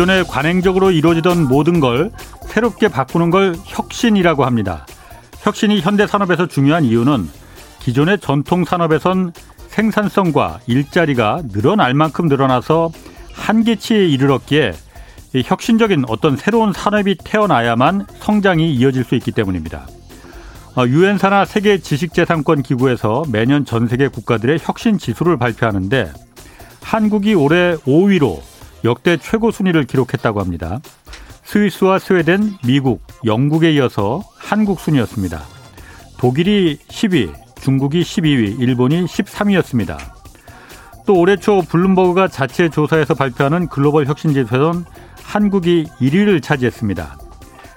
기존에 0.00 0.22
관행적으로 0.22 0.92
이루어지던 0.92 1.46
모든 1.46 1.78
걸 1.78 2.10
새롭게 2.46 2.88
바꾸는 2.88 3.28
걸 3.28 3.54
혁신이라고 3.66 4.46
합니다. 4.46 4.86
혁신이 5.40 5.82
현대 5.82 6.06
산업에서 6.06 6.46
중요한 6.46 6.86
이유는 6.86 7.28
기존의 7.80 8.20
전통 8.20 8.64
산업에선 8.64 9.34
생산성과 9.68 10.60
일자리가 10.66 11.42
늘어날 11.52 11.92
만큼 11.92 12.28
늘어나서 12.28 12.90
한계치에 13.34 14.08
이르렀기에 14.08 14.72
혁신적인 15.44 16.06
어떤 16.08 16.34
새로운 16.34 16.72
산업이 16.72 17.18
태어나야만 17.22 18.06
성장이 18.20 18.72
이어질 18.72 19.04
수 19.04 19.14
있기 19.16 19.32
때문입니다. 19.32 19.86
어, 20.76 20.86
유엔사나 20.86 21.44
세계 21.44 21.76
지식재산권 21.76 22.62
기구에서 22.62 23.24
매년 23.30 23.66
전 23.66 23.86
세계 23.86 24.08
국가들의 24.08 24.60
혁신 24.62 24.96
지수를 24.96 25.36
발표하는데 25.36 26.10
한국이 26.80 27.34
올해 27.34 27.76
5위로 27.76 28.49
역대 28.84 29.16
최고 29.16 29.50
순위를 29.50 29.84
기록했다고 29.84 30.40
합니다. 30.40 30.80
스위스와 31.44 31.98
스웨덴, 31.98 32.56
미국, 32.64 33.02
영국에 33.24 33.72
이어서 33.72 34.22
한국 34.36 34.80
순이었습니다. 34.80 35.42
독일이 36.18 36.78
10위, 36.88 37.32
중국이 37.60 38.02
12위, 38.02 38.60
일본이 38.60 39.04
13위였습니다. 39.04 39.98
또 41.06 41.14
올해 41.14 41.36
초 41.36 41.62
블룸버그가 41.62 42.28
자체 42.28 42.68
조사에서 42.68 43.14
발표하는 43.14 43.68
글로벌 43.68 44.06
혁신 44.06 44.32
지수에서는 44.32 44.84
한국이 45.22 45.86
1위를 46.00 46.42
차지했습니다. 46.42 47.18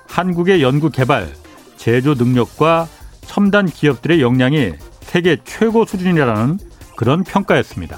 한국의 0.07 0.61
연구 0.61 0.89
개발, 0.89 1.33
제조 1.77 2.13
능력과 2.13 2.87
첨단 3.21 3.65
기업들의 3.65 4.21
역량이 4.21 4.73
세계 5.01 5.37
최고 5.43 5.85
수준이라는 5.85 6.59
그런 6.95 7.23
평가였습니다. 7.23 7.97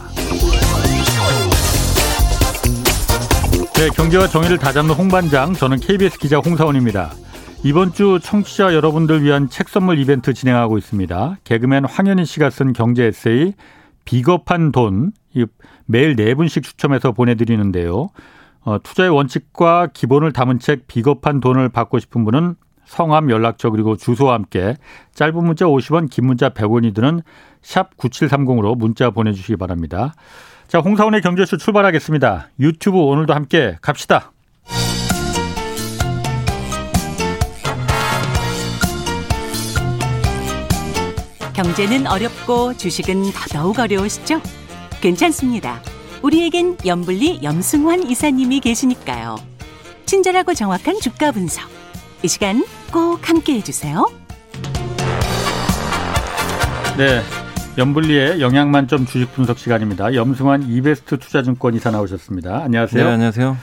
네, 3.78 3.90
경제와 3.90 4.28
정의를 4.28 4.58
다잡는 4.58 4.96
홍반장, 4.96 5.52
저는 5.52 5.82
KBS 5.82 6.18
기자 6.18 6.38
홍사원입니다. 6.38 7.12
이번 7.66 7.92
주 7.92 8.20
청취자 8.24 8.74
여러분들 8.74 9.22
위한 9.22 9.50
책 9.50 9.68
선물 9.68 10.00
이벤트 10.00 10.34
진행하고 10.34 10.78
있습니다. 10.78 11.40
개그맨 11.44 11.84
황현희 11.84 12.24
씨가 12.24 12.52
쓴 12.52 12.72
경제 12.72 13.04
에세이 13.04 13.54
비겁한 14.06 14.72
돈 14.72 15.12
매일 15.88 16.16
네 16.16 16.36
분씩 16.36 16.64
추첨해서 16.64 17.12
보내드리는데요. 17.12 18.08
어, 18.62 18.78
투자의 18.82 19.10
원칙과 19.10 19.88
기본을 19.94 20.32
담은 20.32 20.60
책 20.60 20.88
비겁한 20.88 21.42
돈을 21.42 21.68
받고 21.68 22.00
싶은 22.00 22.24
분은 22.24 22.56
성함, 22.86 23.30
연락처 23.30 23.72
그리고 23.72 23.98
주소와 23.98 24.36
함께 24.36 24.78
짧은 25.16 25.44
문자 25.44 25.66
50원, 25.66 26.10
긴 26.10 26.28
문자 26.28 26.50
100원이 26.50 26.96
드는 26.96 27.22
샵 27.62 27.98
9730으로 27.98 28.78
문자 28.78 29.10
보내주시기 29.10 29.58
바랍니다. 29.58 30.14
자, 30.68 30.80
홍사원의 30.80 31.22
경제쇼 31.22 31.58
출발하겠습니다. 31.58 32.50
유튜브 32.60 32.98
오늘도 32.98 33.34
함께 33.34 33.78
갑시다. 33.82 34.32
경제는 41.54 42.08
어렵고 42.08 42.76
주식은 42.76 43.32
더더욱 43.32 43.80
어려우시죠? 43.80 44.42
괜찮습니다. 45.00 45.82
우리에겐 46.22 46.78
염블리 46.86 47.42
염승환 47.44 48.10
이사님이 48.10 48.60
계시니까요. 48.60 49.38
친절하고 50.06 50.54
정확한 50.54 51.00
주가 51.00 51.32
분석. 51.32 51.70
이 52.24 52.28
시간 52.28 52.66
꼭 52.92 53.30
함께 53.30 53.54
해주세요. 53.54 54.06
네. 56.98 57.45
염블리의 57.78 58.42
영양만점 58.42 59.06
주식 59.06 59.34
분석 59.34 59.58
시간입니다. 59.58 60.14
염승환 60.16 60.64
이베스트 60.64 61.18
투자증권 61.20 61.76
이사 61.76 61.92
나오셨습니다. 61.92 62.64
안녕하세요. 62.64 63.04
네, 63.04 63.12
안녕하세요. 63.12 63.58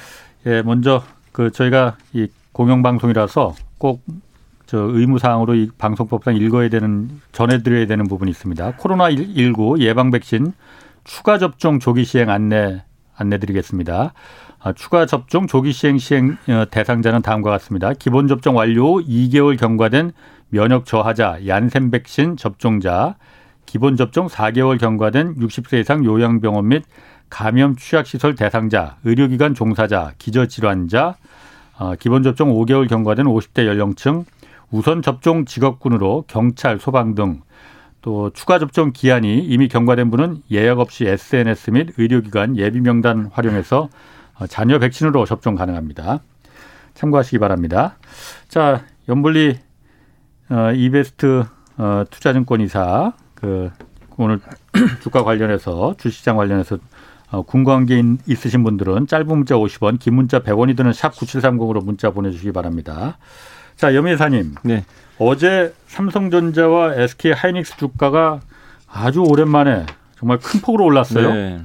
예, 0.47 0.63
먼저 0.63 1.03
그 1.33 1.51
저희가 1.51 1.97
이 2.13 2.29
공영방송이라서 2.53 3.55
꼭 3.79 4.03
저 4.73 4.79
의무사항으로 4.79 5.55
이 5.55 5.69
방송법상 5.77 6.35
읽어야 6.37 6.71
되는 6.71 7.21
전해드려야 7.33 7.85
되는 7.85 8.09
부분이 8.09 8.31
있습니다. 8.31 8.77
코로나 8.79 9.11
19 9.11 9.77
예방 9.81 10.11
백신 10.11 10.55
추가 11.05 11.37
접종 11.37 11.79
조기 11.79 12.07
시행 12.07 12.31
안내 12.31 12.83
안내드리겠습니다. 13.15 14.15
아, 14.61 14.73
추가 14.73 15.05
접종 15.05 15.47
조기 15.47 15.73
시행 15.73 15.99
시행 15.99 16.39
어, 16.49 16.65
대상자는 16.71 17.21
다음과 17.21 17.51
같습니다. 17.51 17.93
기본 17.93 18.29
접종 18.29 18.57
완료 18.57 18.95
2개월 19.03 19.61
경과된 19.61 20.13
면역 20.49 20.87
저하자 20.87 21.41
얀센 21.47 21.91
백신 21.91 22.39
접종자 22.39 23.17
기본 23.67 23.97
접종 23.97 24.29
4개월 24.29 24.79
경과된 24.79 25.37
60세 25.37 25.81
이상 25.81 26.05
요양병원 26.05 26.69
및 26.69 26.85
감염 27.31 27.77
취약시설 27.77 28.35
대상자, 28.35 28.97
의료기관 29.05 29.55
종사자, 29.55 30.13
기저질환자, 30.19 31.17
어, 31.79 31.95
기본 31.99 32.23
접종 32.23 32.53
5개월 32.53 32.89
경과된 32.89 33.27
50대 33.27 33.67
연령층, 33.67 34.25
우선 34.71 35.03
접종 35.03 35.45
직업군으로 35.45 36.25
경찰, 36.29 36.79
소방 36.79 37.15
등 37.15 37.43
또 38.03 38.31
추가 38.31 38.59
접종 38.59 38.93
기한이 38.93 39.39
이미 39.39 39.69
경과된 39.69 40.11
분은 40.11 40.43
예약 40.51 40.81
없이 40.81 41.07
SNS 41.07 41.71
및 41.71 41.91
의료기관 41.97 42.57
예비 42.57 42.81
명단 42.81 43.31
활용해서 43.33 43.89
어, 44.39 44.47
자녀 44.49 44.79
백신으로 44.81 45.25
접종 45.25 45.55
가능합니다. 45.55 46.21
참고하시기 46.95 47.39
바랍니다. 47.39 47.97
자, 48.49 48.85
연불리 49.09 49.57
어, 50.51 50.73
이베스트 50.73 51.45
어, 51.79 52.05
투자증권 52.11 52.61
이사 52.61 53.13
그 53.43 53.71
오늘 54.17 54.41
주가 55.03 55.25
관련해서 55.25 55.97
주시장 55.99 56.37
관련해서 56.37 56.79
어, 57.31 57.43
궁금한 57.43 57.87
게 57.87 58.01
있으신 58.27 58.63
분들은 58.63 59.09
짧은 59.09 59.27
문자 59.27 59.57
50원, 59.57 59.99
긴 59.99 60.15
문자 60.15 60.39
100원이 60.39 60.77
드는 60.77 60.93
샵 60.93 61.13
9730으로 61.15 61.85
문자 61.85 62.11
보내주시기 62.11 62.53
바랍니다. 62.53 63.19
자, 63.75 63.95
염혜사님. 63.95 64.55
네. 64.63 64.85
어제 65.19 65.75
삼성전자와 65.87 66.95
SK 66.95 67.33
하이닉스 67.33 67.79
주가가 67.79 68.41
아주 68.87 69.23
오랜만에 69.23 69.87
정말 70.17 70.39
큰 70.39 70.61
폭으로 70.61 70.85
올랐어요. 70.85 71.33
네. 71.33 71.63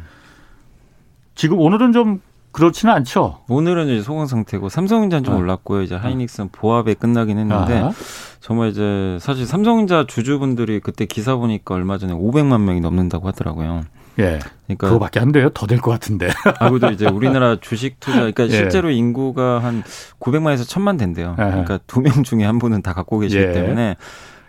지금 1.36 1.60
오늘은 1.60 1.92
좀 1.92 2.22
그렇지는 2.58 2.92
않죠. 2.96 3.42
오늘은 3.50 3.88
이제 3.90 4.02
소강 4.02 4.26
상태고 4.26 4.70
삼성전자는 4.70 5.24
좀 5.24 5.36
어. 5.36 5.38
올랐고요. 5.38 5.84
이제 5.84 5.94
하이닉스는 5.96 6.50
보합에 6.52 6.96
끝나긴 6.96 7.38
했는데 7.38 7.78
아. 7.78 7.92
정말 8.40 8.70
이제 8.70 9.18
사실 9.22 9.46
삼성전자 9.46 10.06
주주분들이 10.08 10.80
그때 10.80 11.06
기사 11.06 11.36
보니까 11.36 11.76
얼마 11.76 12.00
전에 12.00 12.14
500만 12.14 12.62
명이 12.62 12.82
넘는다고 12.82 13.28
하더라고요. 13.28 13.84
예. 14.18 14.40
그러니까 14.66 14.88
그거밖에 14.88 15.20
안 15.20 15.32
돼요. 15.32 15.50
더 15.54 15.68
될 15.68 15.80
것 15.80 15.92
같은데. 15.92 16.30
아, 16.60 16.70
그래도 16.70 16.90
이제 16.90 17.06
우리나라 17.08 17.58
주식 17.62 18.00
투자, 18.00 18.18
그러니까 18.18 18.46
예. 18.46 18.50
실제로 18.50 18.90
인구가 18.90 19.60
한 19.60 19.84
900만에서 20.20 20.68
1000만 20.68 20.98
된대요. 20.98 21.36
그러니까 21.36 21.78
두 21.86 22.02
명 22.02 22.24
중에 22.24 22.44
한 22.44 22.58
분은 22.58 22.82
다 22.82 22.94
갖고 22.94 23.20
계시기 23.20 23.40
예. 23.44 23.52
때문에 23.52 23.96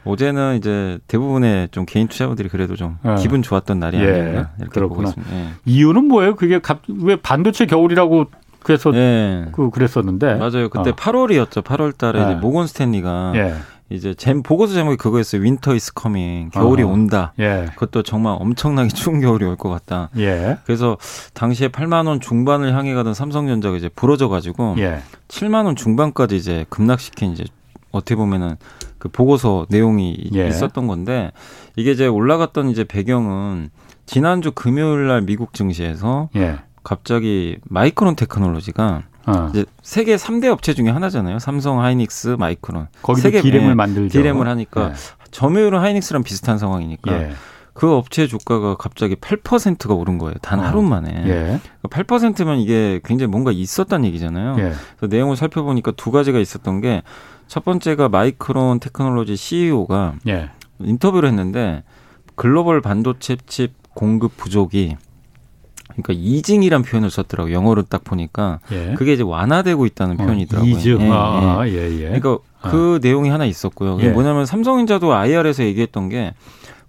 어제는 0.04 0.56
이제 0.56 0.98
대부분의 1.08 1.68
좀 1.70 1.84
개인 1.86 2.08
투자자들이 2.08 2.48
그래도 2.48 2.76
좀 2.76 2.98
어. 3.02 3.16
기분 3.18 3.42
좋았던 3.42 3.78
날이 3.78 3.98
예. 3.98 4.02
아니었나 4.02 4.50
이렇게 4.58 4.70
그렇구나. 4.70 4.88
보고 4.88 5.02
있습니다. 5.20 5.34
예. 5.36 5.48
이유는 5.66 6.04
뭐예요? 6.06 6.36
그게 6.36 6.58
갑, 6.60 6.80
왜 6.88 7.16
반도체 7.16 7.66
겨울이라고 7.66 8.26
그래서 8.62 8.92
예. 8.94 9.46
그 9.52 9.70
그랬었는데 9.70 10.34
맞아요. 10.36 10.68
그때 10.68 10.90
어. 10.90 10.94
8월이었죠. 10.96 11.62
8월달에 11.62 12.30
예. 12.30 12.34
모건 12.36 12.66
스탠리가 12.66 13.32
예. 13.36 13.54
이제 13.90 14.12
제 14.14 14.34
보고서 14.34 14.74
제목이 14.74 14.96
그거였어요. 14.98 15.40
Winter 15.42 15.74
is 15.74 15.94
coming. 15.94 16.50
겨울이 16.50 16.82
어 16.82 16.88
온다. 16.88 17.32
예. 17.38 17.66
그것도 17.74 18.02
정말 18.02 18.36
엄청나게 18.38 18.88
추운 18.88 19.20
겨울이 19.20 19.44
올 19.46 19.56
것 19.56 19.70
같다. 19.70 20.10
예. 20.18 20.58
그래서 20.66 20.98
당시에 21.34 21.68
8만 21.68 22.06
원 22.06 22.20
중반을 22.20 22.74
향해 22.74 22.92
가던 22.94 23.14
삼성전자가 23.14 23.76
이제 23.76 23.88
부러져 23.88 24.28
가지고 24.28 24.74
예. 24.78 25.00
7만 25.28 25.64
원 25.64 25.74
중반까지 25.76 26.36
이제 26.36 26.66
급락시킨 26.68 27.32
이제 27.32 27.44
어떻게 27.90 28.14
보면은 28.16 28.56
그 28.98 29.08
보고서 29.08 29.66
내용이 29.68 30.30
예. 30.34 30.48
있었던 30.48 30.86
건데 30.86 31.30
이게 31.76 31.92
이제 31.92 32.06
올라갔던 32.06 32.68
이제 32.70 32.84
배경은 32.84 33.70
지난주 34.06 34.52
금요일 34.52 35.06
날 35.06 35.22
미국 35.22 35.54
증시에서 35.54 36.30
예. 36.36 36.58
갑자기 36.82 37.58
마이크론 37.64 38.16
테크놀로지가 38.16 39.02
어. 39.26 39.48
이제 39.50 39.66
세계 39.82 40.16
3대 40.16 40.46
업체 40.46 40.72
중에 40.72 40.88
하나잖아요. 40.88 41.38
삼성, 41.38 41.80
하이닉스, 41.80 42.36
마이크론. 42.38 42.88
거기서 43.02 43.30
디램을 43.30 43.70
예, 43.70 43.74
만들죠. 43.74 44.18
디램을 44.18 44.48
하니까 44.48 44.90
예. 44.90 44.94
점유율은 45.30 45.78
하이닉스랑 45.80 46.22
비슷한 46.22 46.56
상황이니까 46.56 47.12
예. 47.12 47.32
그 47.74 47.94
업체 47.94 48.26
주가가 48.26 48.76
갑자기 48.76 49.14
8%가 49.14 49.94
오른 49.94 50.18
거예요. 50.18 50.34
단 50.42 50.58
어. 50.58 50.62
하루 50.62 50.82
만에. 50.82 51.10
예. 51.26 51.60
8%면 51.88 52.34
그러니까 52.34 52.54
이게 52.54 53.00
굉장히 53.04 53.30
뭔가 53.30 53.52
있었다는 53.52 54.06
얘기잖아요. 54.08 54.56
예. 54.58 54.72
그래서 54.96 55.14
내용을 55.14 55.36
살펴보니까 55.36 55.92
두 55.92 56.10
가지가 56.10 56.38
있었던 56.38 56.80
게 56.80 57.02
첫 57.48 57.64
번째가 57.64 58.08
마이크론 58.08 58.78
테크놀로지 58.78 59.36
CEO가 59.36 60.14
예. 60.28 60.50
인터뷰를 60.78 61.28
했는데 61.30 61.82
글로벌 62.34 62.80
반도체 62.80 63.36
칩 63.46 63.72
공급 63.94 64.36
부족이 64.36 64.96
그러니까 65.88 66.12
이징이란 66.12 66.82
표현을 66.82 67.10
썼더라고 67.10 67.50
요 67.50 67.54
영어로 67.54 67.82
딱 67.82 68.04
보니까 68.04 68.60
예. 68.70 68.94
그게 68.96 69.14
이제 69.14 69.24
완화되고 69.24 69.86
있다는 69.86 70.20
어, 70.20 70.24
표현이더라고요. 70.24 70.70
이징. 70.70 71.00
예, 71.00 71.10
아, 71.10 71.66
예. 71.66 71.72
예, 71.72 71.98
그러니까 72.04 72.38
그 72.62 72.96
아. 72.96 72.98
내용이 73.02 73.30
하나 73.30 73.44
있었고요. 73.44 73.96
그게 73.96 74.08
예. 74.08 74.12
뭐냐면 74.12 74.46
삼성전자도 74.46 75.12
IR에서 75.12 75.64
얘기했던 75.64 76.08
게 76.10 76.34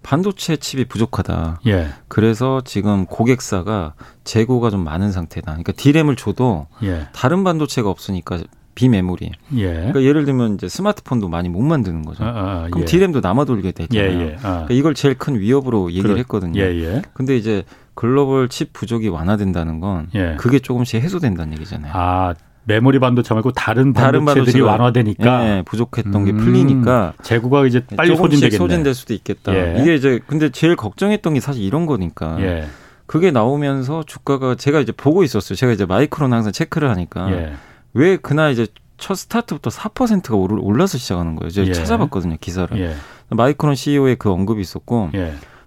반도체 0.02 0.56
칩이 0.56 0.84
부족하다. 0.84 1.60
예. 1.66 1.88
그래서 2.08 2.62
지금 2.64 3.06
고객사가 3.06 3.94
재고가 4.24 4.70
좀 4.70 4.84
많은 4.84 5.10
상태다. 5.12 5.46
그러니까 5.52 5.72
디램을 5.72 6.16
줘도 6.16 6.66
예. 6.82 7.08
다른 7.12 7.42
반도체가 7.42 7.90
없으니까 7.90 8.38
비메모리. 8.74 9.30
예. 9.56 9.72
그러니까 9.72 10.02
예를 10.02 10.24
들면 10.24 10.54
이제 10.54 10.68
스마트폰도 10.68 11.28
많이 11.28 11.48
못 11.48 11.60
만드는 11.62 12.04
거죠. 12.04 12.24
아, 12.24 12.28
아, 12.28 12.66
그럼 12.70 12.82
예. 12.82 12.84
디램도 12.84 13.20
남아 13.20 13.44
돌게 13.44 13.72
되잖아요. 13.72 14.20
예, 14.20 14.20
예. 14.20 14.36
아. 14.36 14.64
그러니까 14.64 14.74
이걸 14.74 14.94
제일 14.94 15.14
큰 15.18 15.38
위협으로 15.38 15.90
얘기를 15.90 16.10
그렇, 16.10 16.18
했거든요. 16.18 16.60
예, 16.60 16.66
예. 16.66 17.02
근데 17.12 17.36
이제 17.36 17.64
글로벌 17.94 18.48
칩 18.48 18.72
부족이 18.72 19.08
완화된다는 19.08 19.80
건 19.80 20.08
예. 20.14 20.36
그게 20.38 20.58
조금씩 20.58 21.02
해소된다는 21.02 21.52
얘기잖아요. 21.54 21.92
아, 21.94 22.34
메모리 22.64 22.98
반도체 23.00 23.34
말고 23.34 23.52
다른 23.52 23.92
반도체들이 23.92 24.60
완화되니까 24.60 25.48
예, 25.48 25.62
부족했던 25.66 26.14
음, 26.14 26.24
게 26.24 26.32
풀리니까 26.32 27.14
재고가 27.22 27.66
이제 27.66 27.84
빨리 27.96 28.14
소진되겠네. 28.16 28.56
소진될 28.56 28.94
수도 28.94 29.14
있겠다. 29.14 29.54
예. 29.54 29.80
이게 29.80 29.94
이제 29.94 30.20
근데 30.26 30.50
제일 30.50 30.76
걱정했던 30.76 31.34
게 31.34 31.40
사실 31.40 31.62
이런 31.62 31.86
거니까. 31.86 32.40
예. 32.40 32.66
그게 33.06 33.32
나오면서 33.32 34.04
주가가 34.06 34.54
제가 34.54 34.78
이제 34.78 34.92
보고 34.92 35.24
있었어요. 35.24 35.56
제가 35.56 35.72
이제 35.72 35.84
마이크로는 35.84 36.32
항상 36.32 36.52
체크를 36.52 36.90
하니까 36.90 37.32
예. 37.32 37.54
왜 37.92 38.16
그날 38.16 38.52
이제 38.52 38.66
첫 38.98 39.14
스타트부터 39.14 39.70
4%가 39.70 40.36
올라서 40.36 40.98
시작하는 40.98 41.36
거예요. 41.36 41.50
제가 41.50 41.68
예. 41.68 41.72
찾아봤거든요 41.72 42.36
기사를. 42.40 42.78
예. 42.80 42.94
마이크론 43.30 43.74
CEO의 43.74 44.16
그 44.16 44.30
언급이 44.30 44.60
있었고 44.60 45.10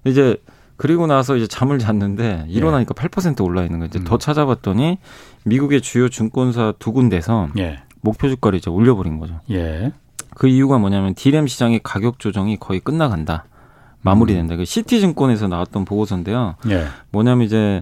이제 0.05 0.37
그리고 0.77 1.07
나서 1.07 1.35
이제 1.35 1.47
잠을 1.47 1.79
잤는데 1.79 2.45
일어나니까 2.47 2.93
예. 3.01 3.07
8% 3.07 3.43
올라 3.43 3.63
있는 3.63 3.79
거예요. 3.79 3.87
이제 3.87 3.99
음. 3.99 4.03
더 4.03 4.17
찾아봤더니 4.17 4.97
미국의 5.45 5.81
주요 5.81 6.09
증권사 6.09 6.73
두 6.79 6.91
군데서 6.91 7.49
예. 7.57 7.79
목표 8.01 8.27
주가를 8.27 8.59
이제 8.59 8.69
올려버린 8.69 9.19
거죠. 9.19 9.39
예. 9.51 9.91
그 10.35 10.47
이유가 10.47 10.77
뭐냐면 10.77 11.13
디램 11.15 11.47
시장의 11.47 11.81
가격 11.83 12.19
조정이 12.19 12.57
거의 12.57 12.79
끝나간다. 12.79 13.45
마무리된다. 14.01 14.55
음. 14.55 14.57
그 14.57 14.65
시티증권에서 14.65 15.47
나왔던 15.47 15.85
보고서인데요. 15.85 16.55
예. 16.69 16.85
뭐냐면 17.11 17.45
이제 17.45 17.81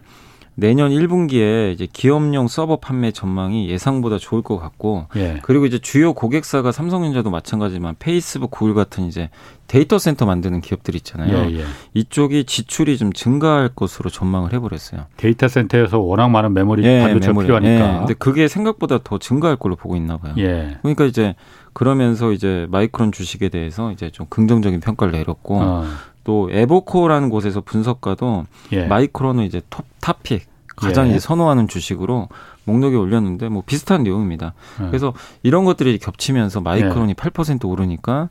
내년 0.56 0.92
1분기에 0.92 1.74
이제 1.74 1.88
기업용 1.92 2.48
서버 2.48 2.78
판매 2.78 3.12
전망이 3.12 3.70
예상보다 3.70 4.18
좋을 4.18 4.42
것 4.42 4.58
같고 4.58 5.08
예. 5.16 5.40
그리고 5.44 5.66
이제 5.66 5.80
주요 5.80 6.14
고객사가 6.14 6.72
삼성전자도 6.72 7.30
마찬가지지만 7.30 7.96
페이스북, 8.00 8.52
구글 8.52 8.74
같은 8.74 9.06
이제 9.06 9.30
데이터 9.68 9.98
센터 9.98 10.26
만드는 10.26 10.60
기업들 10.60 10.96
있잖아요. 10.96 11.50
예, 11.50 11.60
예. 11.60 11.64
이쪽이 11.94 12.44
지출이 12.44 12.98
좀 12.98 13.14
증가할 13.14 13.70
것으로 13.70 14.10
전망을 14.10 14.52
해버렸어요. 14.54 15.06
데이터 15.16 15.48
센터에서 15.48 16.00
워낙 16.00 16.28
많은 16.28 16.54
메모리 16.54 16.84
예, 16.84 17.00
반도체 17.00 17.28
메모리. 17.28 17.46
필요하니까. 17.46 17.94
예. 17.94 17.98
근데 18.00 18.14
그게 18.14 18.50
생각보다 18.50 19.00
더 19.02 19.18
증가할 19.18 19.56
걸로 19.56 19.78
보고 19.78 19.96
있나 19.96 20.18
봐요. 20.18 20.34
예. 20.38 20.78
그러니까 20.82 21.06
이제 21.06 21.36
그러면서 21.74 22.34
이제 22.34 22.68
마이크론 22.70 23.14
주식에 23.14 23.48
대해서 23.48 23.94
이제 23.94 24.10
좀 24.10 24.26
긍정적인 24.30 24.82
평가를 24.82 25.14
내렸고 25.14 25.60
어. 25.62 25.86
또 26.24 26.50
에버코어라는 26.52 27.30
곳에서 27.30 27.62
분석가도 27.62 28.46
예. 28.74 28.86
마이크론은 28.86 29.44
이제 29.44 29.62
top 29.70 29.86
top 30.00 30.20
pick 30.20 30.46
가장 30.76 31.08
예. 31.08 31.12
이제 31.12 31.20
선호하는 31.20 31.68
주식으로 31.68 32.30
목록에 32.66 32.96
올렸는데 32.96 33.50
뭐 33.50 33.64
비슷한 33.66 34.04
내용입니다. 34.04 34.54
예. 34.82 34.86
그래서 34.88 35.14
이런 35.44 35.66
것들이 35.66 35.98
겹치면서 35.98 36.62
마이크론이 36.62 37.10
예. 37.10 37.14
8% 37.14 37.66
오르니까 37.68 38.30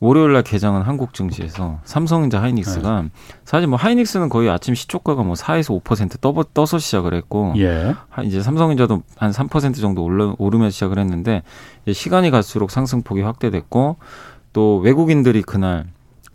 월요일 0.00 0.32
날 0.32 0.42
개장한 0.44 0.82
한국 0.82 1.12
증시에서 1.12 1.80
삼성전자 1.82 2.40
하이닉스가 2.40 3.02
네. 3.02 3.10
사실 3.44 3.66
뭐 3.66 3.76
하이닉스는 3.76 4.28
거의 4.28 4.48
아침 4.48 4.76
시초가가 4.76 5.24
뭐 5.24 5.34
4에서 5.34 5.82
5% 5.82 6.20
떠, 6.20 6.32
떠서 6.54 6.78
시작을 6.78 7.14
했고 7.14 7.52
예. 7.56 7.94
이제 8.22 8.40
삼성전자도 8.40 9.02
한 9.16 9.30
3% 9.32 9.80
정도 9.80 10.04
올라, 10.04 10.34
오르면서 10.38 10.72
시작을 10.72 10.98
했는데 10.98 11.42
시간이 11.92 12.30
갈수록 12.30 12.70
상승폭이 12.70 13.22
확대됐고 13.22 13.96
또 14.52 14.78
외국인들이 14.78 15.42
그날 15.42 15.86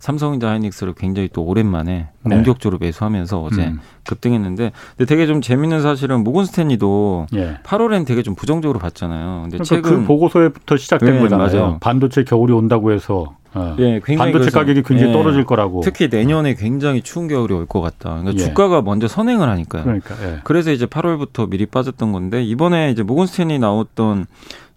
삼성전자 0.04 0.50
하이닉스를 0.50 0.92
굉장히 0.98 1.30
또 1.32 1.42
오랜만에 1.44 2.08
네. 2.24 2.36
공격적으로 2.36 2.78
매수하면서 2.78 3.42
어제 3.42 3.68
음. 3.68 3.80
급등했는데 4.04 4.72
근데 4.98 5.06
되게 5.06 5.26
좀 5.26 5.40
재밌는 5.40 5.80
사실은 5.80 6.22
모건 6.22 6.44
스탠리도 6.44 7.28
예. 7.34 7.56
8월엔 7.64 8.04
되게 8.06 8.22
좀 8.22 8.34
부정적으로 8.34 8.78
봤잖아요. 8.78 9.44
근데 9.44 9.56
그러니까 9.56 9.64
최근 9.64 10.00
그 10.02 10.06
보고서에부터 10.06 10.76
시작된 10.76 11.10
네, 11.14 11.20
거잖아요. 11.20 11.48
맞아요. 11.48 11.78
반도체 11.80 12.22
겨울이 12.22 12.52
온다고 12.52 12.92
해서 12.92 13.34
어. 13.54 13.76
예, 13.78 13.98
반도체 14.18 14.50
가격이 14.50 14.82
굉장히 14.82 15.08
예, 15.08 15.16
떨어질 15.16 15.46
거라고. 15.46 15.80
특히 15.80 16.08
내년에 16.10 16.52
굉장히 16.54 17.00
추운 17.00 17.26
겨울이 17.26 17.54
올 17.54 17.64
것 17.64 17.80
같다. 17.80 18.10
그러니까 18.10 18.34
예. 18.34 18.36
주가가 18.36 18.82
먼저 18.82 19.08
선행을 19.08 19.48
하니까요. 19.48 19.84
그러니까, 19.84 20.14
예. 20.22 20.40
그래서 20.44 20.70
이제 20.70 20.84
8월부터 20.84 21.48
미리 21.48 21.64
빠졌던 21.64 22.12
건데 22.12 22.44
이번에 22.44 22.90
이제 22.90 23.02
모건 23.02 23.26
스탠리 23.26 23.58
나왔던 23.58 24.26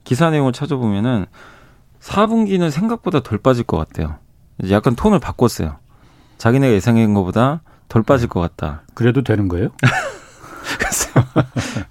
기사 0.05 0.29
내용을 0.29 0.53
찾아보면은 0.53 1.25
4분기는 1.99 2.71
생각보다 2.71 3.19
덜 3.19 3.39
빠질 3.39 3.65
것 3.65 3.75
같아요. 3.75 4.15
약간 4.69 4.95
톤을 4.95 5.19
바꿨어요. 5.19 5.75
자기네가 6.37 6.73
예상한 6.73 7.13
것보다 7.13 7.61
덜 7.89 8.03
빠질 8.03 8.27
것 8.27 8.39
같다. 8.39 8.81
그래도 8.93 9.23
되는 9.23 9.47
거예요? 9.47 9.69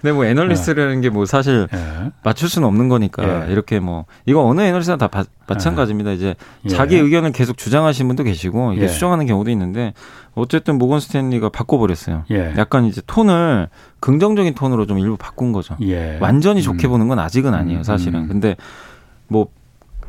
근데 0.00 0.12
뭐 0.12 0.24
애널리스트라는 0.24 1.00
게 1.00 1.08
뭐 1.08 1.24
사실 1.24 1.66
예. 1.72 2.10
맞출 2.22 2.48
수는 2.48 2.66
없는 2.68 2.88
거니까 2.88 3.46
예. 3.48 3.52
이렇게 3.52 3.80
뭐 3.80 4.04
이거 4.26 4.44
어느 4.44 4.60
애널리스트나 4.60 4.98
다 4.98 5.08
바, 5.08 5.24
마찬가지입니다. 5.46 6.12
이제 6.12 6.34
예. 6.64 6.68
자기 6.68 6.96
의견을 6.96 7.32
계속 7.32 7.56
주장하시는 7.56 8.06
분도 8.08 8.22
계시고 8.24 8.74
이게 8.74 8.82
예. 8.82 8.88
수정하는 8.88 9.26
경우도 9.26 9.50
있는데 9.52 9.94
어쨌든 10.34 10.76
모건 10.78 11.00
스탠리가 11.00 11.48
바꿔버렸어요. 11.48 12.24
예. 12.30 12.54
약간 12.58 12.84
이제 12.84 13.00
톤을 13.06 13.68
긍정적인 14.00 14.54
톤으로 14.54 14.86
좀 14.86 14.98
일부 14.98 15.16
바꾼 15.16 15.52
거죠. 15.52 15.76
예. 15.82 16.18
완전히 16.20 16.62
좋게 16.62 16.88
음. 16.88 16.90
보는 16.90 17.08
건 17.08 17.18
아직은 17.18 17.54
아니에요, 17.54 17.82
사실은. 17.82 18.24
음. 18.24 18.28
근데 18.28 18.56
뭐 19.28 19.48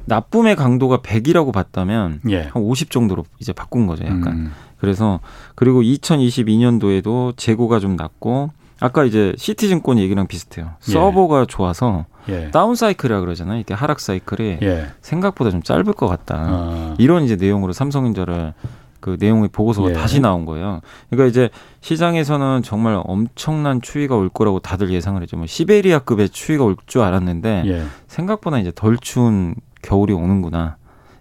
나쁨의 0.08 0.56
강도가 0.56 0.98
100이라고 0.98 1.52
봤다면 1.54 2.22
예. 2.30 2.48
한50 2.50 2.90
정도로 2.90 3.26
이제 3.40 3.54
바꾼 3.54 3.88
거죠, 3.88 4.04
약간. 4.06 4.28
음. 4.28 4.52
그래서 4.80 5.20
그리고 5.56 5.82
2022년도에도 5.82 7.36
재고가 7.38 7.80
좀 7.80 7.96
낮고 7.96 8.52
아까 8.80 9.04
이제 9.06 9.34
시티증권 9.38 9.98
얘기랑 9.98 10.28
비슷해요. 10.28 10.72
예. 10.88 10.92
서버가 10.92 11.46
좋아서 11.48 12.06
예. 12.30 12.52
다운 12.52 12.76
사이클이라 12.76 13.20
그러잖아요. 13.22 13.60
이게 13.60 13.74
하락 13.74 14.00
사이클이 14.00 14.60
예. 14.62 14.88
생각보다 15.02 15.50
좀 15.52 15.62
짧을 15.64 15.94
것 15.94 16.08
같다. 16.08 16.36
아. 16.38 16.96
이런 17.00 17.24
이제 17.24 17.36
내용으로 17.36 17.74
삼성전자를 17.74 18.54
그 19.00 19.16
내용의 19.20 19.50
보고서가 19.52 19.90
예. 19.90 19.94
다시 19.94 20.20
나온 20.20 20.46
거예요. 20.46 20.82
그러니까 21.10 21.30
이제 21.30 21.50
시장에서는 21.82 22.62
정말 22.64 23.02
엄청난 23.06 23.82
추위가 23.82 24.16
올 24.16 24.30
거라고 24.30 24.60
다들 24.60 24.90
예상을 24.92 25.20
했죠. 25.22 25.38
뭐 25.38 25.48
시베리아급의 25.48 26.30
추위가 26.30 26.64
올 26.64 26.76
줄 26.86 27.02
알았는데 27.02 27.64
예. 27.66 27.84
생각보다 28.08 28.60
이제 28.60 28.72
덜 28.76 28.98
추운 28.98 29.56
겨울이 29.88 30.12
오는구나. 30.14 30.76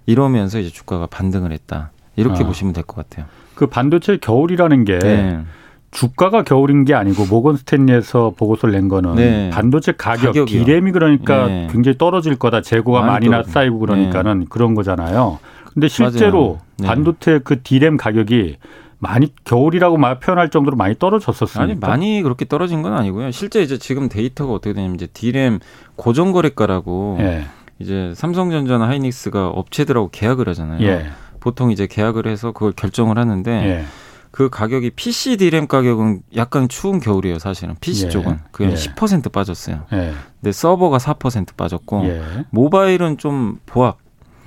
이러면서 0.07 0.59
이제 0.59 0.71
주가가 0.71 1.07
반등을 1.07 1.53
했다. 1.53 1.93
이렇게 2.17 2.43
아. 2.43 2.47
보시면 2.47 2.73
될 2.73 2.85
것 2.85 2.97
같아요. 2.97 3.27
그 3.55 3.67
반도체 3.67 4.19
겨울이라는 4.19 4.85
게 4.85 4.99
네. 4.99 5.41
주가가 5.93 6.43
겨울인 6.43 6.85
게 6.85 6.93
아니고 6.95 7.27
모건 7.27 7.57
스탠리에서 7.57 8.35
보고서를 8.37 8.75
낸 8.75 8.89
거는 8.89 9.15
네. 9.15 9.51
반도체 9.51 9.93
가격, 9.93 10.27
가격이요. 10.35 10.65
디램이 10.65 10.91
그러니까 10.93 11.47
네. 11.47 11.69
굉장히 11.71 11.97
떨어질 11.97 12.37
거다. 12.37 12.61
재고가 12.61 13.03
많이 13.03 13.29
나 13.29 13.43
쌓이고 13.45 13.79
그러니까는 13.79 14.41
네. 14.41 14.47
그런 14.51 14.75
거잖아요. 14.75 15.39
근데 15.73 15.89
실제로 15.89 16.59
네. 16.79 16.87
반도체 16.89 17.39
그 17.45 17.63
디램 17.63 17.97
가격이 17.97 18.57
많이 18.99 19.33
겨울이라고 19.45 19.99
표현할 20.21 20.51
정도로 20.51 20.77
많이 20.77 20.99
떨어졌었어요. 20.99 21.63
아니 21.63 21.75
많이 21.75 22.23
그렇게 22.23 22.47
떨어진 22.47 22.83
건 22.83 22.95
아니고요. 22.95 23.31
실제 23.31 23.63
이제 23.63 23.79
지금 23.79 24.09
데이터가 24.09 24.53
어떻게 24.53 24.73
되냐면 24.73 24.97
이제 24.97 25.07
디램 25.07 25.61
고정거래가라고 25.97 27.19
예. 27.21 27.45
이제 27.79 28.13
삼성전자나 28.15 28.89
하이닉스가 28.89 29.49
업체들하고 29.49 30.11
계약을 30.11 30.49
하잖아요. 30.49 30.83
예. 30.87 31.07
보통 31.41 31.71
이제 31.71 31.87
계약을 31.87 32.27
해서 32.27 32.53
그걸 32.53 32.73
결정을 32.73 33.19
하는데 33.19 33.51
예. 33.51 33.85
그 34.31 34.51
가격이 34.51 34.91
PC 34.91 35.39
디램 35.39 35.67
가격은 35.67 36.23
약간 36.37 36.69
추운 36.69 37.01
겨울이에요, 37.01 37.39
사실은. 37.39 37.75
PC 37.81 38.07
예. 38.07 38.11
쪽은. 38.11 38.39
그게 38.51 38.71
예. 38.71 38.75
10% 38.75 39.33
빠졌어요. 39.33 39.87
예. 39.93 40.13
근데 40.41 40.53
서버가 40.53 40.99
4% 40.99 41.57
빠졌고 41.57 42.05
예. 42.07 42.23
모바일은 42.51 43.19
좀 43.19 43.59
보합 43.67 43.99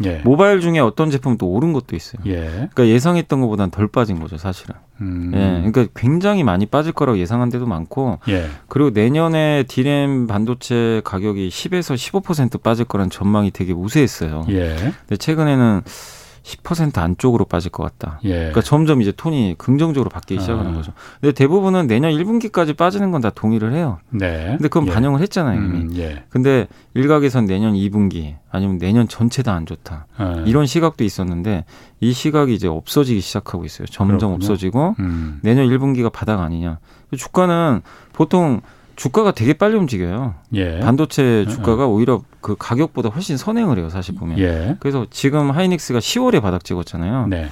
예. 0.04 0.22
모바일 0.24 0.62
중에 0.62 0.80
어떤 0.80 1.10
제품은 1.10 1.38
또 1.38 1.48
오른 1.48 1.74
것도 1.74 1.96
있어요. 1.96 2.22
예. 2.26 2.46
그러니까 2.46 2.88
예상했던 2.88 3.42
것보다는 3.42 3.72
덜 3.72 3.88
빠진 3.88 4.20
거죠, 4.20 4.38
사실은. 4.38 4.76
음. 5.02 5.32
예. 5.34 5.70
그러니까 5.72 5.88
굉장히 5.96 6.44
많이 6.44 6.66
빠질 6.66 6.92
거라고 6.92 7.18
예상한 7.18 7.50
데도 7.50 7.66
많고, 7.66 8.20
예. 8.30 8.48
그리고 8.68 8.92
내년에 8.92 9.64
디램 9.68 10.28
반도체 10.28 11.02
가격이 11.04 11.50
10에서 11.50 11.96
15% 11.96 12.62
빠질 12.62 12.86
거란 12.86 13.10
전망이 13.10 13.52
되게 13.52 13.74
우세했어요. 13.74 14.46
예. 14.50 14.76
근데 14.76 15.18
최근에는 15.18 15.82
10% 16.58 16.98
안쪽으로 16.98 17.46
빠질 17.46 17.72
것 17.72 17.84
같다. 17.84 18.20
예. 18.24 18.30
그러니까 18.34 18.62
점점 18.62 19.02
이제 19.02 19.12
톤이 19.16 19.56
긍정적으로 19.58 20.10
바뀌기 20.10 20.42
시작하는 20.42 20.72
아. 20.72 20.76
거죠. 20.76 20.94
근데 21.22 21.34
대부분은 21.34 21.88
내년 21.88 22.12
1분기까지 22.12 22.76
빠지는 22.76 23.12
건 23.12 23.20
다 23.20 23.30
동의를 23.30 23.74
해요. 23.74 24.00
네. 24.12 24.46
근데 24.58 24.70
그건 24.70 24.88
예. 24.88 24.92
반영을 24.94 25.20
했잖아요, 25.22 25.60
이미. 25.60 25.78
음, 25.80 25.90
예. 25.98 26.24
근데 26.30 26.68
일각에선 26.94 27.46
내년 27.46 27.74
2분기 27.74 28.36
아니면 28.50 28.78
내년 28.78 29.08
전체 29.08 29.44
다 29.44 29.54
안 29.54 29.66
좋다. 29.66 30.08
아. 30.18 30.44
이런 30.48 30.66
시각도 30.66 31.04
있었는데 31.04 31.66
이 32.00 32.14
시각이 32.14 32.54
이제 32.54 32.68
없어지기 32.68 33.20
시작하고 33.20 33.66
있어요. 33.66 33.86
점점 33.88 34.18
그렇군요. 34.18 34.36
없어지고 34.36 34.96
음. 35.00 35.40
내년 35.44 35.68
1분기가 35.68 36.12
바닥 36.12 36.40
아니냐. 36.42 36.80
주가는 37.18 37.82
보통 38.14 38.62
주가가 39.00 39.32
되게 39.32 39.54
빨리 39.54 39.78
움직여요. 39.78 40.36
예. 40.56 40.80
반도체 40.82 41.46
주가가 41.46 41.88
오히려 41.88 42.22
그 42.42 42.58
가격보다 42.60 43.08
훨씬 43.08 43.38
선행을 43.38 43.80
해요, 43.80 43.90
사실 43.90 44.14
보면. 44.14 44.38
예. 44.40 44.76
그래서 44.82 45.06
지금 45.10 45.52
하이닉스가 45.52 46.00
10월에 46.00 46.42
바닥 46.42 46.66
찍었잖아요. 46.66 47.28
네. 47.28 47.50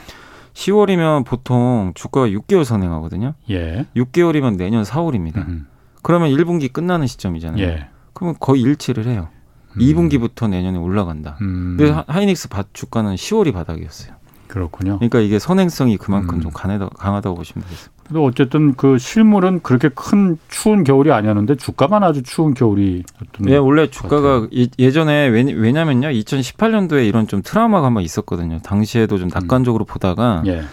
10월이면 0.54 1.26
보통 1.26 1.94
주가가 1.96 2.28
6개월 2.28 2.66
선행하거든요. 2.66 3.34
예. 3.50 3.86
6개월이면 3.96 4.58
내년 4.58 4.84
4월입니다. 4.84 5.38
음. 5.48 5.68
그러면 6.02 6.32
1분기 6.32 6.74
끝나는 6.74 7.08
시점이잖아요. 7.08 7.64
예. 7.64 7.88
그러면 8.12 8.36
거의 8.42 8.62
일치를 8.64 9.08
해요. 9.08 9.30
음. 9.78 9.80
2분기부터 9.80 10.50
내년에 10.50 10.78
올라간다. 10.78 11.38
음. 11.40 11.78
근데 11.80 12.04
하이닉스 12.08 12.50
주가는 12.74 13.16
10월이 13.16 13.54
바닥이었어요. 13.54 14.18
그렇군요. 14.48 14.98
그러니까 14.98 15.20
이게 15.20 15.40
선행성이 15.40 15.96
그만큼 15.96 16.40
음. 16.40 16.42
좀 16.42 16.52
강하다, 16.52 16.90
강하다고 16.90 17.38
보시면 17.38 17.64
되겠습니다. 17.64 17.97
근데 18.08 18.22
어쨌든 18.22 18.74
그 18.76 18.98
실물은 18.98 19.62
그렇게 19.62 19.90
큰 19.90 20.38
추운 20.48 20.84
겨울이 20.84 21.12
아니었는데 21.12 21.56
주가만 21.56 22.04
아주 22.04 22.24
추운 22.24 22.54
겨울이 22.54 23.04
예, 23.48 23.58
원래 23.58 23.90
주가가 23.90 24.48
예전에 24.80 25.28
왜냐면요. 25.28 26.08
2018년도에 26.10 27.06
이런 27.08 27.28
좀 27.28 27.42
트라우마가 27.42 27.88
한번 27.88 28.04
있었거든요. 28.04 28.60
당시에도 28.64 29.18
좀 29.18 29.30
낙관적으로 29.34 29.84
음. 29.84 29.88
보다가 29.88 30.44
예. 30.48 30.64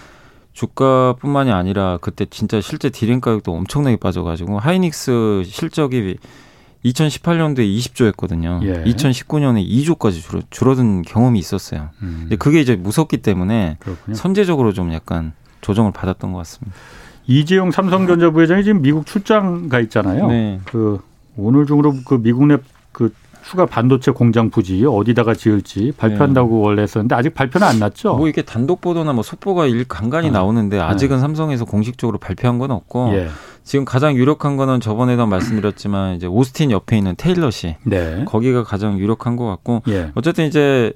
주가뿐만이 0.53 1.51
아니라 1.51 1.99
그때 2.01 2.25
진짜 2.27 2.61
실제 2.61 2.89
디램 2.89 3.21
가격도 3.21 3.53
엄청나게 3.53 3.97
빠져가지고 3.97 4.61
하이닉스 4.61 5.43
실적이 5.47 6.19
2018년도에 6.85 7.79
20조였거든요. 7.79 8.63
예. 8.63 8.85
2019년에 8.85 9.67
2조까지 9.67 10.23
줄어, 10.23 10.41
줄어든 10.51 11.03
경험이 11.03 11.41
있었어요. 11.41 11.91
음. 12.03 12.19
근데 12.23 12.37
그게 12.37 12.61
이제 12.61 12.77
무섭기 12.77 13.19
때문에 13.19 13.79
그렇군요. 13.81 14.15
선제적으로 14.15 14.73
좀 14.73 14.93
약간 14.93 15.33
조정을 15.63 15.93
받았던 15.93 16.33
것 16.33 16.39
같습니다. 16.39 16.77
이재용 17.27 17.71
삼성전자 17.71 18.31
부회장이 18.31 18.65
지금 18.65 18.83
미국 18.83 19.07
출장 19.07 19.69
가 19.69 19.81
있잖아요. 19.81 20.27
네. 20.29 20.61
그 20.65 21.01
오늘 21.37 21.67
중으로 21.67 21.95
그 22.07 22.21
미국 22.23 22.47
내그 22.47 23.13
추가 23.45 23.67
반도체 23.67 24.11
공장 24.11 24.49
부지 24.49 24.85
어디다가 24.87 25.35
지을지 25.35 25.93
발표한다고 25.97 26.57
네. 26.57 26.63
원래 26.63 26.83
했었는데 26.83 27.15
아직 27.15 27.35
발표는 27.35 27.67
안 27.67 27.79
났죠. 27.79 28.17
뭐 28.17 28.29
이게 28.29 28.43
단독 28.43 28.81
보도나 28.81 29.13
뭐 29.13 29.23
속보가 29.23 29.67
일 29.67 29.85
간간히 29.85 30.29
어. 30.29 30.33
나오는데 30.33 30.81
아직은 30.81 31.17
네. 31.17 31.21
삼성에서 31.21 31.67
공식적으로 31.67 32.19
발표한 32.19 32.59
건 32.59 32.71
없고 32.71 33.11
예. 33.15 33.29
지금 33.63 33.85
가장 33.85 34.17
유력한 34.17 34.57
거는 34.57 34.81
저번에도 34.81 35.27
말씀드렸지만 35.27 36.17
이제 36.17 36.27
오스틴 36.27 36.71
옆에 36.71 36.97
있는 36.97 37.15
테일러시 37.17 37.77
네. 37.85 38.25
거기가 38.27 38.65
가장 38.65 38.99
유력한 38.99 39.37
것 39.37 39.47
같고 39.47 39.83
예. 39.89 40.11
어쨌든 40.15 40.47
이제 40.47 40.93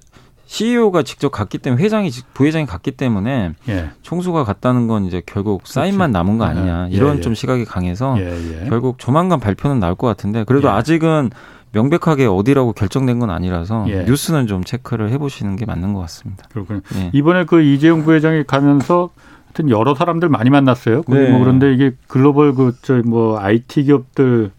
CEO가 0.48 1.02
직접 1.02 1.28
갔기 1.28 1.58
때문에 1.58 1.82
회장이 1.82 2.10
부회장이 2.32 2.64
갔기 2.64 2.92
때문에 2.92 3.52
예. 3.68 3.90
총수가 4.00 4.44
갔다는 4.44 4.86
건 4.88 5.04
이제 5.04 5.22
결국 5.26 5.58
그렇죠. 5.58 5.74
사인만 5.74 6.10
남은 6.10 6.38
거 6.38 6.44
아니냐 6.46 6.88
예. 6.90 6.94
이런 6.94 7.18
예. 7.18 7.20
좀 7.20 7.34
시각이 7.34 7.66
강해서 7.66 8.16
예, 8.18 8.62
예. 8.64 8.68
결국 8.70 8.98
조만간 8.98 9.40
발표는 9.40 9.78
나올 9.78 9.94
것 9.94 10.06
같은데 10.06 10.44
그래도 10.44 10.68
예. 10.68 10.72
아직은 10.72 11.30
명백하게 11.72 12.24
어디라고 12.24 12.72
결정된 12.72 13.18
건 13.18 13.28
아니라서 13.28 13.84
뉴스는 13.84 14.46
좀 14.46 14.64
체크를 14.64 15.10
해보시는 15.10 15.56
게 15.56 15.66
맞는 15.66 15.92
것 15.92 16.00
같습니다. 16.00 16.44
그렇군요. 16.50 16.80
이번에 17.12 17.44
그 17.44 17.60
이재용 17.60 18.04
부회장이 18.04 18.44
가면서 18.44 19.10
하여튼 19.44 19.68
여러 19.68 19.94
사람들 19.94 20.30
많이 20.30 20.48
만났어요. 20.48 21.02
네. 21.08 21.28
뭐 21.30 21.40
그런데 21.40 21.74
이게 21.74 21.92
글로벌 22.06 22.54
그 22.54 22.72
저 22.80 23.02
뭐 23.04 23.38
IT 23.38 23.84
기업들 23.84 24.50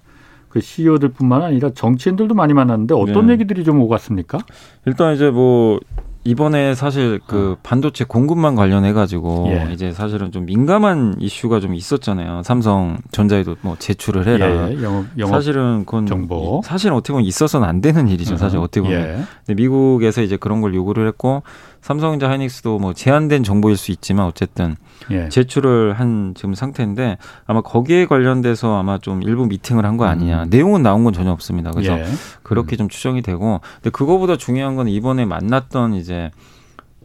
그 0.49 0.61
CEO들뿐만 0.61 1.43
아니라 1.43 1.69
정치인들도 1.73 2.33
많이 2.33 2.53
만났는데 2.53 2.95
어떤 2.95 3.27
네. 3.27 3.33
얘기들이 3.33 3.63
좀 3.63 3.79
오갔습니까? 3.81 4.39
일단 4.85 5.13
이제 5.13 5.29
뭐 5.29 5.79
이번에 6.25 6.75
사실 6.75 7.19
그 7.25 7.53
어. 7.53 7.57
반도체 7.63 8.03
공급만 8.03 8.55
관련해 8.55 8.91
가지고 8.91 9.47
예. 9.49 9.69
이제 9.71 9.93
사실은 9.93 10.31
좀 10.31 10.45
민감한 10.45 11.15
이슈가 11.17 11.59
좀 11.61 11.73
있었잖아요. 11.73 12.43
삼성 12.43 12.97
전자에도 13.11 13.55
뭐 13.61 13.77
제출을 13.79 14.27
해라. 14.27 14.69
예. 14.69 14.83
영업, 14.83 15.05
영업 15.17 15.33
사실은 15.33 15.85
그건 15.85 16.05
정보. 16.05 16.61
사실은 16.65 16.95
어떻게 16.95 17.13
보면 17.13 17.25
있어서는 17.25 17.67
안 17.67 17.79
되는 17.79 18.09
일이죠. 18.09 18.35
사실 18.35 18.59
어떻게 18.59 18.81
보면. 18.81 19.01
예. 19.01 19.23
근데 19.45 19.61
미국에서 19.61 20.21
이제 20.21 20.35
그런 20.35 20.59
걸 20.61 20.75
요구를 20.75 21.07
했고 21.07 21.43
삼성전자 21.81 22.29
하이닉스도 22.29 22.79
뭐 22.79 22.93
제한된 22.93 23.43
정보일 23.43 23.77
수 23.77 23.91
있지만 23.91 24.25
어쨌든 24.25 24.75
예. 25.11 25.29
제출을 25.29 25.93
한 25.93 26.33
지금 26.35 26.53
상태인데 26.53 27.17
아마 27.47 27.61
거기에 27.61 28.05
관련돼서 28.05 28.77
아마 28.77 28.97
좀 28.97 29.23
일부 29.23 29.45
미팅을 29.45 29.85
한 29.85 29.97
거 29.97 30.05
아니냐. 30.05 30.43
음. 30.43 30.49
내용은 30.49 30.83
나온 30.83 31.03
건 31.03 31.13
전혀 31.13 31.31
없습니다. 31.31 31.71
그래서 31.71 31.97
예. 31.99 32.05
그렇게 32.43 32.75
음. 32.75 32.77
좀 32.77 32.89
추정이 32.89 33.21
되고 33.21 33.59
근데 33.75 33.89
그거보다 33.89 34.35
중요한 34.37 34.75
건 34.75 34.87
이번에 34.87 35.25
만났던 35.25 35.93
이제 35.95 36.31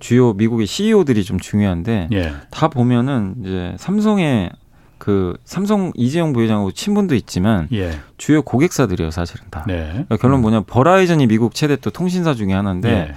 주요 0.01 0.33
미국의 0.35 0.67
CEO들이 0.67 1.25
좀 1.25 1.39
중요한데 1.41 2.09
예. 2.13 2.33
다 2.51 2.69
보면은 2.69 3.37
이제 3.41 3.75
삼성의 3.79 4.51
그 4.99 5.37
삼성 5.45 5.93
이재용 5.95 6.33
부회장하고 6.33 6.73
친분도 6.73 7.15
있지만 7.15 7.69
예. 7.73 7.99
주요 8.17 8.43
고객사들이에요 8.43 9.11
사실은 9.11 9.45
다. 9.51 9.65
네. 9.67 9.89
그러니까 9.91 10.17
결론 10.19 10.41
음. 10.41 10.43
뭐냐 10.43 10.61
버라이즌이 10.63 11.27
미국 11.27 11.55
최대 11.55 11.77
또 11.77 11.91
통신사 11.91 12.35
중에 12.35 12.53
하나인데 12.53 12.91
예. 12.91 13.15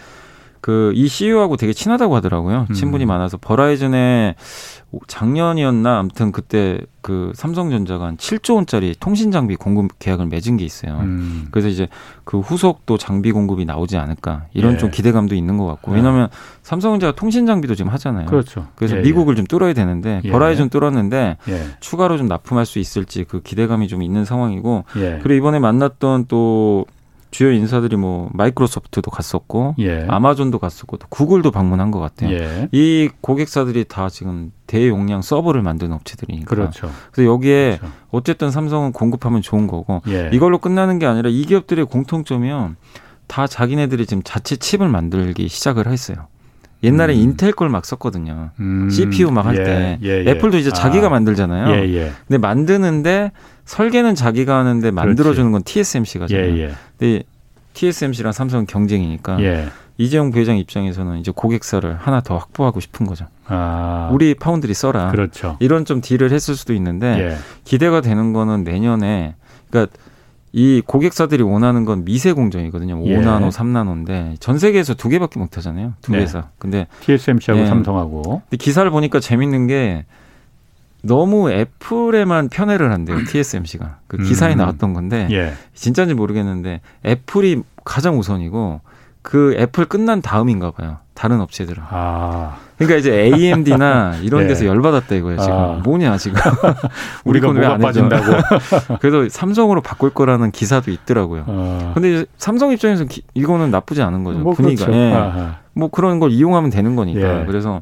그 0.61 0.87
이 0.97 1.07
CEO하고 1.07 1.57
되게 1.57 1.73
친하다고 1.73 2.15
하더라고요. 2.15 2.65
음. 2.69 2.73
친분이 2.73 3.05
음. 3.05 3.07
많아서 3.07 3.37
버라이즌에 3.37 4.35
작년이었나 5.07 5.99
아무튼 5.99 6.31
그때 6.31 6.79
그 7.01 7.31
삼성전자가 7.35 8.05
한 8.05 8.17
7조 8.17 8.55
원짜리 8.55 8.95
통신 8.99 9.31
장비 9.31 9.55
공급 9.55 9.99
계약을 9.99 10.25
맺은 10.27 10.57
게 10.57 10.65
있어요. 10.65 10.97
음. 11.01 11.47
그래서 11.51 11.67
이제 11.67 11.87
그 12.23 12.39
후속도 12.39 12.97
장비 12.97 13.31
공급이 13.31 13.65
나오지 13.65 13.97
않을까 13.97 14.45
이런 14.53 14.73
예. 14.73 14.77
좀 14.77 14.89
기대감도 14.89 15.35
있는 15.35 15.57
것 15.57 15.65
같고 15.65 15.91
예. 15.91 15.97
왜냐하면 15.97 16.29
삼성전자가 16.63 17.15
통신 17.15 17.45
장비도 17.45 17.75
지금 17.75 17.91
하잖아요. 17.91 18.25
그렇죠. 18.25 18.67
그래서 18.75 18.97
예, 18.97 19.01
미국을 19.01 19.33
예. 19.33 19.35
좀 19.35 19.45
뚫어야 19.45 19.73
되는데 19.73 20.21
예. 20.23 20.31
버라이즌 20.31 20.69
뚫었는데 20.69 21.37
예. 21.47 21.65
추가로 21.79 22.17
좀 22.17 22.27
납품할 22.27 22.65
수 22.65 22.79
있을지 22.79 23.23
그 23.25 23.41
기대감이 23.41 23.87
좀 23.87 24.01
있는 24.01 24.25
상황이고 24.25 24.85
그리고 24.93 25.33
이번에 25.33 25.59
만났던 25.59 26.25
또 26.27 26.85
주요 27.37 27.51
인사들이 27.51 27.97
뭐 27.97 28.31
마이크로소프트도 28.33 29.11
갔었고 29.11 29.75
예. 29.77 30.07
아마존도 30.07 30.57
갔었고 30.57 30.97
또 30.97 31.05
구글도 31.07 31.51
방문한 31.51 31.91
것 31.91 31.99
같아요. 31.99 32.31
예. 32.31 32.67
이 32.71 33.09
고객사들이 33.21 33.83
다 33.83 34.09
지금 34.09 34.51
대용량 34.65 35.21
서버를 35.21 35.61
만드는 35.61 35.93
업체들이니까. 35.93 36.47
그렇죠. 36.47 36.89
그래서 37.11 37.31
여기에 37.31 37.77
그렇죠. 37.77 37.93
어쨌든 38.09 38.49
삼성은 38.49 38.91
공급하면 38.91 39.43
좋은 39.43 39.67
거고 39.67 40.01
예. 40.07 40.31
이걸로 40.33 40.57
끝나는 40.57 40.97
게 40.97 41.05
아니라 41.05 41.29
이 41.29 41.43
기업들의 41.43 41.85
공통점이요. 41.85 42.73
다 43.27 43.45
자기네들이 43.45 44.07
지금 44.07 44.23
자체 44.23 44.55
칩을 44.55 44.89
만들기 44.89 45.47
시작을 45.47 45.85
했어요. 45.85 46.25
옛날에 46.81 47.13
음. 47.13 47.19
인텔 47.19 47.51
걸 47.51 47.69
막 47.69 47.85
썼거든요. 47.85 48.49
음. 48.59 48.89
CPU 48.89 49.29
막 49.29 49.45
할때 49.45 49.99
예, 50.01 50.07
예, 50.07 50.25
예, 50.25 50.31
애플도 50.31 50.57
이제 50.57 50.71
자기가 50.71 51.05
아. 51.05 51.09
만들잖아요. 51.11 51.75
예, 51.75 51.93
예. 51.93 52.11
근데 52.27 52.39
만드는데 52.39 53.31
설계는 53.67 54.15
자기가 54.15 54.57
하는데 54.57 54.91
만들어주는 54.91 55.51
건 55.51 55.61
TSMC가 55.61 56.27
잖아요. 56.27 56.57
예, 56.57 56.57
예. 56.57 56.71
근데 56.97 57.23
TSMC랑 57.73 58.31
삼성 58.31 58.65
경쟁이니까 58.65 59.39
예. 59.41 59.67
이재용 59.97 60.31
부회장 60.31 60.57
입장에서는 60.57 61.19
이제 61.19 61.31
고객사를 61.35 61.95
하나 61.95 62.21
더 62.21 62.37
확보하고 62.37 62.79
싶은 62.79 63.05
거죠. 63.05 63.25
아. 63.45 64.09
우리 64.13 64.33
파운드리 64.35 64.73
써라. 64.73 65.11
그렇죠. 65.11 65.57
이런 65.59 65.85
좀 65.85 66.01
딜을 66.01 66.31
했을 66.31 66.55
수도 66.55 66.73
있는데 66.73 67.07
예. 67.19 67.37
기대가 67.65 68.01
되는 68.01 68.31
거는 68.31 68.63
내년에 68.63 69.35
그러니까 69.69 69.95
이 70.53 70.81
고객사들이 70.85 71.43
원하는 71.43 71.83
건 71.83 72.05
미세 72.05 72.31
공정이거든요. 72.31 73.03
예. 73.05 73.17
5나노, 73.17 73.51
3나노인데 73.51 74.39
전 74.39 74.57
세계에서 74.57 74.93
두 74.93 75.09
개밖에 75.09 75.39
못 75.39 75.57
하잖아요. 75.57 75.93
두 76.01 76.13
네. 76.13 76.19
개사. 76.19 76.49
근데 76.57 76.87
TSMC하고 77.01 77.63
예. 77.63 77.67
삼성하고. 77.67 78.43
근데 78.49 78.57
기사를 78.57 78.89
보니까 78.89 79.19
재밌는 79.19 79.67
게 79.67 80.05
너무 81.07 81.49
애플에만 81.51 82.49
편애를 82.49 82.91
한대요. 82.91 83.17
TSMC가. 83.25 83.97
그 84.07 84.17
기사에 84.17 84.53
음. 84.53 84.57
나왔던 84.57 84.93
건데 84.93 85.27
예. 85.31 85.53
진짜인지 85.73 86.13
모르겠는데 86.13 86.81
애플이 87.05 87.63
가장 87.83 88.19
우선이고 88.19 88.81
그 89.21 89.55
애플 89.57 89.85
끝난 89.85 90.21
다음인가 90.21 90.71
봐요. 90.71 90.99
다른 91.13 91.41
업체들은. 91.41 91.83
아. 91.89 92.57
그러니까 92.77 92.99
이제 92.99 93.11
AMD나 93.11 94.17
이런 94.21 94.43
네. 94.43 94.47
데서 94.53 94.65
열받았다 94.65 95.15
이거예요, 95.15 95.39
지금. 95.39 95.53
아. 95.53 95.81
뭐냐, 95.83 96.15
지금. 96.17 96.39
우리 97.25 97.41
건 97.41 97.57
왜안 97.57 97.79
빠진다고. 97.79 98.23
그래서 99.01 99.27
삼성으로 99.27 99.81
바꿀 99.81 100.11
거라는 100.11 100.51
기사도 100.51 100.91
있더라고요. 100.91 101.43
아. 101.47 101.91
근데 101.95 102.25
삼성 102.37 102.71
입장에서 102.71 103.03
는 103.03 103.09
이거는 103.33 103.71
나쁘지 103.71 104.01
않은 104.03 104.23
거죠. 104.23 104.39
뭐 104.39 104.53
분위기가. 104.53 104.85
그렇죠. 104.85 104.99
예. 104.99 105.49
뭐 105.73 105.89
그런 105.89 106.19
걸 106.19 106.31
이용하면 106.31 106.69
되는 106.69 106.95
거니까. 106.95 107.41
예. 107.41 107.45
그래서 107.45 107.81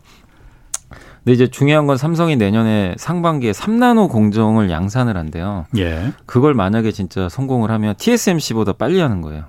근데 1.26 1.34
이제 1.34 1.48
중요한 1.48 1.88
건 1.88 1.98
삼성이 1.98 2.36
내년에 2.36 2.94
상반기에 2.98 3.52
3나노 3.52 4.10
공정을 4.12 4.70
양산을 4.70 5.18
한대요. 5.18 5.66
예. 5.76 6.12
그걸 6.28 6.54
만약에 6.54 6.92
진짜 6.92 7.28
성공을 7.30 7.72
하면 7.72 7.96
TSMC보다 7.98 8.74
빨리 8.74 9.00
하는 9.00 9.22
거예요. 9.22 9.46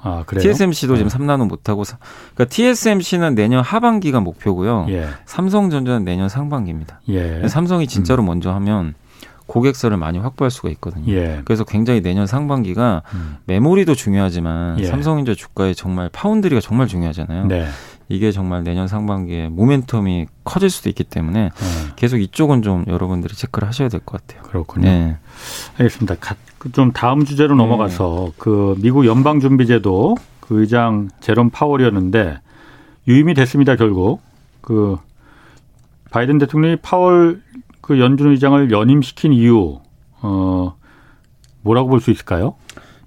아, 0.00 0.22
그래요? 0.24 0.42
TSMC도 0.42 0.94
네. 0.94 0.98
지금 0.98 1.26
3나노 1.26 1.48
못하고, 1.48 1.82
그러니까 2.34 2.44
TSMC는 2.44 3.34
내년 3.34 3.64
하반기가 3.64 4.20
목표고요. 4.20 4.86
예. 4.90 5.08
삼성전자는 5.24 6.04
내년 6.04 6.28
상반기입니다. 6.28 7.00
예. 7.08 7.48
삼성이 7.48 7.88
진짜로 7.88 8.22
음. 8.22 8.26
먼저 8.26 8.52
하면 8.52 8.94
고객사를 9.46 9.96
많이 9.96 10.18
확보할 10.18 10.52
수가 10.52 10.68
있거든요. 10.70 11.12
예. 11.12 11.40
그래서 11.44 11.64
굉장히 11.64 12.02
내년 12.02 12.28
상반기가 12.28 13.02
음. 13.14 13.36
메모리도 13.46 13.96
중요하지만 13.96 14.78
예. 14.78 14.84
삼성전자 14.84 15.34
주가에 15.34 15.74
정말 15.74 16.08
파운드리가 16.08 16.60
정말 16.60 16.86
중요하잖아요. 16.86 17.46
네. 17.46 17.66
이게 18.08 18.30
정말 18.30 18.62
내년 18.62 18.86
상반기에 18.86 19.48
모멘텀이 19.48 20.28
커질 20.44 20.70
수도 20.70 20.88
있기 20.88 21.02
때문에 21.04 21.50
네. 21.50 21.92
계속 21.96 22.18
이쪽은 22.18 22.62
좀 22.62 22.84
여러분들이 22.86 23.34
체크를 23.34 23.66
하셔야 23.66 23.88
될 23.88 24.00
것 24.00 24.24
같아요. 24.26 24.42
그렇군요. 24.44 24.84
네. 24.88 25.16
알겠습니다. 25.78 26.14
그좀 26.58 26.92
다음 26.92 27.24
주제로 27.24 27.56
네. 27.56 27.62
넘어가서 27.64 28.32
그 28.38 28.76
미국 28.78 29.06
연방준비제도 29.06 30.16
그 30.40 30.60
의장 30.60 31.08
제롬 31.20 31.50
파월이었는데 31.50 32.38
유임이 33.08 33.34
됐습니다. 33.34 33.74
결국 33.76 34.20
그 34.60 34.96
바이든 36.10 36.38
대통령이 36.38 36.76
파월 36.76 37.42
그 37.80 37.98
연준 38.00 38.30
의장을 38.30 38.70
연임시킨 38.70 39.32
이유 39.32 39.80
어 40.22 40.76
뭐라고 41.62 41.88
볼 41.88 42.00
수 42.00 42.10
있을까요? 42.12 42.54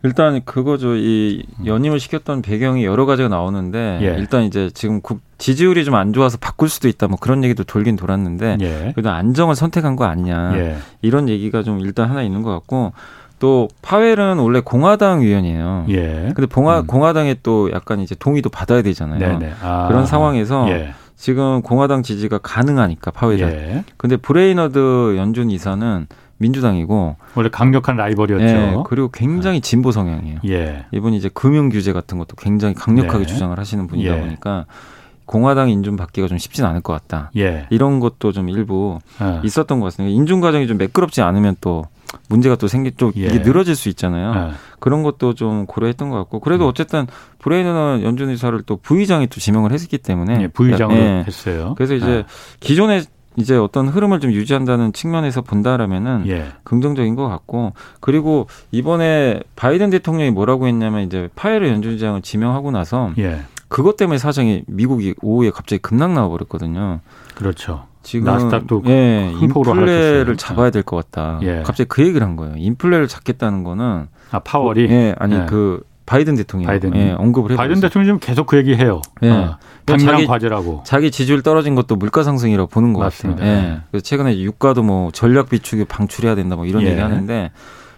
일단 0.04 0.42
그거죠. 0.46 0.96
이 0.96 1.44
연임을 1.66 2.00
시켰던 2.00 2.42
배경이 2.42 2.86
여러 2.86 3.06
가지가 3.06 3.28
나오는데 3.28 4.00
예. 4.02 4.06
일단 4.18 4.44
이제 4.44 4.70
지금 4.74 5.02
지지율이 5.38 5.84
좀 5.86 5.96
안 5.96 6.14
좋아서 6.14 6.38
바꿀 6.38 6.70
수도 6.70 6.88
있다. 6.88 7.08
뭐 7.08 7.18
그런 7.20 7.44
얘기도 7.44 7.64
돌긴 7.66 7.96
돌았는데 7.98 8.58
예. 8.62 8.92
그래도 8.96 9.10
안정을 9.10 9.56
선택한 9.56 9.96
거 9.98 10.06
아니냐. 10.06 10.52
예. 10.56 10.78
이런 11.02 11.28
얘기가 11.28 11.64
좀 11.64 11.80
일단 11.82 12.10
하나 12.10 12.22
있는 12.24 12.42
것 12.44 12.52
같고 12.52 12.94
또 13.40 13.68
파웰은 13.82 14.38
원래 14.40 14.60
공화당 14.62 15.22
위원이에요. 15.22 15.86
예. 15.90 16.32
근데 16.36 16.46
봉화, 16.46 16.82
음. 16.82 16.88
공화당에 16.88 17.36
또 17.44 17.72
약간 17.72 18.00
이제 18.00 18.16
동의도 18.16 18.50
받아야 18.50 18.82
되잖아요. 18.82 19.40
아. 19.62 19.88
그런 19.88 20.06
상황에서 20.06 20.70
예. 20.70 20.94
지금 21.16 21.62
공화당 21.62 22.04
지지가 22.04 22.38
가능하니까 22.40 23.12
파웰은. 23.12 23.40
예. 23.50 23.84
근데 23.98 24.16
브레이너드 24.18 25.16
연준 25.18 25.50
이사는 25.50 26.08
민주당이고 26.40 27.18
원래 27.36 27.50
강력한 27.50 27.96
라이벌이었죠. 27.98 28.46
예, 28.46 28.76
그리고 28.88 29.10
굉장히 29.10 29.58
아. 29.58 29.62
진보 29.62 29.92
성향이에요. 29.92 30.40
예. 30.48 30.86
이분이 30.92 31.18
이제 31.18 31.30
금융 31.34 31.70
규제 31.70 31.94
같은 31.94 32.18
것도 32.18 32.36
굉장히 32.38 32.74
강력하게 32.74 33.26
네. 33.26 33.26
주장을 33.26 33.58
하시는 33.58 33.88
분이다 33.88 34.16
예. 34.16 34.20
보니까 34.20 34.66
공화당 35.26 35.70
인준 35.70 35.96
받기가 35.96 36.28
좀 36.28 36.38
쉽진 36.38 36.66
않을 36.66 36.82
것 36.82 36.94
같다. 36.94 37.30
예. 37.38 37.68
이런 37.70 38.00
것도 38.00 38.32
좀 38.32 38.50
일부 38.50 39.00
예. 39.22 39.42
있었던 39.44 39.80
것 39.80 39.86
같습니다. 39.88 40.16
인준 40.16 40.42
과정이 40.42 40.66
좀 40.66 40.78
매끄럽지 40.78 41.22
않으면 41.22 41.56
또 41.62 41.86
문제가 42.30 42.56
또 42.56 42.68
생기 42.68 42.92
좀 42.94 43.12
예. 43.18 43.26
이게 43.26 43.40
늘어질 43.40 43.76
수 43.76 43.90
있잖아요. 43.90 44.34
예. 44.50 44.54
그런 44.80 45.04
것도 45.04 45.36
좀 45.36 45.66
고려했던 45.66 46.10
것 46.10 46.16
같고 46.18 46.40
그래도 46.40 46.66
음. 46.66 46.70
어쨌든 46.70 47.06
브레이너드 47.40 48.00
연준 48.02 48.30
이사를 48.30 48.60
또 48.66 48.78
부의장이 48.78 49.28
또 49.28 49.40
지명을 49.40 49.72
했기 49.72 49.98
때문에 49.98 50.42
예, 50.42 50.48
부의장으로 50.48 50.98
예. 50.98 51.24
했어요. 51.28 51.76
그래서 51.78 51.94
이제 51.94 52.24
기존에 52.60 53.04
이제 53.40 53.56
어떤 53.56 53.88
흐름을 53.88 54.20
좀 54.20 54.32
유지한다는 54.32 54.94
측면에서 54.94 55.42
본다라면은 55.42 56.26
예. 56.28 56.48
긍정적인 56.64 57.16
것 57.16 57.28
같고 57.28 57.74
그리고 58.00 58.48
이번에 58.72 59.42
바이든 59.56 59.90
대통령이 59.92 60.32
뭐라고 60.32 60.68
했냐면 60.68 61.02
이제 61.02 61.30
파월 61.36 61.68
연준 61.68 61.91
의장을 61.91 62.22
지명하고 62.22 62.72
나서 62.72 63.12
예. 63.18 63.42
그것 63.68 63.98
때문에 63.98 64.18
사정이 64.18 64.64
미국이 64.68 65.14
오후에 65.22 65.52
갑자기 65.52 65.82
급락 65.82 66.12
나와 66.14 66.28
버렸거든요. 66.30 67.00
그렇죠. 67.36 67.86
지금 68.02 68.26
나스닥도 68.26 68.84
예, 68.88 69.32
인플레를 69.42 70.38
잡아야 70.38 70.72
될 70.72 70.84
것 70.84 70.96
같다. 70.96 71.40
예. 71.44 71.62
갑자기 71.66 71.88
그 71.88 72.02
얘기를 72.06 72.26
한 72.26 72.36
거예요. 72.36 72.56
인플레를 72.58 73.08
잡겠다는 73.08 73.64
거는 73.64 74.08
아 74.32 74.40
파월이 74.40 74.88
예, 74.90 75.16
아니 75.20 75.36
예. 75.36 75.46
그 75.48 75.84
바이든 76.10 76.36
대통령 76.38 76.66
바이든. 76.68 76.96
예, 76.96 77.12
언급을 77.12 77.52
해 77.52 77.56
바이든 77.56 77.82
대통령 77.82 78.06
지금 78.06 78.20
계속 78.20 78.48
그 78.48 78.58
얘기해요. 78.58 79.02
예. 79.22 79.30
어. 79.30 79.58
당장 79.86 80.26
과제라고. 80.26 80.82
자기 80.84 81.12
지지율 81.12 81.44
떨어진 81.44 81.76
것도 81.76 81.96
물가 81.96 82.24
상승이라고 82.24 82.68
보는 82.70 82.94
것 82.94 83.00
맞습니다. 83.02 83.42
같아요. 83.42 83.58
예. 83.58 83.78
그래서 83.92 84.04
최근에 84.04 84.40
유가도 84.40 84.82
뭐 84.82 85.12
전략 85.12 85.50
비축이 85.50 85.86
방출해야 85.86 86.34
된다 86.34 86.56
뭐 86.56 86.66
이런 86.66 86.82
예. 86.84 86.88
얘기 86.92 87.00
하는데 87.00 87.52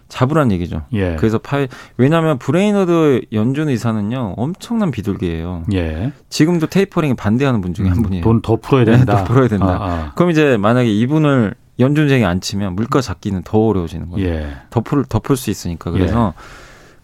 잡으란 0.09 0.51
얘기죠. 0.51 0.81
예. 0.91 1.15
그래서 1.17 1.37
파월 1.37 1.69
왜냐하면 1.95 2.37
브레이너드 2.37 3.21
연준 3.31 3.69
의사는요 3.69 4.33
엄청난 4.35 4.91
비둘기예요. 4.91 5.63
예. 5.73 6.11
지금도 6.29 6.67
테이퍼링에 6.67 7.13
반대하는 7.13 7.61
분 7.61 7.73
중에 7.73 7.87
한 7.87 7.99
음, 7.99 8.03
분이에요. 8.03 8.23
돈 8.25 8.41
더 8.41 8.57
풀어야 8.57 8.83
된다. 8.83 9.15
네, 9.15 9.19
더 9.19 9.23
풀어야 9.23 9.47
된다. 9.47 9.67
아, 9.67 9.85
아. 9.89 10.11
그럼 10.15 10.31
이제 10.31 10.57
만약에 10.57 10.91
이분을 10.91 11.55
연준 11.79 12.25
의장에 12.25 12.41
앉히면 12.41 12.75
물가 12.75 12.99
잡기는 12.99 13.41
더 13.43 13.57
어려워지는 13.57 14.09
거예요. 14.09 14.27
예. 14.29 14.49
더 14.69 14.87
풀 14.87 15.05
더 15.07 15.22
풀 15.22 15.37
수 15.37 15.49
있으니까 15.49 15.91
그래서 15.91 16.33
예. 16.37 16.41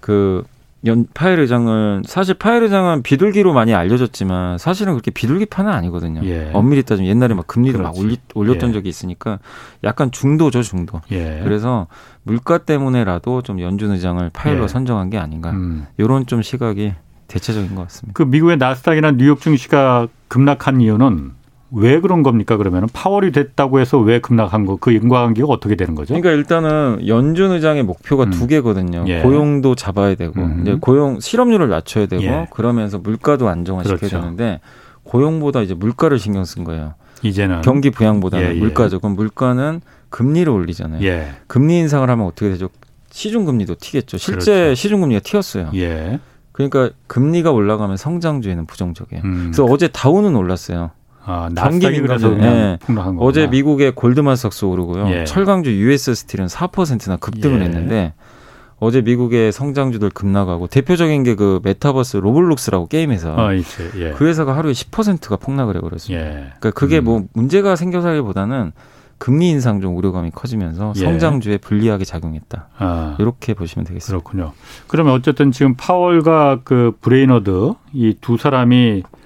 그 0.02 0.44
연, 0.86 1.08
파일 1.14 1.40
의장은 1.40 2.04
사실 2.06 2.36
파일 2.36 2.64
의장은 2.64 3.02
비둘기로 3.02 3.52
많이 3.54 3.74
알려졌지만 3.74 4.58
사실은 4.58 4.94
그렇게 4.94 5.12
비둘기파는 5.12 5.72
아니거든요. 5.72 6.22
예. 6.24 6.52
엄밀히 6.54 6.84
따지면 6.84 7.10
옛날에 7.10 7.34
막 7.34 7.48
금리를 7.48 7.78
그렇지. 7.78 8.00
막 8.00 8.06
올리, 8.06 8.18
올렸던 8.36 8.70
예. 8.70 8.74
적이 8.74 8.90
있으니까 8.90 9.40
약간 9.84 10.12
중도죠 10.12 10.62
중도. 10.62 11.02
예. 11.12 11.42
그래서 11.44 11.88
물가 12.24 12.60
때문에라도 12.60 13.42
좀 13.42 13.60
연준 13.60 13.92
의장을 13.92 14.30
파일로 14.32 14.64
예. 14.64 14.68
선정한 14.68 15.10
게 15.10 15.18
아닌가. 15.18 15.52
음. 15.52 15.88
이런 15.98 16.26
좀 16.26 16.42
시각이 16.42 16.94
대체적인 17.28 17.76
것 17.76 17.82
같습니다. 17.84 18.14
그 18.14 18.24
미국의 18.24 18.58
나스닥이나 18.58 19.12
뉴욕 19.12 19.42
증시가 19.42 20.08
급락한 20.28 20.80
이유는 20.80 21.32
왜 21.72 22.00
그런 22.00 22.24
겁니까? 22.24 22.56
그러면 22.58 22.88
파월이 22.92 23.32
됐다고 23.32 23.80
해서 23.80 24.00
왜 24.00 24.20
급락한 24.20 24.66
거? 24.66 24.78
그 24.78 24.92
인과관계가 24.92 25.48
어떻게 25.50 25.76
되는 25.76 25.96
거죠? 25.96 26.14
그러니까 26.14 26.32
일단은 26.32 27.08
연준 27.08 27.52
의장의 27.52 27.84
목표가 27.84 28.24
음. 28.24 28.30
두 28.32 28.48
개거든요. 28.48 29.04
예. 29.08 29.22
고용도 29.22 29.76
잡아야 29.76 30.16
되고 30.16 30.40
음. 30.40 30.62
이제 30.62 30.78
고용 30.80 31.20
실업률을 31.20 31.68
낮춰야 31.68 32.06
되고 32.06 32.24
예. 32.24 32.48
그러면서 32.52 32.98
물가도 33.00 33.50
안정화시켜야 33.50 33.98
그렇죠. 33.98 34.20
되는데 34.22 34.62
고용보다 35.04 35.62
이제 35.62 35.74
물가를 35.74 36.20
신경 36.20 36.46
쓴 36.46 36.64
거예요. 36.64 36.94
이제는 37.22 37.62
경기 37.62 37.90
부양보다는 37.90 38.46
예, 38.46 38.56
예. 38.56 38.60
물가죠. 38.60 39.00
그럼 39.00 39.16
물가는 39.16 39.82
금리를 40.10 40.52
올리잖아요. 40.52 41.04
예. 41.04 41.32
금리 41.48 41.78
인상을 41.80 42.10
하면 42.10 42.26
어떻게 42.26 42.50
되죠? 42.50 42.70
시중 43.10 43.46
금리도 43.46 43.76
튀겠죠. 43.80 44.18
실제 44.18 44.52
그렇죠. 44.52 44.76
시중 44.76 45.02
금리가 45.02 45.22
튀었어요. 45.22 45.72
예. 45.76 46.20
그러니까 46.52 46.92
금리가 47.08 47.52
올라가면 47.52 47.98
성장주에는 47.98 48.66
부정적이에요. 48.68 49.24
음. 49.26 49.42
그래서 49.52 49.66
어제 49.66 49.88
다우는 49.88 50.36
올랐어요. 50.36 50.92
아, 51.28 51.50
경기 51.56 51.90
민감해서 51.90 52.30
네. 52.30 52.80
어제 53.20 53.48
미국의 53.48 53.92
골드만삭스 53.96 54.66
오르고요. 54.66 55.10
예. 55.10 55.26
철강주 55.26 55.72
US 55.72 56.16
스틸은 56.16 56.48
4%나 56.48 57.18
급등을 57.18 57.60
예. 57.60 57.66
했는데 57.66 58.14
어제 58.80 59.02
미국의 59.02 59.52
성장주들 59.52 60.10
급락하고 60.12 60.68
대표적인 60.68 61.24
게 61.24 61.36
그 61.36 61.60
메타버스 61.64 62.18
로블록스라고 62.18 62.88
게임에서 62.88 63.36
아, 63.38 63.54
예. 63.54 63.62
그 64.16 64.26
회사가 64.28 64.56
하루에 64.56 64.72
10%가 64.72 65.36
폭락을 65.36 65.76
해 65.76 65.82
버렸습니다. 65.82 66.26
예. 66.26 66.32
그러니까 66.60 66.72
그게 66.72 67.00
뭐 67.02 67.18
음. 67.18 67.20
뭐 67.22 67.28
문제가 67.34 67.76
생겨서기보다는 67.76 68.72
금리 69.20 69.50
인상 69.50 69.82
좀 69.82 69.98
우려감이 69.98 70.30
커지면서 70.32 70.94
예. 70.96 71.00
성장주에 71.00 71.58
불리하게 71.58 72.06
작용했다. 72.06 72.68
아. 72.78 73.16
이렇게 73.20 73.54
보시면 73.56 73.84
되겠습니다. 73.86 74.24
그렇군요. 74.24 74.54
그러면 74.86 75.14
어쨌든 75.14 75.52
지금 75.52 75.74
파월과 75.76 76.60
그 76.64 76.96
브레이너드 77.02 77.74
이 77.94 78.16
두 78.22 78.38
사람이 78.38 79.04
아, 79.04 79.17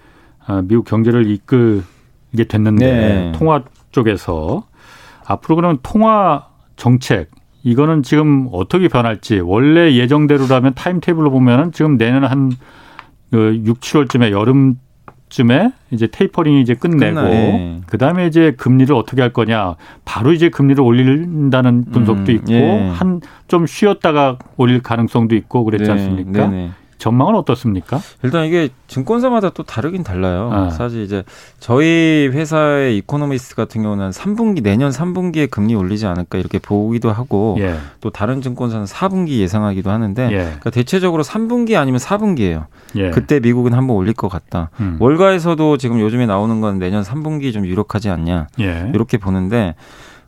미국 0.63 0.85
경제를 0.85 1.29
이끌게 1.29 2.43
됐는데 2.47 2.85
네. 2.85 3.31
통화 3.35 3.63
쪽에서 3.91 4.65
앞으로 5.25 5.55
그러면 5.55 5.77
통화 5.83 6.47
정책 6.75 7.29
이거는 7.63 8.03
지금 8.03 8.49
어떻게 8.51 8.87
변할지 8.87 9.39
원래 9.39 9.93
예정대로라면 9.93 10.73
타임테이블로 10.73 11.29
보면은 11.31 11.71
지금 11.71 11.97
내년 11.97 12.23
한 12.23 12.51
6, 12.51 12.59
그 13.31 13.73
7월쯤에 13.79 14.31
여름쯤에 14.31 15.71
이제 15.91 16.07
테이퍼링이 16.07 16.61
이제 16.61 16.73
끝내고 16.73 17.21
네. 17.21 17.81
그다음에 17.85 18.27
이제 18.27 18.51
금리를 18.57 18.93
어떻게 18.95 19.21
할 19.21 19.31
거냐 19.31 19.75
바로 20.05 20.33
이제 20.33 20.49
금리를 20.49 20.81
올린다는 20.83 21.85
분석도 21.91 22.31
음, 22.31 22.35
있고 22.35 22.53
예. 22.53 22.89
한좀 22.89 23.67
쉬었다가 23.67 24.37
올릴 24.57 24.81
가능성도 24.81 25.35
있고 25.35 25.63
그랬지 25.63 25.85
네. 25.85 25.91
않습니까? 25.91 26.47
네. 26.47 26.55
네. 26.55 26.71
전망은 27.01 27.33
어떻습니까? 27.33 27.99
일단 28.21 28.45
이게 28.45 28.69
증권사마다 28.87 29.49
또 29.49 29.63
다르긴 29.63 30.03
달라요. 30.03 30.51
아. 30.53 30.69
사실 30.69 31.01
이제 31.01 31.23
저희 31.59 32.29
회사의 32.31 32.95
이코노미스트 32.97 33.55
같은 33.55 33.81
경우는 33.81 34.11
3분기 34.11 34.61
내년 34.61 34.91
3분기에 34.91 35.49
금리 35.49 35.73
올리지 35.73 36.05
않을까 36.05 36.37
이렇게 36.37 36.59
보기도 36.59 37.11
하고 37.11 37.57
예. 37.59 37.75
또 38.01 38.11
다른 38.11 38.41
증권사는 38.41 38.85
4분기 38.85 39.39
예상하기도 39.39 39.89
하는데 39.89 40.23
예. 40.31 40.37
그러니까 40.43 40.69
대체적으로 40.69 41.23
3분기 41.23 41.75
아니면 41.75 41.99
4분기예요. 41.99 42.65
예. 42.97 43.09
그때 43.09 43.39
미국은 43.39 43.73
한번 43.73 43.97
올릴 43.97 44.13
것 44.13 44.29
같다. 44.29 44.69
음. 44.79 44.97
월가에서도 44.99 45.77
지금 45.77 45.99
요즘에 45.99 46.27
나오는 46.27 46.61
건 46.61 46.77
내년 46.77 47.01
3분기 47.01 47.51
좀 47.51 47.65
유력하지 47.65 48.11
않냐 48.11 48.47
예. 48.59 48.91
이렇게 48.93 49.17
보는데 49.17 49.73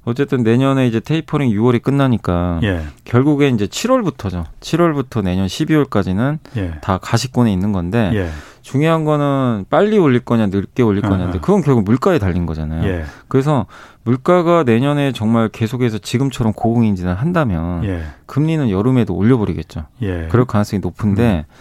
어쨌든 0.06 0.44
내년에 0.44 0.88
이제 0.88 1.00
테이퍼링 1.00 1.52
6월이 1.52 1.82
끝나니까 1.82 2.60
예. 2.64 2.84
결국에 3.06 3.48
이제 3.48 3.68
7월부터죠. 3.68 4.46
7월부터 4.60 5.24
내년 5.24 5.48
12월까지는 5.48 6.40
예. 6.58 6.74
다 6.82 6.98
가시권에 6.98 7.52
있는 7.52 7.72
건데 7.72 8.12
예. 8.14 8.30
중요한 8.62 9.06
거는 9.06 9.66
빨리 9.70 9.98
올릴 9.98 10.20
거냐 10.22 10.48
늦게 10.48 10.84
올릴 10.84 11.02
거냐인데 11.02 11.40
그건 11.40 11.62
결국 11.62 11.84
물가에 11.84 12.20
달린 12.20 12.46
거잖아요. 12.46 12.86
예. 12.88 13.06
그래서 13.28 13.66
물가가 14.04 14.64
내년에 14.64 15.14
정말 15.14 15.50
계속해서 15.50 16.00
지금처럼 16.00 16.54
고공인진을 16.54 17.14
한다면 17.16 17.84
예. 17.86 18.04
금리는 18.26 18.70
여름에도 18.70 19.16
올려버리겠죠. 19.16 19.86
예. 20.02 20.28
그럴 20.30 20.46
가능성이 20.46 20.82
높은데 20.82 21.46
음. 21.48 21.54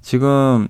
지금 0.00 0.68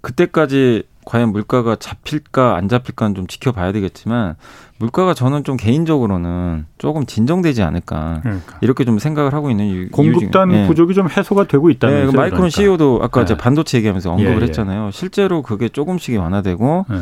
그때까지 0.00 0.84
과연 1.04 1.32
물가가 1.32 1.76
잡힐까 1.76 2.56
안 2.56 2.68
잡힐까는 2.68 3.14
좀 3.14 3.26
지켜봐야 3.26 3.72
되겠지만 3.72 4.36
물가가 4.78 5.14
저는 5.14 5.44
좀 5.44 5.56
개인적으로는 5.56 6.66
조금 6.78 7.06
진정되지 7.06 7.62
않을까 7.62 8.20
그러니까. 8.22 8.58
이렇게 8.60 8.84
좀 8.84 8.98
생각을 8.98 9.32
하고 9.32 9.50
있는 9.50 9.90
공급단 9.90 10.48
네. 10.48 10.66
부족이 10.66 10.94
좀 10.94 11.08
해소가 11.08 11.44
되고 11.44 11.70
있다는 11.70 11.94
네, 11.96 12.06
그 12.06 12.16
마이크론 12.16 12.30
그러니까. 12.30 12.50
CEO도 12.50 13.00
아까 13.02 13.20
네. 13.20 13.26
제가 13.26 13.40
반도체 13.40 13.78
얘기하면서 13.78 14.10
언급을 14.10 14.36
예, 14.36 14.40
예. 14.40 14.42
했잖아요. 14.42 14.90
실제로 14.92 15.42
그게 15.42 15.68
조금씩이 15.68 16.16
완화되고 16.16 16.86
예. 16.90 16.96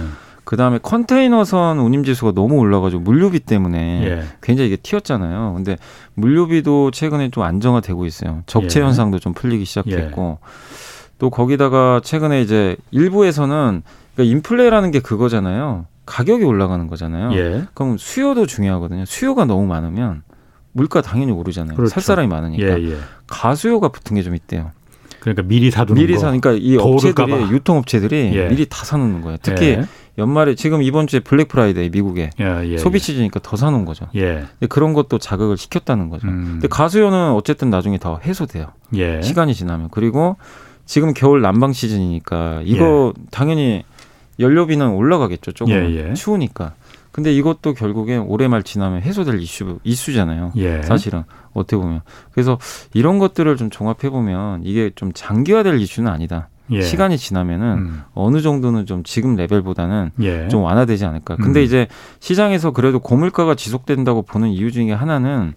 그 0.45 0.57
다음에 0.57 0.79
컨테이너선 0.83 1.79
운임 1.79 2.05
지수가 2.05 2.33
너무 2.33 2.57
올라가지고 2.57 3.03
물류비 3.03 3.41
때문에 3.41 4.05
예. 4.05 4.23
굉장히 4.43 4.69
이게 4.69 4.77
튀었잖아요. 4.77 5.53
근데 5.55 5.77
물류비도 6.15 6.91
최근에 6.91 7.31
좀 7.31 7.45
안정화되고 7.45 8.05
있어요. 8.07 8.43
적체 8.47 8.81
예. 8.81 8.85
현상도 8.85 9.19
좀 9.19 9.35
풀리기 9.35 9.65
시작했고 9.65 10.39
또 11.23 11.31
거기다가 11.31 12.01
최근에 12.03 12.43
이제 12.43 12.77
일부에서는 12.91 13.83
그러니까 14.17 14.37
인플레라는 14.37 14.91
게 14.91 14.99
그거잖아요. 14.99 15.87
가격이 16.05 16.43
올라가는 16.43 16.85
거잖아요. 16.89 17.33
예. 17.39 17.65
그럼 17.75 17.97
수요도 17.97 18.47
중요하거든요. 18.47 19.05
수요가 19.05 19.45
너무 19.45 19.65
많으면 19.69 20.25
물가 20.73 21.01
당연히 21.01 21.31
오르잖아요. 21.31 21.77
그렇죠. 21.77 21.93
살 21.95 22.03
사람이 22.03 22.27
많으니까 22.27 22.81
예, 22.81 22.91
예. 22.91 22.97
가수요가 23.29 23.91
붙은 23.91 24.17
게 24.17 24.23
좀 24.25 24.35
있대요. 24.35 24.73
그러니까 25.21 25.43
미리 25.43 25.71
사두는 25.71 26.03
미리 26.03 26.19
사니까 26.19 26.55
이 26.59 26.77
업체들이 26.77 27.33
유통업체들이 27.53 28.33
예. 28.35 28.49
미리 28.49 28.67
다 28.69 28.85
사놓는 28.85 29.21
거예요. 29.21 29.39
특히 29.43 29.67
예. 29.67 29.85
연말에 30.19 30.57
지금 30.57 30.83
이번 30.83 31.07
주에 31.07 31.21
블랙 31.21 31.47
프라이데이 31.47 31.91
미국에 31.91 32.31
예, 32.41 32.65
예, 32.67 32.79
소비 32.79 32.99
시즌이니까 32.99 33.39
더 33.45 33.57
사놓은 33.57 33.85
거죠. 33.85 34.09
예. 34.17 34.47
그런 34.69 34.93
것도 34.93 35.19
자극을 35.19 35.57
시켰다는 35.57 36.09
거죠. 36.09 36.27
음. 36.27 36.49
근데 36.55 36.67
가수요는 36.67 37.31
어쨌든 37.31 37.71
나중에 37.71 37.99
더 37.99 38.19
해소돼요. 38.19 38.73
예. 38.97 39.23
시간이 39.23 39.55
지나면 39.55 39.87
그리고 39.93 40.37
지금 40.93 41.15
겨울 41.15 41.41
난방 41.41 41.73
시즌이니까 41.73 42.61
이거 42.67 43.15
예. 43.17 43.23
당연히 43.31 43.83
연료비는 44.39 44.91
올라가겠죠. 44.91 45.53
조금 45.53 45.73
예, 45.73 46.13
추우니까. 46.13 46.75
근데 47.13 47.33
이것도 47.33 47.73
결국에 47.73 48.19
올해 48.19 48.47
말 48.47 48.63
지나면 48.63 49.01
해소될 49.01 49.41
이슈 49.41 49.79
이슈잖아요. 49.85 50.53
사실은 50.83 51.23
어떻게 51.55 51.79
보면 51.79 52.03
그래서 52.33 52.59
이런 52.93 53.19
것들을 53.19 53.57
좀 53.57 53.71
종합해 53.71 54.11
보면 54.11 54.65
이게 54.65 54.91
좀 54.95 55.13
장기화될 55.15 55.81
이슈는 55.81 56.13
아니다. 56.13 56.51
예. 56.73 56.83
시간이 56.83 57.17
지나면은 57.17 57.67
음. 57.67 58.03
어느 58.13 58.43
정도는 58.43 58.85
좀 58.85 59.03
지금 59.03 59.35
레벨보다는 59.35 60.11
예. 60.21 60.49
좀 60.49 60.63
완화되지 60.63 61.07
않을까. 61.07 61.37
근데 61.37 61.61
음. 61.61 61.65
이제 61.65 61.89
시장에서 62.21 62.73
그래도 62.73 62.99
고물가가 62.99 63.55
지속된다고 63.55 64.21
보는 64.21 64.51
이유 64.51 64.71
중에 64.71 64.93
하나는 64.93 65.55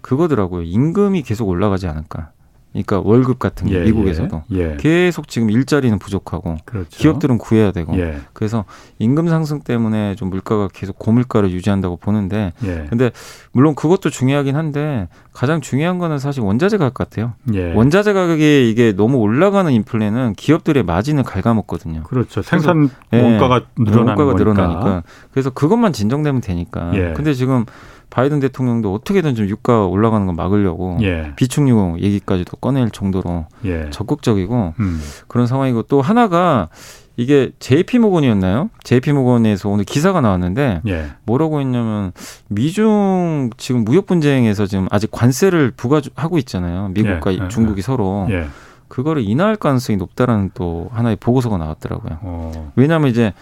그거더라고요. 0.00 0.62
임금이 0.62 1.24
계속 1.24 1.46
올라가지 1.46 1.86
않을까. 1.88 2.30
그러니까 2.72 3.00
월급 3.00 3.38
같은 3.38 3.66
게 3.66 3.76
예, 3.76 3.84
미국에서도 3.84 4.42
예, 4.52 4.72
예. 4.72 4.76
계속 4.78 5.26
지금 5.26 5.50
일자리는 5.50 5.98
부족하고 5.98 6.58
그렇죠. 6.64 6.90
기업들은 6.90 7.38
구해야 7.38 7.72
되고 7.72 7.98
예. 7.98 8.18
그래서 8.34 8.64
임금 8.98 9.28
상승 9.28 9.60
때문에 9.60 10.14
좀 10.16 10.28
물가가 10.30 10.68
계속 10.72 10.98
고물가를 10.98 11.50
유지한다고 11.50 11.96
보는데 11.96 12.52
예. 12.64 12.86
근데 12.88 13.10
물론 13.52 13.74
그것도 13.74 14.10
중요하긴 14.10 14.54
한데 14.54 15.08
가장 15.32 15.60
중요한 15.60 15.98
거는 15.98 16.18
사실 16.18 16.42
원자재 16.42 16.76
가격 16.76 16.94
같아요. 16.94 17.32
예. 17.54 17.72
원자재 17.72 18.12
가격이 18.12 18.70
이게 18.70 18.92
너무 18.92 19.16
올라가는 19.18 19.70
인플레는 19.72 20.34
기업들의 20.34 20.82
마진을 20.82 21.22
갉아먹거든요. 21.22 22.02
그렇죠. 22.02 22.42
생산 22.42 22.90
원가가 23.12 23.62
늘어나니까 23.78 25.02
그래서 25.32 25.50
그것만 25.50 25.92
진정되면 25.92 26.42
되니까. 26.42 26.90
근데 27.14 27.32
지금 27.34 27.64
바이든 28.10 28.40
대통령도 28.40 28.92
어떻게든 28.94 29.34
좀 29.34 29.48
유가 29.48 29.86
올라가는 29.86 30.26
거 30.26 30.32
막으려고 30.32 30.98
예. 31.02 31.32
비축유 31.36 31.96
얘기까지도 32.00 32.56
꺼낼 32.56 32.90
정도로 32.90 33.46
예. 33.64 33.90
적극적이고 33.90 34.74
음. 34.78 35.00
그런 35.26 35.46
상황이고 35.46 35.82
또 35.82 36.00
하나가 36.00 36.68
이게 37.16 37.50
JP 37.58 37.98
모건이었나요? 37.98 38.70
JP 38.84 39.12
모건에서 39.12 39.68
오늘 39.68 39.84
기사가 39.84 40.20
나왔는데 40.20 40.82
예. 40.86 41.06
뭐라고 41.24 41.60
했냐면 41.60 42.12
미중 42.48 43.50
지금 43.56 43.84
무역 43.84 44.06
분쟁에서 44.06 44.66
지금 44.66 44.86
아직 44.90 45.10
관세를 45.10 45.72
부과하고 45.72 46.38
있잖아요. 46.38 46.88
미국과 46.94 47.34
예. 47.34 47.38
예. 47.42 47.48
중국이 47.48 47.82
서로 47.82 48.28
예. 48.30 48.46
그거를 48.86 49.22
인하할 49.22 49.56
가능성이 49.56 49.96
높다라는 49.96 50.52
또 50.54 50.88
하나의 50.92 51.16
보고서가 51.16 51.58
나왔더라고요. 51.58 52.18
어. 52.22 52.72
왜냐하면 52.76 53.10
이제 53.10 53.34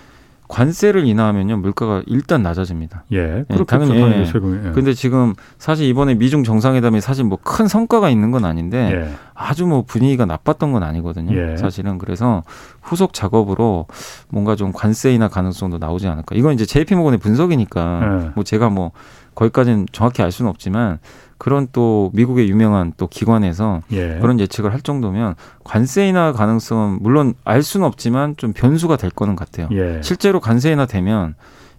관세를 0.49 1.07
인하하면요 1.07 1.57
물가가 1.59 2.03
일단 2.07 2.43
낮아집니다. 2.43 3.05
예, 3.13 3.45
예 3.51 3.65
당연히. 3.67 4.01
예. 4.01 4.21
예. 4.21 4.71
근데 4.73 4.93
지금 4.93 5.35
사실 5.59 5.87
이번에 5.87 6.15
미중 6.15 6.45
정상회담이 6.45 7.01
사실 7.01 7.25
뭐 7.25 7.39
큰 7.43 7.69
성과가 7.69 8.11
있는 8.11 8.31
건 8.33 8.45
아닌데 8.45 8.91
예. 8.93 9.15
아주 9.33 9.67
뭐 9.67 9.83
분위기가 9.87 10.27
나빴던 10.27 10.73
건 10.73 10.83
아니거든요. 10.83 11.35
예. 11.37 11.57
사실은 11.57 11.97
그래서 11.97 12.43
후속 12.83 13.13
작업으로 13.13 13.87
뭔가 14.29 14.57
좀 14.57 14.73
관세 14.73 15.13
인하 15.13 15.29
가능성도 15.29 15.79
나오지 15.79 16.07
않을까. 16.09 16.35
이건 16.35 16.55
이제 16.55 16.67
JP 16.67 16.97
모건의 16.97 17.19
분석이니까 17.19 18.01
예. 18.03 18.31
뭐 18.35 18.45
제가 18.45 18.69
뭐 18.69 18.93
거기까지는 19.37 19.87
정확히 19.92 20.22
알 20.22 20.33
수는 20.33 20.49
없지만 20.51 20.99
그런 21.38 21.68
또 21.70 22.11
미국의 22.14 22.49
유명한 22.49 22.92
또 22.96 23.07
기관에서 23.07 23.83
예. 23.92 24.18
그런 24.20 24.40
예측을 24.40 24.72
할 24.72 24.81
정도면 24.81 25.35
관세 25.62 26.09
인하 26.09 26.33
가능성은 26.33 26.99
물론 27.03 27.35
알 27.44 27.62
수는 27.62 27.87
없지만 27.87 28.37
좀 28.37 28.53
변수가 28.53 28.96
될 28.96 29.11
거는 29.11 29.37
같아요. 29.37 29.68
예. 29.72 30.01
실제로 30.03 30.40
관세 30.40 30.72
인하 30.72 30.87
되면 30.87 31.35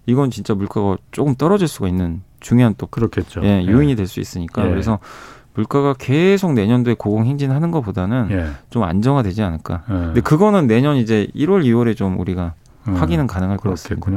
이건 0.06 0.30
진짜 0.30 0.54
물가가 0.54 0.96
조금 1.10 1.34
떨어질 1.34 1.68
수가 1.68 1.88
있는 1.88 2.22
중요한 2.40 2.74
또 2.78 2.86
그렇겠죠. 2.86 3.40
예, 3.42 3.62
예. 3.62 3.66
요인이 3.66 3.96
될 3.96 4.06
수 4.06 4.20
있으니까 4.20 4.64
예. 4.64 4.70
그래서 4.70 5.00
물가가 5.54 5.92
계속 5.98 6.52
내년도에 6.52 6.94
고공행진하는 6.94 7.72
것보다는 7.72 8.28
예. 8.30 8.46
좀 8.70 8.84
안정화되지 8.84 9.42
않을까. 9.42 9.82
근데 9.88 10.20
그거는 10.20 10.68
내년 10.68 10.96
이제 10.96 11.26
1월, 11.34 11.64
2월에 11.64 11.96
좀 11.96 12.20
우리가 12.20 12.54
음, 12.86 12.94
확인은 12.94 13.26
가능할 13.26 13.56
것 13.56 13.70
같습니다. 13.70 14.08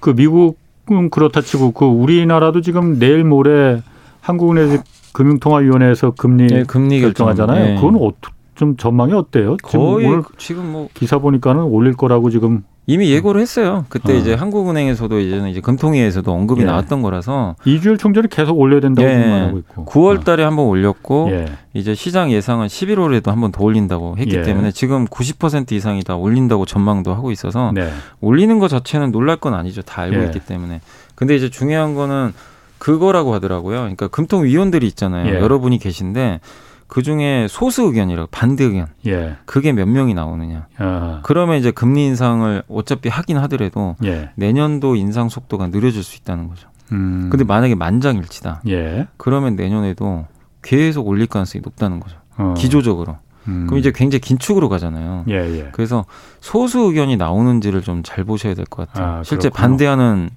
그 0.00 0.14
미국 0.14 0.58
은 0.90 1.10
그렇다 1.10 1.40
치고 1.40 1.72
그 1.72 1.84
우리나라도 1.84 2.60
지금 2.60 2.98
내일 2.98 3.24
모레 3.24 3.82
한국은행 4.20 4.82
금융통화위원회에서 5.12 6.12
금리, 6.12 6.46
네, 6.46 6.64
금리 6.64 7.00
결정하잖아요. 7.00 7.64
네. 7.64 7.74
그건 7.76 7.96
어떻게 7.96 8.34
좀 8.54 8.76
전망이 8.76 9.12
어때요? 9.12 9.56
거의 9.62 10.06
지금, 10.06 10.22
지금 10.36 10.72
뭐 10.72 10.88
기사 10.94 11.18
보니까는 11.18 11.62
올릴 11.62 11.94
거라고 11.94 12.30
지금 12.30 12.64
이미 12.88 13.10
예고를 13.10 13.40
했어요. 13.40 13.84
그때 13.88 14.12
어. 14.12 14.16
이제 14.16 14.32
한국은행에서도 14.34 15.18
이제는 15.18 15.48
이제 15.48 15.60
금통위에서도 15.60 16.30
언급이 16.30 16.62
예. 16.62 16.66
나왔던 16.66 17.02
거라서 17.02 17.56
이주열 17.64 17.98
총재는 17.98 18.28
계속 18.28 18.58
올려야 18.60 18.80
된다고 18.80 19.08
예. 19.08 19.16
말하고 19.16 19.58
있고 19.58 19.84
9월 19.86 20.24
달에 20.24 20.44
어. 20.44 20.46
한번 20.46 20.66
올렸고 20.66 21.28
예. 21.32 21.46
이제 21.74 21.96
시장 21.96 22.30
예상은 22.30 22.68
11월에도 22.68 23.26
한번 23.26 23.50
더 23.50 23.64
올린다고 23.64 24.18
했기 24.18 24.36
예. 24.36 24.42
때문에 24.42 24.70
지금 24.70 25.04
90% 25.06 25.72
이상이 25.72 26.04
다 26.04 26.14
올린다고 26.14 26.64
전망도 26.64 27.12
하고 27.12 27.32
있어서 27.32 27.72
네. 27.74 27.90
올리는 28.20 28.56
것 28.60 28.68
자체는 28.68 29.10
놀랄 29.10 29.36
건 29.36 29.54
아니죠. 29.54 29.82
다 29.82 30.02
알고 30.02 30.22
예. 30.22 30.24
있기 30.26 30.40
때문에. 30.40 30.80
근데 31.16 31.34
이제 31.34 31.50
중요한 31.50 31.96
거는 31.96 32.32
그거라고 32.78 33.34
하더라고요. 33.34 33.78
그러니까 33.78 34.06
금통위원들이 34.06 34.86
있잖아요. 34.86 35.34
예. 35.34 35.40
여러분이 35.40 35.78
계신데 35.78 36.40
그 36.88 37.02
중에 37.02 37.46
소수 37.48 37.82
의견이라고 37.82 38.28
반대 38.30 38.64
의견. 38.64 38.86
예. 39.06 39.36
그게 39.44 39.72
몇 39.72 39.86
명이 39.88 40.14
나오느냐. 40.14 40.66
아. 40.78 41.20
그러면 41.24 41.58
이제 41.58 41.70
금리 41.70 42.06
인상을 42.06 42.62
어차피 42.68 43.08
하긴 43.08 43.38
하더라도 43.38 43.96
예. 44.04 44.30
내년도 44.36 44.94
인상 44.96 45.28
속도가 45.28 45.68
느려질 45.68 46.02
수 46.02 46.16
있다는 46.16 46.48
거죠. 46.48 46.68
음. 46.92 47.28
근데 47.30 47.44
만약에 47.44 47.74
만장일치다. 47.74 48.62
예. 48.68 49.08
그러면 49.16 49.56
내년에도 49.56 50.26
계속 50.62 51.08
올릴 51.08 51.26
가능성이 51.26 51.62
높다는 51.64 51.98
거죠. 52.00 52.16
어. 52.36 52.54
기조적으로. 52.56 53.16
음. 53.48 53.66
그럼 53.66 53.78
이제 53.78 53.92
굉장히 53.94 54.20
긴축으로 54.20 54.68
가잖아요. 54.68 55.24
예, 55.28 55.34
예. 55.34 55.68
그래서 55.72 56.04
소수 56.40 56.80
의견이 56.80 57.16
나오는지를 57.16 57.82
좀 57.82 58.02
잘 58.02 58.24
보셔야 58.24 58.54
될 58.54 58.64
것 58.66 58.88
같아요. 58.88 59.18
아, 59.18 59.22
실제 59.22 59.48
반대하는 59.50 60.30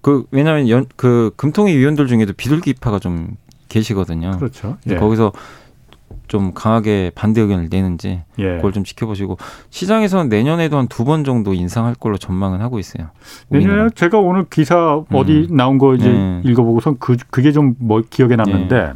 그 0.00 0.24
왜냐하면 0.30 0.68
연, 0.68 0.86
그 0.96 1.32
금통위 1.36 1.76
위원들 1.76 2.06
중에도 2.06 2.32
비둘기파가 2.32 2.98
좀 3.00 3.36
계시거든요. 3.68 4.32
그렇죠. 4.38 4.76
예. 4.88 4.94
거기서 4.96 5.32
좀 6.28 6.52
강하게 6.54 7.12
반대 7.14 7.40
의견을 7.40 7.68
내는지 7.70 8.22
예. 8.38 8.56
그걸 8.56 8.72
좀 8.72 8.82
지켜보시고 8.84 9.38
시장에서는 9.70 10.28
내년에도 10.28 10.76
한 10.76 10.88
두 10.88 11.04
번 11.04 11.22
정도 11.24 11.54
인상할 11.54 11.94
걸로 11.94 12.16
전망은 12.18 12.60
하고 12.60 12.78
있어요. 12.80 13.08
내년에 13.48 13.90
제가 13.94 14.18
오늘 14.18 14.44
기사 14.50 15.02
어디 15.12 15.46
음. 15.50 15.56
나온 15.56 15.78
거 15.78 15.94
이제 15.94 16.08
네. 16.10 16.40
읽어보고선 16.44 16.96
그 16.98 17.16
그게 17.30 17.52
좀 17.52 17.76
뭐 17.78 18.02
기억에 18.08 18.34
남는데 18.36 18.76
네. 18.76 18.92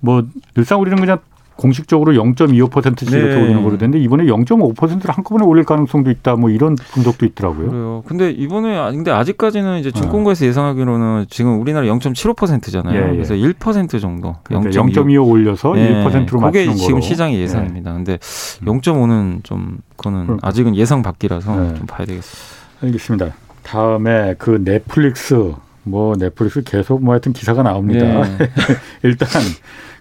뭐 0.00 0.22
늘상 0.54 0.80
우리는 0.80 0.98
그냥 0.98 1.18
공식적으로 1.60 2.14
0.25%씩 2.14 3.10
네. 3.10 3.18
이렇게 3.18 3.36
올리는 3.36 3.62
거로 3.62 3.76
되는데 3.76 3.98
이번에 3.98 4.24
0.5%를 4.24 5.10
한꺼번에 5.10 5.44
올릴 5.44 5.64
가능성도 5.64 6.10
있다. 6.10 6.36
뭐 6.36 6.48
이런 6.48 6.74
분석도 6.74 7.26
있더라고요. 7.26 7.68
그래요. 7.68 8.02
근데 8.06 8.30
이번에 8.30 8.74
아, 8.78 8.90
근데 8.90 9.10
아직까지는 9.10 9.78
이제 9.78 9.90
증권가에서 9.90 10.46
예상하기로는 10.46 11.26
지금 11.28 11.60
우리나라 11.60 11.86
0.75%잖아요. 11.86 12.98
예, 12.98 13.08
예. 13.08 13.12
그래서 13.12 13.34
1% 13.34 14.00
정도. 14.00 14.36
그러니까 14.42 14.70
0.25 14.70 15.28
올려서 15.28 15.74
예. 15.76 16.02
1%로 16.02 16.40
맞추는 16.40 16.66
거로. 16.66 16.76
지금 16.76 17.00
시장의 17.02 17.36
예. 17.36 17.42
예상입니다. 17.42 17.92
근데 17.92 18.16
0.5는 18.16 19.44
좀 19.44 19.78
그거는 19.96 20.24
그러니까. 20.24 20.48
아직은 20.48 20.76
예상 20.76 21.02
밖이라서 21.02 21.56
네. 21.56 21.74
좀 21.74 21.86
봐야 21.86 22.06
되겠습니다. 22.06 22.60
알겠습니다. 22.82 23.26
다음에 23.64 24.34
그 24.38 24.62
넷플릭스 24.64 25.52
뭐 25.82 26.16
넷플릭스 26.16 26.62
계속 26.62 27.02
뭐 27.04 27.12
하여튼 27.12 27.34
기사가 27.34 27.62
나옵니다. 27.62 28.06
네. 28.06 28.50
일단 29.02 29.28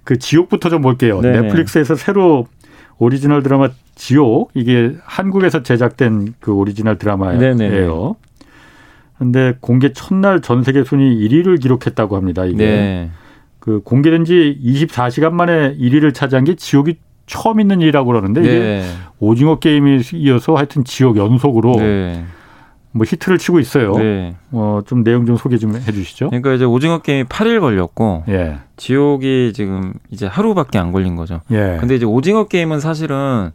그 0.09 0.17
지옥부터 0.17 0.69
좀 0.69 0.81
볼게요. 0.81 1.21
네 1.21 1.39
넷플릭스에서 1.39 1.93
새로 1.93 2.47
오리지널 2.97 3.43
드라마 3.43 3.69
지옥 3.93 4.49
이게 4.55 4.95
한국에서 5.03 5.61
제작된 5.61 6.33
그 6.39 6.51
오리지널 6.51 6.97
드라마예요. 6.97 7.39
네네. 7.39 7.87
근데 9.19 9.53
공개 9.59 9.93
첫날 9.93 10.41
전 10.41 10.63
세계 10.63 10.83
순위 10.83 11.15
1위를 11.15 11.61
기록했다고 11.61 12.15
합니다. 12.15 12.45
이게 12.45 12.57
네. 12.57 13.11
그 13.59 13.81
공개된 13.83 14.25
지 14.25 14.59
24시간 14.63 15.33
만에 15.33 15.77
1위를 15.77 16.11
차지한 16.11 16.43
게 16.43 16.55
지옥이 16.55 16.95
처음 17.27 17.59
있는 17.59 17.79
일이라고 17.79 18.07
그러는데 18.07 18.41
이게 18.41 18.59
네. 18.59 18.83
오징어 19.19 19.59
게임에 19.59 20.01
이어서 20.13 20.55
하여튼 20.55 20.85
지옥 20.85 21.17
연속으로 21.17 21.75
네. 21.75 22.25
뭐 22.91 23.05
히트를 23.07 23.37
치고 23.37 23.59
있어요. 23.59 23.93
네. 23.97 24.35
어, 24.51 24.81
좀 24.85 25.03
내용 25.03 25.25
좀 25.25 25.37
소개 25.37 25.57
좀 25.57 25.75
해주시죠. 25.75 26.29
그러니까 26.29 26.53
이제 26.53 26.65
오징어 26.65 26.99
게임이 26.99 27.25
8일 27.25 27.59
걸렸고, 27.59 28.23
예. 28.29 28.59
지옥이 28.77 29.53
지금 29.53 29.93
이제 30.09 30.25
하루밖에 30.25 30.79
안 30.79 30.91
걸린 30.91 31.15
거죠. 31.15 31.41
예. 31.51 31.77
근데 31.79 31.95
이제 31.95 32.05
오징어 32.05 32.45
게임은 32.45 32.79
사실은 32.79 33.51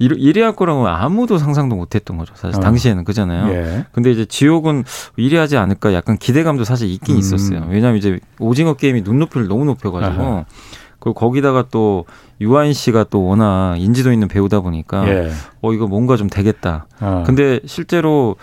1위 0.00 0.40
할 0.40 0.54
거라고 0.54 0.86
아무도 0.86 1.38
상상도 1.38 1.74
못 1.74 1.94
했던 1.94 2.18
거죠. 2.18 2.34
사실 2.36 2.58
어. 2.58 2.60
당시에는 2.60 3.04
그잖아요. 3.04 3.52
예. 3.52 3.86
근데 3.92 4.10
이제 4.12 4.24
지옥은 4.24 4.84
1위 5.18 5.36
하지 5.36 5.56
않을까 5.56 5.94
약간 5.94 6.18
기대감도 6.18 6.64
사실 6.64 6.88
있긴 6.90 7.16
음. 7.16 7.18
있었어요. 7.18 7.66
왜냐하면 7.70 7.96
이제 7.96 8.20
오징어 8.38 8.74
게임이 8.74 9.02
눈높이를 9.02 9.48
너무 9.48 9.64
높여가지고 9.64 10.22
아하. 10.22 10.44
그리고 10.98 11.14
거기다가 11.14 11.66
또 11.70 12.04
유아인 12.40 12.72
씨가 12.72 13.04
또 13.10 13.24
워낙 13.24 13.76
인지도 13.78 14.12
있는 14.12 14.28
배우다 14.28 14.60
보니까 14.60 15.08
예. 15.08 15.30
어 15.62 15.72
이거 15.72 15.86
뭔가 15.86 16.16
좀 16.16 16.28
되겠다. 16.28 16.86
어. 17.00 17.22
근데 17.26 17.60
실제로 17.64 18.36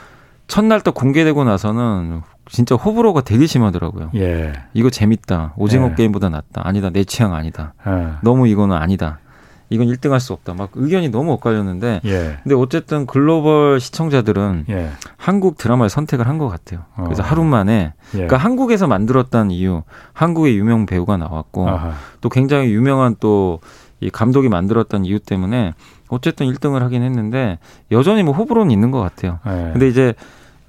첫날 0.54 0.82
또 0.82 0.92
공개되고 0.92 1.44
나서는 1.46 2.22
진짜 2.48 2.76
호불호가 2.76 3.22
되게 3.22 3.48
심하더라고요. 3.48 4.12
예. 4.14 4.54
이거 4.76 4.92
재밌다. 4.92 5.54
오징어 5.58 5.90
예. 5.90 5.96
게임보다 5.96 6.30
낫다. 6.30 6.62
아니다. 6.64 6.92
내 6.92 7.04
취향 7.06 7.34
아니다. 7.34 7.74
예. 7.88 8.10
너무 8.22 8.48
이거는 8.48 8.76
아니다. 8.78 9.18
이건 9.72 9.88
1등 9.88 10.12
할 10.12 10.20
수 10.20 10.32
없다. 10.32 10.54
막 10.54 10.70
의견이 10.76 11.10
너무 11.10 11.32
엇갈렸는데. 11.32 12.02
예. 12.06 12.38
근데 12.44 12.54
어쨌든 12.54 13.08
글로벌 13.08 13.80
시청자들은 13.80 14.66
예. 14.70 14.90
한국 15.18 15.58
드라마를 15.58 15.90
선택을 15.90 16.28
한 16.28 16.38
것 16.38 16.50
같아요. 16.50 16.82
그래서 17.04 17.24
어. 17.24 17.26
하루 17.26 17.44
만에. 17.44 17.94
예. 18.10 18.12
그러니까 18.12 18.38
한국에서 18.38 18.86
만들었다는 18.86 19.50
이유, 19.50 19.82
한국의 20.14 20.56
유명 20.56 20.86
배우가 20.86 21.18
나왔고, 21.18 21.68
아하. 21.68 21.94
또 22.22 22.30
굉장히 22.30 22.72
유명한 22.72 23.16
또 23.20 23.60
이 24.02 24.10
감독이 24.10 24.50
만들었던 24.50 25.06
이유 25.06 25.18
때문에 25.18 25.74
어쨌든 26.10 26.46
1등을 26.52 26.80
하긴 26.80 27.04
했는데 27.04 27.58
여전히 27.90 28.22
뭐 28.22 28.34
호불호는 28.36 28.70
있는 28.70 28.92
것 28.92 29.00
같아요. 29.00 29.40
예. 29.48 29.70
근데 29.72 29.88
이제 29.88 30.14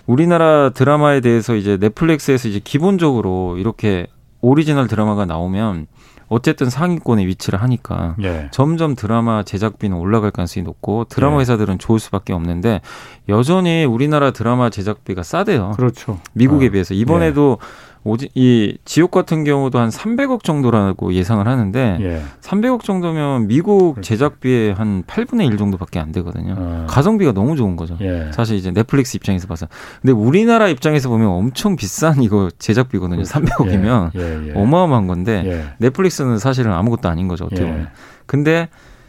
우리나라 0.07 0.71
드라마에 0.71 1.21
대해서 1.21 1.55
이제 1.55 1.77
넷플릭스에서 1.79 2.49
이제 2.49 2.61
기본적으로 2.63 3.57
이렇게 3.59 4.07
오리지널 4.41 4.87
드라마가 4.87 5.25
나오면 5.25 5.87
어쨌든 6.29 6.71
상위권에 6.71 7.27
위치를 7.27 7.63
하니까 7.63 8.17
예. 8.23 8.49
점점 8.51 8.95
드라마 8.95 9.43
제작비는 9.43 9.97
올라갈 9.97 10.31
가능성이 10.31 10.65
높고 10.65 11.05
드라마 11.05 11.37
예. 11.37 11.41
회사들은 11.41 11.79
좋을 11.79 11.99
수밖에 11.99 12.33
없는데 12.33 12.81
여전히 13.29 13.85
우리나라 13.85 14.31
드라마 14.31 14.71
제작비가 14.71 15.23
싸대요. 15.23 15.73
그렇죠. 15.77 16.21
미국에 16.33 16.69
어. 16.69 16.71
비해서 16.71 16.95
이번에도 16.95 17.59
예. 17.61 17.67
오지, 18.05 18.29
이 18.35 18.77
지옥 18.85 19.11
같은 19.11 19.45
경우도 19.45 19.79
한 19.79 19.89
300억 19.89 20.45
정도라고 20.45 21.15
예상을 21.15 21.47
하는데 21.47 21.99
예. 22.01 22.23
300억 22.43 22.83
정도면 22.83 23.47
미국 23.47 23.95
그렇죠. 23.95 24.07
제작비의 24.09 24.75
한 24.75 25.03
8분의 25.05 25.47
1 25.51 25.57
정도밖에 25.57 25.99
안 25.99 26.13
되거든요. 26.13 26.55
어. 26.57 26.87
가성비가 26.89 27.33
너무 27.33 27.57
좋은 27.57 27.77
거죠. 27.77 27.97
예. 28.03 28.31
사실 28.33 28.57
이제 28.57 28.71
넷플릭스 28.73 29.17
입장에서 29.17 29.47
봐서. 29.47 29.67
근데 30.03 30.13
우리나라 30.13 30.69
입장에서 30.69 31.09
보면 31.09 31.29
엄청 31.29 31.77
비싼 31.77 32.23
이거 32.23 32.51
제작비거든요. 32.59 33.23
그렇죠. 33.23 33.41
300억이면 33.41 34.11
예. 34.17 34.49
예. 34.49 34.53
어마어마한 34.55 35.07
건데 35.07 35.43
예. 35.47 35.65
넷플릭스는 35.79 36.39
사실은 36.39 36.73
아무것도 36.73 37.09
아닌 37.09 37.27
거죠. 37.27 37.47
어떻게 37.47 37.63
예. 37.63 37.67
보면. 37.67 37.89
근데 38.27 38.69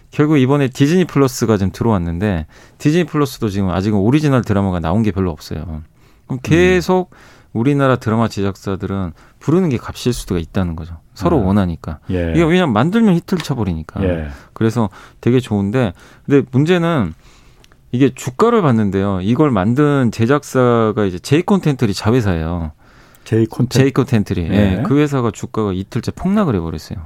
결국 0.10 0.38
이번에 0.38 0.70
디즈니 0.70 1.04
플러스가 1.04 1.58
지금 1.58 1.74
들어왔는데 1.74 2.46
디즈니 2.78 3.04
플러스도 3.04 3.50
지금 3.50 3.70
아직 3.72 3.90
은 3.90 4.00
오리지널 4.00 4.42
드라마가 4.42 4.80
나온 4.80 5.04
게 5.04 5.12
별로 5.12 5.32
없어요. 5.32 5.82
그럼 6.28 6.40
계속 6.42 7.10
음. 7.12 7.36
우리나라 7.56 7.96
드라마 7.96 8.28
제작사들은 8.28 9.14
부르는 9.40 9.70
게 9.70 9.78
값일 9.78 10.12
수도 10.12 10.38
있다는 10.38 10.76
거죠. 10.76 10.98
서로 11.14 11.40
음. 11.40 11.46
원하니까. 11.46 12.00
예. 12.12 12.32
이게 12.36 12.44
왜냐면 12.44 12.74
만들면 12.74 13.16
히트를 13.16 13.42
쳐버리니까. 13.42 14.04
예. 14.04 14.28
그래서 14.52 14.90
되게 15.22 15.40
좋은데, 15.40 15.94
근데 16.26 16.46
문제는 16.52 17.14
이게 17.94 18.14
주가를 18.14 18.62
봤는데요. 18.62 19.22
이걸 19.22 19.52
만든 19.52 20.12
제작사가 20.12 21.06
이제 21.06 21.18
제이 21.18 21.44
콘텐트리 21.44 21.94
자회사예요. 21.94 22.74
제이 23.24 23.46
콘텐트. 23.46 23.80
제이 23.80 23.92
콘텐트리. 23.92 24.42
예. 24.52 24.80
예. 24.80 24.84
그 24.86 25.00
회사가 25.00 25.32
주가가 25.32 25.72
이틀째 25.72 26.12
폭락을 26.12 26.56
해버렸어요. 26.56 27.00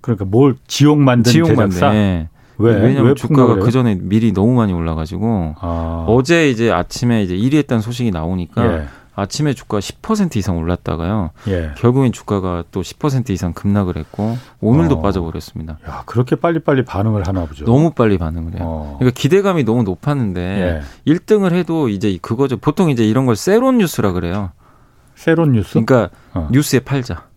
그러니까 0.00 0.24
뭘 0.24 0.54
지옥 0.68 0.98
만든 1.00 1.32
지옥 1.32 1.48
제작사? 1.48 1.86
만든, 1.86 2.00
예. 2.00 2.28
왜? 2.58 2.74
왜냐면 2.74 3.06
왜 3.06 3.14
주가가 3.14 3.56
그 3.56 3.72
전에 3.72 3.98
미리 4.00 4.32
너무 4.32 4.54
많이 4.54 4.72
올라가지고 4.72 5.56
아. 5.58 6.04
어제 6.06 6.48
이제 6.48 6.70
아침에 6.70 7.24
이제 7.24 7.34
1위 7.34 7.56
했다는 7.56 7.80
소식이 7.80 8.12
나오니까 8.12 8.64
예. 8.64 8.86
아침에 9.20 9.54
주가 9.54 9.78
10% 9.78 10.36
이상 10.36 10.58
올랐다가요. 10.58 11.30
예. 11.48 11.72
결국엔 11.76 12.12
주가가 12.12 12.64
또 12.70 12.80
10% 12.80 13.30
이상 13.30 13.52
급락을 13.52 13.96
했고 13.96 14.36
오늘도 14.60 14.96
어. 14.96 15.00
빠져버렸습니다. 15.02 15.78
야, 15.88 16.02
그렇게 16.06 16.36
빨리빨리 16.36 16.84
반응을 16.84 17.26
하나 17.26 17.44
보죠. 17.44 17.64
너무 17.64 17.92
빨리 17.92 18.18
반응을 18.18 18.54
해요. 18.54 18.62
어. 18.62 18.96
그러니까 18.98 19.18
기대감이 19.20 19.64
너무 19.64 19.82
높았는데 19.82 20.82
예. 21.06 21.12
1등을 21.12 21.52
해도 21.52 21.88
이제 21.88 22.18
그거죠. 22.20 22.56
보통 22.56 22.90
이제 22.90 23.04
이런 23.04 23.26
걸 23.26 23.36
sell 23.36 23.64
on 23.64 23.78
news라 23.78 24.12
그래요. 24.12 24.52
sell 25.14 25.39
on 25.39 25.52
news? 25.52 25.72
그러니까 25.72 26.10
어. 26.32 26.48
뉴스에 26.50 26.80
팔자. 26.80 27.30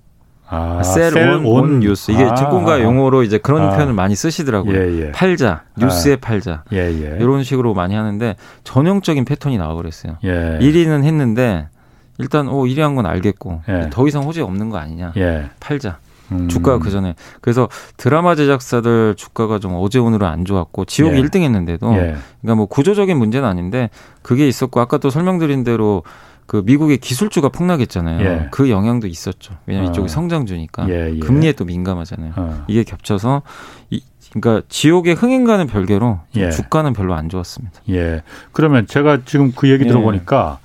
아, 0.56 0.84
sell 0.84 1.25
on 1.25 1.46
on 1.46 1.80
news 1.80 2.12
이게 2.12 2.24
아, 2.24 2.36
증권가 2.36 2.74
아, 2.74 2.82
용어로 2.82 3.24
이제 3.24 3.40
그런 3.40 3.64
아, 3.64 3.70
표현을 3.72 3.94
많이 3.94 4.16
쓰시더라고요. 4.16 4.76
예, 4.76 5.02
예. 5.08 5.12
팔자 5.12 5.64
뉴스에 5.78 6.14
아, 6.14 6.18
팔자 6.22 6.64
예, 6.72 6.78
예, 6.78 7.18
이런 7.20 7.44
식으로 7.44 7.74
많이 7.74 7.96
하는데 7.96 8.36
전형적인 8.64 9.26
패턴이 9.26 9.58
나와버렸어요. 9.58 10.18
예. 10.24 10.60
1위는 10.62 11.04
했는데 11.04 11.70
일단 12.18 12.48
오 12.48 12.66
1위 12.66 12.80
한건 12.80 13.06
알겠고 13.06 13.62
예. 13.70 13.90
더 13.92 14.08
이상 14.08 14.24
호재 14.24 14.42
없는 14.42 14.70
거 14.70 14.78
아니냐 14.78 15.14
예. 15.18 15.50
팔자. 15.60 16.00
음. 16.32 16.48
주가가 16.48 16.80
그 16.80 16.90
전에 16.90 17.16
그래서 17.42 17.68
드라마 17.98 18.36
제작사들 18.36 19.16
주가가 19.18 19.60
좀 19.60 19.74
어제 19.76 20.00
오늘은 20.00 20.26
안 20.26 20.46
좋았고 20.46 20.86
지옥이 20.86 21.18
예. 21.18 21.22
1등 21.22 21.42
했는데도 21.42 21.90
그러니까 21.90 22.56
뭐 22.56 22.66
구조적인 22.66 23.18
문제는 23.18 23.48
아닌데 23.48 23.90
그게 24.22 24.48
있었고 24.48 24.80
아까 24.80 24.98
또 24.98 25.10
설명드린 25.10 25.64
대로 25.64 26.04
그 26.46 26.62
미국의 26.66 26.98
기술주가 26.98 27.50
폭락했잖아요. 27.50 28.22
예. 28.22 28.48
그 28.52 28.70
영향도 28.70 29.08
있었죠. 29.08 29.56
왜냐하면 29.66 29.90
어. 29.90 29.92
이쪽이 29.92 30.10
성장주니까 30.10 30.90
예, 30.90 31.14
예. 31.16 31.20
금리에 31.20 31.54
또 31.54 31.66
민감하잖아요. 31.66 32.34
어. 32.36 32.66
이게 32.68 32.84
겹쳐서 32.84 33.44
이, 33.90 34.02
그러니까 34.34 34.66
지옥의 34.68 35.16
흥행과는 35.16 35.68
별개로 35.68 36.20
예. 36.36 36.50
주가는 36.50 36.94
별로 36.94 37.14
안 37.14 37.30
좋았습니다. 37.30 37.82
예. 37.90 38.24
그러면 38.52 38.88
제가 38.88 39.20
지금 39.26 39.54
그 39.56 39.70
얘기 39.70 39.86
예. 39.86 39.88
들어보니까 39.88 40.60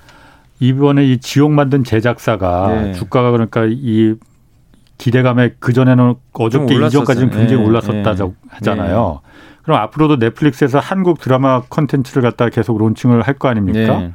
이번에 0.59 1.05
이 1.05 1.17
지옥 1.19 1.51
만든 1.51 1.83
제작사가 1.83 2.89
예. 2.89 2.93
주가가 2.93 3.31
그러니까 3.31 3.65
이 3.69 4.15
기대감에 4.97 5.55
그 5.59 5.71
전에는 5.71 6.15
어저께 6.33 6.75
이전까지는 6.87 7.29
굉장히 7.29 7.63
올랐었다 7.63 8.15
하잖아요. 8.49 9.21
그럼 9.63 9.79
앞으로도 9.81 10.17
넷플릭스에서 10.17 10.79
한국 10.79 11.19
드라마 11.21 11.61
컨텐츠를 11.61 12.21
갖다 12.21 12.49
계속 12.49 12.77
론칭을 12.77 13.21
할 13.21 13.35
거 13.35 13.47
아닙니까? 13.47 14.09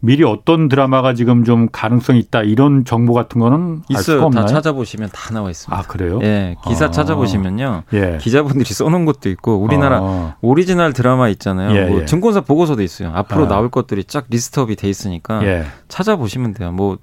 미리 0.00 0.22
어떤 0.22 0.68
드라마가 0.68 1.12
지금 1.14 1.42
좀 1.44 1.68
가능성이 1.72 2.20
있다 2.20 2.42
이런 2.42 2.84
정보 2.84 3.12
같은 3.14 3.40
거는 3.40 3.82
있어요. 3.88 4.30
다 4.30 4.46
찾아보시면 4.46 5.10
다 5.12 5.34
나와 5.34 5.50
있습니다. 5.50 5.76
아 5.76 5.82
그래요? 5.82 6.20
예, 6.22 6.54
기사 6.66 6.86
아. 6.86 6.90
찾아보시면요. 6.90 7.82
예. 7.94 8.18
기자분들이 8.20 8.64
써놓은 8.72 9.04
것도 9.06 9.28
있고 9.30 9.56
우리나라 9.56 9.98
아. 10.00 10.36
오리지널 10.40 10.92
드라마 10.92 11.28
있잖아요. 11.30 11.76
예, 11.76 11.84
뭐 11.90 12.02
예. 12.02 12.04
증권사 12.04 12.42
보고서도 12.42 12.82
있어요. 12.82 13.10
앞으로 13.14 13.46
아. 13.46 13.48
나올 13.48 13.70
것들이 13.70 14.04
쫙 14.04 14.26
list 14.28 14.55
up이 14.55 14.76
돼 14.76 14.88
있으니까 14.88 15.44
예. 15.44 15.64
찾아보시면 15.88 16.54
돼요. 16.54 16.70
뭐 16.70 16.98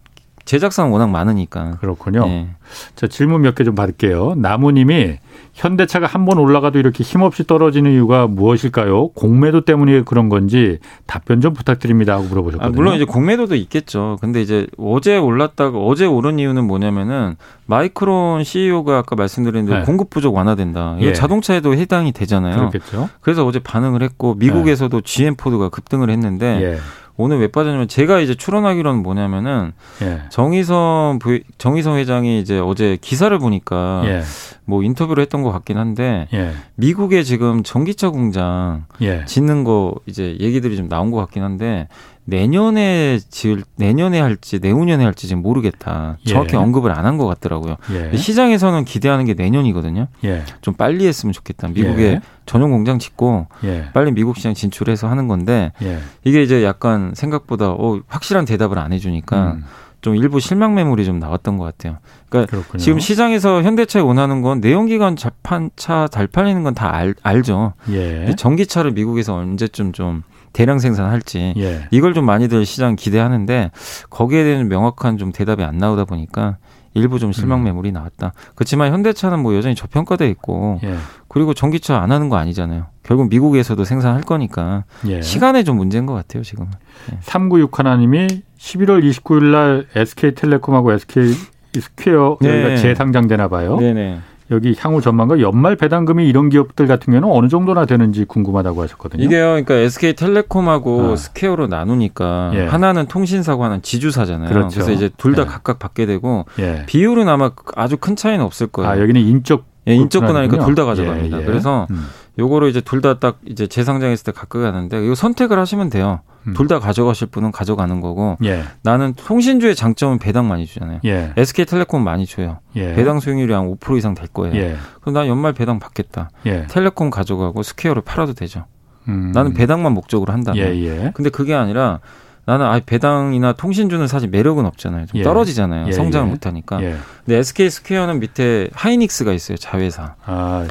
제작사는 0.46 0.90
워낙 0.92 1.08
많으니까. 1.10 1.78
그렇군요. 1.82 2.24
예. 2.28 2.48
자, 2.96 3.08
질문 3.08 3.42
몇 3.42 3.56
개 3.56 3.64
좀 3.66 3.76
받을게요. 3.76 4.36
나무님이 4.38 5.18
현대차가 5.56 6.06
한 6.06 6.26
번 6.26 6.38
올라가도 6.40 6.80
이렇게 6.80 7.04
힘없이 7.04 7.46
떨어지는 7.46 7.92
이유가 7.92 8.26
무엇일까요? 8.28 9.10
공매도 9.10 9.62
때문에 9.62 10.02
그런 10.02 10.28
건지 10.28 10.80
답변 11.06 11.40
좀 11.40 11.54
부탁드립니다 11.54 12.14
하고 12.14 12.24
물어보셨거든요. 12.24 12.68
아, 12.68 12.76
물론 12.76 12.96
이제 12.96 13.06
공매도도 13.06 13.56
있겠죠. 13.56 14.18
근데 14.22 14.42
이제 14.42 14.66
어제 14.78 15.18
올랐다가 15.18 15.78
어제 15.78 16.06
오른 16.06 16.40
이유는 16.40 16.66
뭐냐면은 16.66 17.36
마이크론 17.68 18.44
CEO가 18.44 18.98
아까 18.98 19.16
말씀드린 19.16 19.66
대로 19.66 19.80
네. 19.80 19.86
공급 19.86 20.10
부족 20.10 20.34
완화된다. 20.36 20.96
이게 20.98 21.10
예. 21.10 21.14
자동차에도 21.14 21.74
해당이 21.76 22.12
되잖아요. 22.12 22.58
그렇겠죠. 22.58 23.10
그래서 23.22 23.46
어제 23.46 23.60
반응을 23.60 24.02
했고 24.02 24.34
미국에서도 24.36 24.98
네. 25.00 25.02
GM 25.06 25.36
포드가 25.36 25.70
급등을 25.70 26.10
했는데 26.10 26.74
예. 26.74 26.78
오늘 27.18 27.40
왜 27.40 27.48
빠졌냐면 27.48 27.88
제가 27.88 28.20
이제 28.20 28.36
추론하기로는 28.36 29.02
뭐냐면은 29.02 29.72
예. 30.02 30.24
정의선 30.30 31.20
부, 31.20 31.40
정의선 31.58 31.98
회장이 31.98 32.40
이제 32.40 32.60
어제 32.60 32.98
기사를 33.00 33.38
보니까 33.40 34.02
예. 34.06 34.22
뭐 34.66 34.84
인터뷰를 34.84 35.22
했던 35.22 35.42
것 35.42 35.52
같긴 35.52 35.78
한데 35.78 36.28
예. 36.34 36.52
미국에 36.76 37.24
지금 37.24 37.64
전기차 37.64 38.10
공장 38.10 38.86
예. 39.02 39.24
짓는 39.26 39.64
거 39.64 39.96
이제 40.06 40.38
얘기들이 40.40 40.76
좀 40.76 40.90
나온 40.90 41.12
것 41.12 41.18
같긴 41.18 41.44
한데 41.44 41.88
내년에 42.26 43.20
지을 43.30 43.64
내년에 43.78 44.20
할지 44.20 44.60
내후년에 44.60 45.04
할지 45.04 45.28
지금 45.28 45.42
모르겠다. 45.44 46.18
정확히 46.28 46.54
예. 46.54 46.58
언급을 46.58 46.92
안 46.92 47.06
한 47.06 47.18
것 47.18 47.28
같더라고요. 47.28 47.76
예. 47.92 48.18
시장에서는 48.18 48.84
기대하는 48.84 49.26
게 49.26 49.36
내년이거든요. 49.36 50.08
예. 50.24 50.44
좀 50.62 50.74
빨리 50.74 51.06
했으면 51.08 51.34
좋겠다. 51.34 51.68
미국에 51.68 52.04
예. 52.04 52.22
전용 52.48 52.72
공장 52.72 52.98
짓고 53.00 53.48
예. 53.64 53.86
빨리 53.94 54.12
미국 54.12 54.38
시장 54.38 54.54
진출해서 54.56 55.08
하는 55.08 55.28
건데 55.28 55.72
예. 55.84 56.00
이게 56.24 56.42
이제 56.42 56.64
약간 56.64 57.14
생각보다 57.16 57.70
어, 57.72 58.02
확실한 58.08 58.46
대답을 58.46 58.80
안 58.80 58.92
해주니까. 58.92 59.54
음. 59.54 59.64
좀 60.02 60.16
일부 60.16 60.40
실망 60.40 60.76
매물이 60.76 61.04
좀 61.04 61.18
나왔던 61.18 61.58
것 61.58 61.64
같아요. 61.64 61.98
그러니까 62.30 62.52
그렇군요. 62.52 62.78
지금 62.80 63.00
시장에서 63.00 63.64
현대차에 63.64 64.04
원하는 64.04 64.44
건 64.44 64.60
내연기관 64.62 65.16
자판차 65.16 66.08
잘 66.12 66.28
팔리는 66.28 66.62
건 66.62 66.76
다 66.76 66.94
알죠. 67.24 67.74
예. 67.90 68.36
전기차를 68.38 68.92
미국에서 68.92 69.34
언제쯤 69.34 69.94
좀 69.94 70.22
대량 70.56 70.80
생산할지 70.80 71.54
예. 71.58 71.88
이걸 71.92 72.14
좀 72.14 72.26
많이들 72.26 72.66
시장 72.66 72.96
기대하는데 72.96 73.72
거기에 74.10 74.46
대한 74.46 74.70
명확한 74.70 75.18
좀 75.18 75.34
대답이 75.34 75.64
안 75.64 75.78
나오다 75.78 76.06
보니까 76.06 76.56
일부 76.94 77.20
좀 77.20 77.34
실망 77.34 77.60
음. 77.60 77.66
매물이 77.66 77.92
나왔다. 77.92 78.32
그렇지만 78.56 78.94
현대차는 78.94 79.42
뭐 79.42 79.54
여전히 79.54 79.76
저평가돼 79.76 80.30
있고 80.30 80.80
예. 80.86 80.96
그리고 81.28 81.54
전기차 81.54 82.00
안 82.00 82.14
하는 82.14 82.30
거 82.30 82.38
아니잖아요. 82.38 82.86
결국 83.04 83.28
미국에서도 83.28 83.84
생산할 83.84 84.22
거니까 84.22 84.86
예. 85.08 85.22
시간의 85.22 85.66
좀 85.66 85.76
문제인 85.76 86.06
것 86.06 86.14
같아요 86.14 86.42
지금. 86.42 86.68
예. 87.12 87.18
396 87.20 87.78
하나님이 87.78 88.28
11월 88.58 89.04
29일 89.04 89.44
날 89.52 89.88
SK텔레콤하고 89.94 90.94
SK 90.94 91.34
스퀘어 91.82 92.38
네. 92.40 92.78
재상장되나 92.78 93.50
봐요. 93.50 93.76
네네. 93.76 94.20
여기 94.52 94.76
향후 94.78 95.02
전망과 95.02 95.40
연말 95.40 95.76
배당금이 95.76 96.28
이런 96.28 96.50
기업들 96.50 96.86
같은 96.88 97.12
경우는 97.14 97.36
어느 97.36 97.48
정도나 97.48 97.86
되는지 97.86 98.26
궁금하다고 98.26 98.84
하셨거든요. 98.84 99.24
이게요, 99.24 99.46
그러니까 99.66 99.74
SK텔레콤하고 99.76 101.12
아. 101.14 101.16
스퀘어로 101.16 101.68
나누니까 101.68 102.52
예. 102.54 102.66
하나는 102.68 103.08
통신사고 103.08 103.64
하나는 103.64 103.82
지주사잖아요. 103.82 104.50
그렇죠. 104.50 104.76
그래서 104.76 104.92
이제 104.92 105.10
둘다 105.18 105.44
예. 105.44 105.46
각각 105.46 105.80
받게 105.80 106.06
되고 106.06 106.46
예. 106.60 106.84
비율은 106.86 107.28
아마 107.28 107.52
아주 107.76 107.98
큰 107.98 108.16
차이는 108.16 108.44
없을 108.44 108.68
거예요. 108.68 108.92
아 108.92 109.00
여기는 109.00 109.20
인적 109.20 109.66
예, 109.88 109.96
인적 109.96 110.26
분할이니까 110.26 110.66
둘 110.66 110.76
다 110.76 110.86
가져갑니다. 110.86 111.38
예, 111.38 111.42
예. 111.42 111.46
그래서 111.46 111.88
음. 111.92 112.06
요거를 112.38 112.70
이제 112.70 112.82
둘 112.82 113.02
다 113.02 113.20
딱 113.20 113.40
이제 113.46 113.68
재상장했을 113.68 114.26
때 114.26 114.32
갖고 114.32 114.62
가는데 114.62 115.04
이거 115.06 115.16
선택을 115.16 115.58
하시면 115.60 115.90
돼요. 115.90 116.20
음. 116.48 116.54
둘다 116.54 116.80
가져가실 116.80 117.28
분은 117.28 117.52
가져가는 117.52 118.02
거고 118.02 118.38
예. 118.44 118.64
나는 118.84 119.14
통신주의 119.16 119.76
장점은 119.76 120.20
배당 120.20 120.48
많이 120.48 120.66
주잖아요. 120.68 121.00
예. 121.06 121.34
SK텔레콤 121.38 122.04
많이 122.04 122.26
줘요. 122.28 122.60
예. 122.76 122.94
배당 122.94 123.20
수익률이 123.20 123.52
한 123.54 123.66
5% 123.76 123.98
이상 123.98 124.14
될 124.14 124.28
거예요. 124.28 124.56
예. 124.56 124.76
그럼 125.02 125.14
나 125.16 125.28
연말 125.28 125.54
배당 125.54 125.80
받겠다. 125.80 126.30
예. 126.46 126.68
텔레콤 126.68 127.10
가져가고 127.10 127.64
스퀘어를 127.64 128.02
팔아도 128.04 128.34
되죠. 128.34 128.66
음. 129.08 129.32
나는 129.34 129.54
배당만 129.54 129.94
목적으로 129.94 130.34
한다면. 130.34 130.64
예, 130.66 131.12
근데 131.16 131.30
그게 131.30 131.54
아니라 131.56 132.00
나는 132.46 132.66
아 132.68 132.80
배당이나 132.86 133.54
통신주는 133.54 134.06
사실 134.08 134.30
매력은 134.30 134.66
없잖아요. 134.66 135.08
좀 135.08 135.20
떨어지잖아요. 135.24 135.86
성장을 135.94 136.28
못 136.30 136.46
하니까. 136.46 136.80
근데 137.26 137.38
SK 137.40 137.70
스퀘어는 137.72 138.20
밑에 138.20 138.70
하이닉스가 138.74 139.32
있어요. 139.34 139.58
자회사. 139.58 140.14
아. 140.26 140.68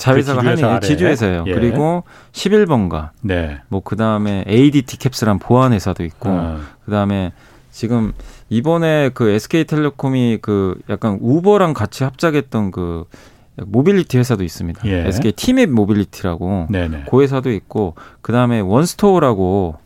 자회사가 0.00 0.40
그 0.40 0.48
하는 0.48 0.80
지주회사예요. 0.80 1.44
예. 1.46 1.52
그리고 1.52 2.04
11번가. 2.32 3.10
네. 3.20 3.58
뭐 3.68 3.82
그다음에 3.82 4.44
ADT 4.48 4.96
캡스란 4.96 5.38
보안 5.38 5.74
회사도 5.74 6.04
있고 6.04 6.30
아. 6.30 6.60
그다음에 6.86 7.32
지금 7.70 8.14
이번에 8.48 9.10
그 9.12 9.28
SK텔레콤이 9.28 10.38
그 10.40 10.80
약간 10.88 11.18
우버랑 11.20 11.74
같이 11.74 12.02
합작했던 12.04 12.70
그 12.70 13.04
모빌리티 13.56 14.16
회사도 14.16 14.42
있습니다. 14.42 14.80
예. 14.86 15.06
SK 15.06 15.32
티맵 15.32 15.68
모빌리티라고 15.70 16.68
네네. 16.70 17.04
그 17.10 17.20
회사도 17.20 17.52
있고 17.52 17.94
그다음에 18.22 18.60
원스토어라고 18.60 19.76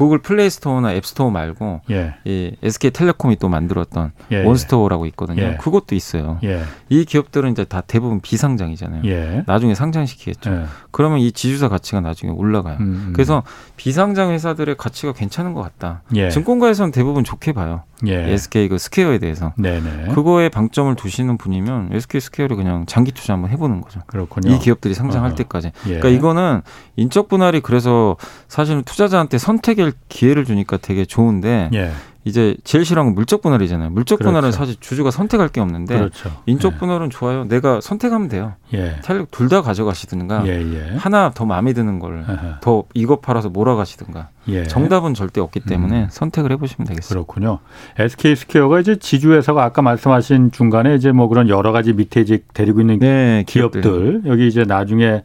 구글 0.00 0.16
플레이 0.16 0.48
스토어나 0.48 0.94
앱 0.94 1.04
스토어 1.04 1.28
말고 1.28 1.82
예. 1.90 2.14
이 2.24 2.56
SK텔레콤이 2.62 3.36
또 3.36 3.50
만들었던 3.50 4.12
예, 4.32 4.38
예. 4.38 4.44
원스토어라고 4.44 5.04
있거든요. 5.08 5.42
예. 5.42 5.56
그것도 5.60 5.94
있어요. 5.94 6.38
예. 6.42 6.62
이 6.88 7.04
기업들은 7.04 7.52
이제 7.52 7.64
다 7.64 7.82
대부분 7.82 8.20
비상장이잖아요. 8.20 9.02
예. 9.04 9.44
나중에 9.46 9.74
상장시키겠죠. 9.74 10.64
그러면 10.90 11.18
이 11.18 11.30
지주사 11.32 11.68
가치가 11.68 12.00
나중에 12.00 12.32
올라가요. 12.32 12.78
음, 12.80 13.08
음. 13.08 13.12
그래서 13.12 13.42
비상장 13.76 14.30
회사들의 14.30 14.74
가치가 14.78 15.12
괜찮은 15.12 15.52
것 15.52 15.60
같다. 15.60 16.00
증권가에서는 16.30 16.92
대부분 16.92 17.22
좋게 17.22 17.52
봐요. 17.52 17.82
예. 18.06 18.32
SK 18.32 18.68
그 18.68 18.78
스퀘어에 18.78 19.18
대해서 19.18 19.52
네네. 19.56 20.14
그거에 20.14 20.48
방점을 20.48 20.94
두시는 20.94 21.36
분이면 21.36 21.90
SK 21.92 22.20
스퀘어를 22.20 22.56
그냥 22.56 22.86
장기 22.86 23.12
투자 23.12 23.34
한번 23.34 23.50
해보는 23.50 23.80
거죠. 23.80 24.00
그렇군요. 24.06 24.54
이 24.54 24.58
기업들이 24.58 24.94
상장할 24.94 25.32
어. 25.32 25.34
때까지. 25.34 25.72
예. 25.86 25.98
그러니까 25.98 26.08
이거는 26.08 26.62
인적 26.96 27.28
분할이 27.28 27.60
그래서 27.60 28.16
사실은 28.48 28.82
투자자한테 28.82 29.38
선택의 29.38 29.89
기회를 30.08 30.44
주니까 30.44 30.76
되게 30.76 31.04
좋은데 31.04 31.70
예. 31.74 31.90
이제 32.26 32.54
제일 32.64 32.84
싫어하는 32.84 33.12
건 33.12 33.14
물적 33.14 33.40
분할이잖아요. 33.40 33.88
물적 33.90 34.18
그렇죠. 34.18 34.28
분할은 34.30 34.52
사실 34.52 34.76
주주가 34.78 35.10
선택할 35.10 35.48
게 35.48 35.62
없는데 35.62 35.96
그렇죠. 35.98 36.30
인적 36.44 36.74
예. 36.74 36.78
분할은 36.78 37.08
좋아요. 37.08 37.44
내가 37.48 37.80
선택하면 37.80 38.28
돼요. 38.28 38.52
예. 38.74 38.96
둘다 39.30 39.62
가져가시든가 39.62 40.46
예, 40.46 40.60
예. 40.60 40.96
하나 40.98 41.30
더 41.34 41.46
마음에 41.46 41.72
드는 41.72 41.98
걸 41.98 42.26
더 42.60 42.84
이거 42.92 43.20
팔아서 43.20 43.48
몰아가시든가 43.48 44.28
예. 44.48 44.64
정답은 44.64 45.14
절대 45.14 45.40
없기 45.40 45.60
때문에 45.60 46.02
음. 46.02 46.08
선택을 46.10 46.52
해보시면 46.52 46.86
되겠습니다. 46.88 47.08
그렇군요. 47.14 47.60
SK 47.98 48.36
스퀘어가 48.36 48.80
이제 48.80 48.96
지주회사가 48.96 49.64
아까 49.64 49.80
말씀하신 49.80 50.50
중간에 50.52 50.94
이제 50.96 51.12
뭐 51.12 51.26
그런 51.28 51.48
여러 51.48 51.72
가지 51.72 51.94
밑에 51.94 52.20
이제 52.20 52.40
데리고 52.52 52.82
있는 52.82 52.98
네, 52.98 53.44
기업들. 53.46 53.80
기업들 53.80 54.22
여기 54.26 54.46
이제 54.46 54.64
나중에 54.64 55.22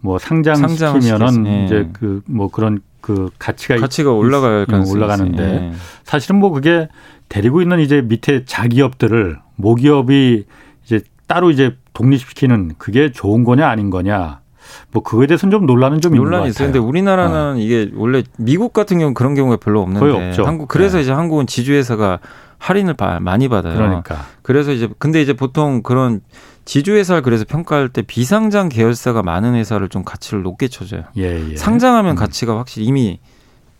뭐 0.00 0.18
상장시키면은 0.18 1.42
네. 1.42 1.64
이제 1.66 1.88
그 1.92 2.22
뭐 2.26 2.50
그런 2.50 2.80
그 3.00 3.30
가치가 3.38 3.76
가치가 3.76 4.12
올라갈 4.12 4.66
가 4.66 4.82
올라가는데 4.86 5.42
네. 5.42 5.72
사실은 6.04 6.36
뭐 6.36 6.50
그게 6.50 6.88
데리고 7.28 7.62
있는 7.62 7.80
이제 7.80 8.02
밑에 8.02 8.44
자기업들을 8.44 9.38
모기업이 9.56 10.44
이제 10.84 11.00
따로 11.26 11.50
이제 11.50 11.76
독립시키는 11.92 12.74
그게 12.78 13.12
좋은 13.12 13.44
거냐 13.44 13.68
아닌 13.68 13.90
거냐 13.90 14.40
뭐 14.92 15.02
그거에 15.02 15.26
대해서는 15.26 15.50
좀 15.50 15.66
논란은 15.66 16.00
좀 16.00 16.14
논란이 16.14 16.44
있는 16.44 16.52
것 16.52 16.54
같아요. 16.54 16.66
근데 16.72 16.78
우리나라는 16.78 17.56
어. 17.56 17.58
이게 17.58 17.90
원래 17.94 18.22
미국 18.38 18.72
같은 18.72 18.98
경우는 18.98 19.14
그런 19.14 19.34
경우가 19.34 19.56
별로 19.56 19.82
없는데. 19.82 20.42
한국 20.42 20.68
그래서 20.68 20.96
네. 20.96 21.02
이제 21.02 21.12
한국은 21.12 21.46
지주회사가 21.46 22.20
할인을 22.58 22.94
많이 23.20 23.48
받아요. 23.48 23.74
그러니까. 23.74 24.26
그래서 24.42 24.72
이제 24.72 24.88
근데 24.98 25.22
이제 25.22 25.32
보통 25.32 25.82
그런 25.82 26.20
지주회사를 26.70 27.22
그래서 27.22 27.44
평가할 27.44 27.88
때 27.88 28.00
비상장 28.02 28.68
계열사가 28.68 29.24
많은 29.24 29.56
회사를 29.56 29.88
좀 29.88 30.04
가치를 30.04 30.42
높게 30.42 30.68
쳐줘요. 30.68 31.02
예, 31.16 31.50
예. 31.50 31.56
상장하면 31.56 32.12
음. 32.12 32.14
가치가 32.14 32.56
확실히 32.56 32.86
이미 32.86 33.18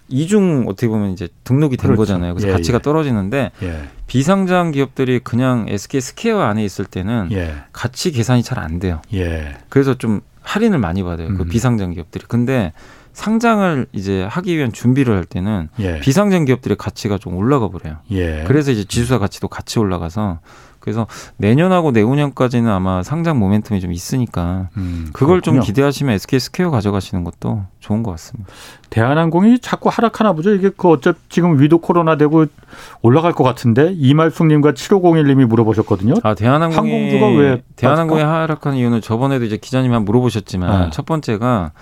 이중 0.09 0.65
어떻게 0.67 0.89
보면 0.89 1.13
이제 1.13 1.29
등록이 1.45 1.77
된 1.77 1.87
그렇죠. 1.87 2.01
거잖아요. 2.01 2.35
그래서 2.35 2.49
예, 2.49 2.53
가치가 2.53 2.79
예. 2.79 2.83
떨어지는데 2.83 3.53
예. 3.63 3.89
비상장 4.09 4.73
기업들이 4.73 5.21
그냥 5.21 5.67
SK 5.69 6.01
스퀘어 6.01 6.41
안에 6.41 6.65
있을 6.65 6.85
때는 6.85 7.29
예. 7.31 7.55
가치 7.73 8.11
계산이 8.11 8.43
잘 8.43 8.59
안 8.59 8.81
돼요. 8.81 9.01
예. 9.15 9.57
그래서 9.69 9.95
좀 9.95 10.21
할인을 10.43 10.79
많이 10.79 11.05
받아요. 11.05 11.29
그 11.29 11.33
음. 11.35 11.39
그 11.39 11.45
비상장 11.45 11.93
기업들이. 11.93 12.25
근데 12.27 12.73
상장을 13.13 13.87
이제 13.93 14.25
하기 14.25 14.57
위한 14.57 14.73
준비를 14.73 15.17
할 15.17 15.25
때는 15.25 15.69
비상장 16.01 16.45
기업들의 16.45 16.77
가치가 16.77 17.19
좀 17.19 17.37
올라가 17.37 17.69
버려요. 17.69 17.99
그래서 18.47 18.73
이제 18.73 18.85
지주사 18.85 19.19
가치도 19.19 19.47
같이 19.49 19.79
올라가서 19.79 20.41
그래서 20.81 21.07
내년하고 21.37 21.91
내후년까지는 21.91 22.71
아마 22.71 23.03
상장 23.03 23.39
모멘텀이 23.39 23.81
좀 23.83 23.93
있으니까 23.93 24.69
음, 24.79 25.11
그걸 25.13 25.41
그렇군요. 25.41 25.61
좀 25.61 25.67
기대하시면 25.67 26.15
SK 26.15 26.41
스퀘어 26.41 26.71
가져가시는 26.71 27.23
것도 27.23 27.65
좋은 27.81 28.03
것 28.03 28.11
같습니다. 28.13 28.51
대한항공이 28.89 29.59
자꾸 29.61 29.91
하락하나 29.93 30.33
보죠. 30.33 30.55
이게 30.55 30.71
그 30.75 30.89
어차피 30.89 31.19
지금 31.29 31.61
위드 31.61 31.79
코로나 31.79 32.17
되고 32.17 32.47
올라갈 33.03 33.33
것 33.33 33.45
같은데 33.45 33.93
이말숙님과 33.95 34.73
7501님이 34.73 35.45
물어보셨거든요. 35.45 36.15
아 36.23 36.35
대한항공이 36.35 36.91
항공주가 36.91 37.29
왜 37.41 37.63
대한항공이 37.77 38.23
하락하는 38.23 38.79
이유는 38.79 39.01
저번에도 39.03 39.45
이제 39.45 39.57
기자님이 39.59 39.93
한 39.95 40.05
물어보셨지만 40.05 40.85
네. 40.85 40.91
첫 40.93 41.05
번째가 41.07 41.73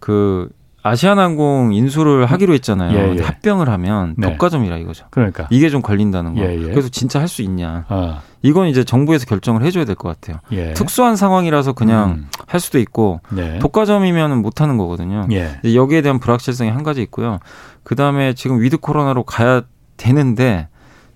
그 0.00 0.48
아시아나항공 0.82 1.74
인수를 1.74 2.24
하기로 2.26 2.54
했잖아요. 2.54 2.96
예, 2.96 3.16
예. 3.18 3.22
합병을 3.22 3.68
하면 3.68 4.14
네. 4.16 4.30
독과점이라 4.30 4.76
이거죠. 4.78 5.06
그러니까 5.10 5.46
이게 5.50 5.68
좀 5.70 5.82
걸린다는 5.82 6.34
거. 6.34 6.40
예, 6.40 6.54
예. 6.54 6.62
그래서 6.70 6.88
진짜 6.88 7.18
할 7.20 7.28
수 7.28 7.42
있냐. 7.42 7.84
아. 7.88 8.20
이건 8.42 8.68
이제 8.68 8.84
정부에서 8.84 9.26
결정을 9.26 9.62
해줘야 9.64 9.84
될 9.84 9.96
것 9.96 10.08
같아요. 10.08 10.40
예. 10.52 10.72
특수한 10.74 11.16
상황이라서 11.16 11.72
그냥 11.72 12.10
음. 12.10 12.28
할 12.46 12.60
수도 12.60 12.78
있고 12.78 13.20
네. 13.30 13.58
독과점이면 13.58 14.40
못 14.42 14.60
하는 14.60 14.76
거거든요. 14.78 15.26
예. 15.32 15.58
여기에 15.74 16.02
대한 16.02 16.18
불확실성이 16.20 16.70
한 16.70 16.82
가지 16.84 17.02
있고요. 17.02 17.38
그 17.82 17.94
다음에 17.96 18.34
지금 18.34 18.60
위드 18.60 18.78
코로나로 18.78 19.24
가야 19.24 19.62
되는데 19.96 20.68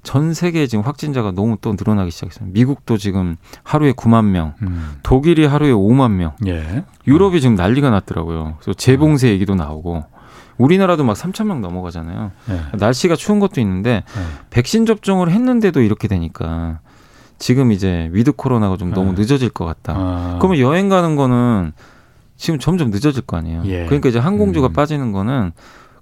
전 0.02 0.35
세계에 0.35 0.66
지금 0.66 0.85
확진자가 0.85 1.30
너무 1.30 1.56
또 1.61 1.74
늘어나기 1.78 2.11
시작했어요. 2.11 2.48
미국도 2.50 2.96
지금 2.98 3.37
하루에 3.62 3.92
9만 3.92 4.24
명, 4.24 4.54
음. 4.62 4.96
독일이 5.04 5.46
하루에 5.46 5.70
5만 5.70 6.11
명, 6.12 6.32
예. 6.46 6.85
유럽이 7.06 7.40
지금 7.40 7.54
난리가 7.54 7.88
났더라고요. 7.90 8.56
그래서 8.61 8.74
재봉쇄 8.76 9.28
얘기도 9.28 9.54
나오고 9.54 10.04
우리나라도 10.58 11.04
막 11.04 11.16
3천 11.16 11.46
명 11.46 11.61
넘어가잖아요. 11.61 12.32
예. 12.50 12.76
날씨가 12.78 13.14
추운 13.14 13.38
것도 13.38 13.61
있는데 13.61 14.02
예. 14.16 14.20
백신 14.50 14.87
접종을 14.87 15.30
했는데도 15.30 15.80
이렇게 15.82 16.08
되니까 16.08 16.80
지금 17.39 17.72
이제 17.72 18.09
위드 18.12 18.33
코로나가 18.33 18.76
좀 18.76 18.93
너무 18.93 19.11
예. 19.11 19.20
늦어질 19.20 19.49
것 19.51 19.64
같다. 19.64 19.95
아. 19.97 20.39
그러면 20.41 20.59
여행 20.61 20.89
가는 20.89 21.16
거는 21.16 21.72
지금 22.37 22.59
점점 22.59 22.91
늦어질 22.91 23.22
거 23.22 23.37
아니에요. 23.37 23.62
예. 23.66 23.85
그러니까 23.87 24.09
이제 24.09 24.18
항공주가 24.18 24.68
음. 24.68 24.72
빠지는 24.72 25.12
거는 25.12 25.53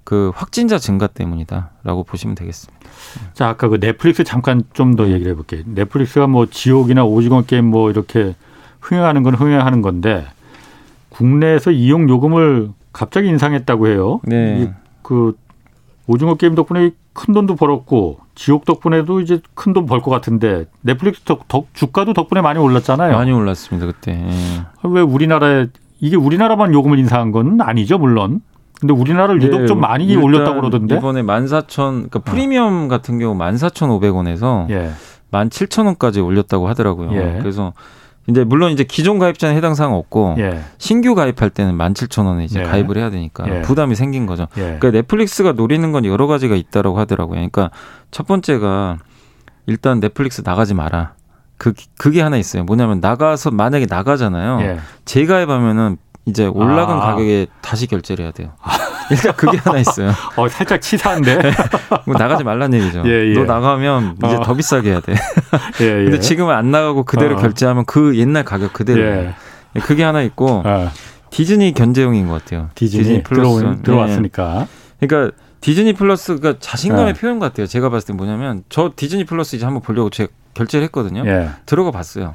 그 0.04 0.32
확진자 0.34 0.78
증가 0.78 1.06
때문이다라고 1.06 2.04
보시면 2.04 2.34
되겠습니다. 2.34 2.80
자, 3.34 3.48
아까 3.48 3.68
그 3.68 3.78
넷플릭스 3.78 4.24
잠깐 4.24 4.62
좀 4.72 4.96
더 4.96 5.08
얘기를 5.08 5.32
해볼게요. 5.32 5.62
넷플릭스가 5.66 6.26
뭐 6.26 6.46
지옥이나 6.46 7.04
오징어 7.04 7.42
게임 7.42 7.66
뭐 7.66 7.90
이렇게 7.90 8.34
흥행하는 8.80 9.22
건 9.22 9.34
흥행하는 9.34 9.82
건데 9.82 10.26
국내에서 11.10 11.70
이용 11.70 12.08
요금을 12.08 12.70
갑자기 12.92 13.28
인상했다고 13.28 13.88
해요. 13.88 14.20
네. 14.24 14.72
그 15.02 15.36
오징어 16.06 16.34
게임 16.34 16.54
덕분에 16.54 16.90
큰 17.12 17.34
돈도 17.34 17.56
벌었고 17.56 18.18
지옥 18.40 18.64
덕분에도 18.64 19.20
이제 19.20 19.40
큰 19.54 19.74
돈 19.74 19.84
벌 19.84 20.00
것 20.00 20.10
같은데 20.10 20.64
넷플릭스 20.80 21.20
덕, 21.24 21.46
덕, 21.46 21.66
주가도 21.74 22.14
덕분에 22.14 22.40
많이 22.40 22.58
올랐잖아요. 22.58 23.12
많이 23.12 23.32
올랐습니다 23.32 23.86
그때. 23.86 24.12
예. 24.12 24.88
왜 24.88 25.02
우리나라에 25.02 25.66
이게 26.00 26.16
우리나라만 26.16 26.72
요금을 26.72 26.98
인상한 26.98 27.32
건 27.32 27.60
아니죠 27.60 27.98
물론. 27.98 28.40
근데 28.80 28.94
우리나라를 28.94 29.42
유독 29.42 29.60
네, 29.60 29.66
좀 29.66 29.78
많이 29.80 30.16
올렸다고 30.16 30.58
그러던데. 30.62 30.96
이번에 30.96 31.22
14,000 31.22 32.08
그러니까 32.08 32.20
프리미엄 32.20 32.84
어. 32.84 32.88
같은 32.88 33.18
경우 33.18 33.36
14,500원에서 33.36 34.70
예. 34.70 34.90
17,000원까지 35.32 36.24
올렸다고 36.24 36.66
하더라고요. 36.66 37.12
예. 37.12 37.36
그래서 37.40 37.74
이제 38.30 38.44
물론 38.44 38.72
이제 38.72 38.84
기존 38.84 39.18
가입자는 39.18 39.56
해당 39.56 39.74
사항 39.74 39.94
없고 39.94 40.36
예. 40.38 40.60
신규 40.78 41.14
가입할 41.14 41.50
때는 41.50 41.76
17,000원에 41.76 42.44
이제 42.44 42.60
예. 42.60 42.64
가입을 42.64 42.96
해야 42.96 43.10
되니까 43.10 43.44
예. 43.48 43.62
부담이 43.62 43.94
생긴 43.94 44.26
거죠. 44.26 44.46
예. 44.56 44.62
그러니까 44.62 44.90
넷플릭스가 44.92 45.52
노리는 45.52 45.90
건 45.92 46.04
여러 46.04 46.26
가지가 46.26 46.54
있다라고 46.54 46.98
하더라고요. 46.98 47.34
그러니까 47.34 47.70
첫 48.10 48.26
번째가 48.26 48.98
일단 49.66 50.00
넷플릭스 50.00 50.42
나가지 50.44 50.74
마라. 50.74 51.14
그 51.58 51.74
그게 51.98 52.22
하나 52.22 52.38
있어요. 52.38 52.64
뭐냐면 52.64 53.00
나가서 53.00 53.50
만약에 53.50 53.86
나가잖아요. 53.88 54.60
예. 54.62 54.78
재가입하면은 55.04 55.98
이제 56.26 56.46
올라간 56.46 56.98
아. 56.98 57.00
가격에 57.00 57.46
다시 57.60 57.86
결제를 57.86 58.24
해야 58.24 58.32
돼요. 58.32 58.52
일단 59.10 59.34
그게 59.34 59.58
하나 59.58 59.78
있어요. 59.78 60.12
어, 60.36 60.48
살짝 60.48 60.80
치사한데? 60.80 61.40
뭐 62.06 62.16
나가지 62.16 62.44
말란 62.44 62.72
얘기죠. 62.74 63.02
예, 63.06 63.28
예. 63.30 63.32
너 63.32 63.44
나가면 63.44 64.16
이제 64.24 64.36
어. 64.36 64.42
더 64.42 64.54
비싸게 64.54 64.90
해야 64.90 65.00
돼. 65.00 65.14
예, 65.80 65.84
예. 65.84 66.04
근데 66.04 66.20
지금은 66.20 66.54
안 66.54 66.70
나가고 66.70 67.04
그대로 67.04 67.36
어. 67.36 67.38
결제하면 67.38 67.84
그 67.86 68.16
옛날 68.16 68.44
가격 68.44 68.72
그대로. 68.72 69.02
예. 69.02 69.34
예. 69.76 69.80
그게 69.80 70.04
하나 70.04 70.22
있고 70.22 70.62
어. 70.64 70.90
디즈니 71.30 71.72
견제용인 71.74 72.28
것 72.28 72.44
같아요. 72.44 72.70
디즈니, 72.74 73.02
디즈니 73.02 73.22
플러스 73.22 73.60
들어오, 73.60 73.82
들어왔으니까. 73.82 74.66
그러니까 75.00 75.36
디즈니 75.60 75.92
플러스가 75.92 76.56
자신감의 76.58 77.14
표현 77.14 77.38
같아요. 77.38 77.66
제가 77.66 77.90
봤을 77.90 78.08
때 78.08 78.12
뭐냐면 78.12 78.64
저 78.68 78.92
디즈니 78.94 79.24
플러스 79.24 79.56
이제 79.56 79.64
한번 79.64 79.82
보려고 79.82 80.10
제가 80.10 80.30
결제를 80.54 80.84
했거든요. 80.86 81.24
들어가 81.66 81.90
봤어요. 81.90 82.34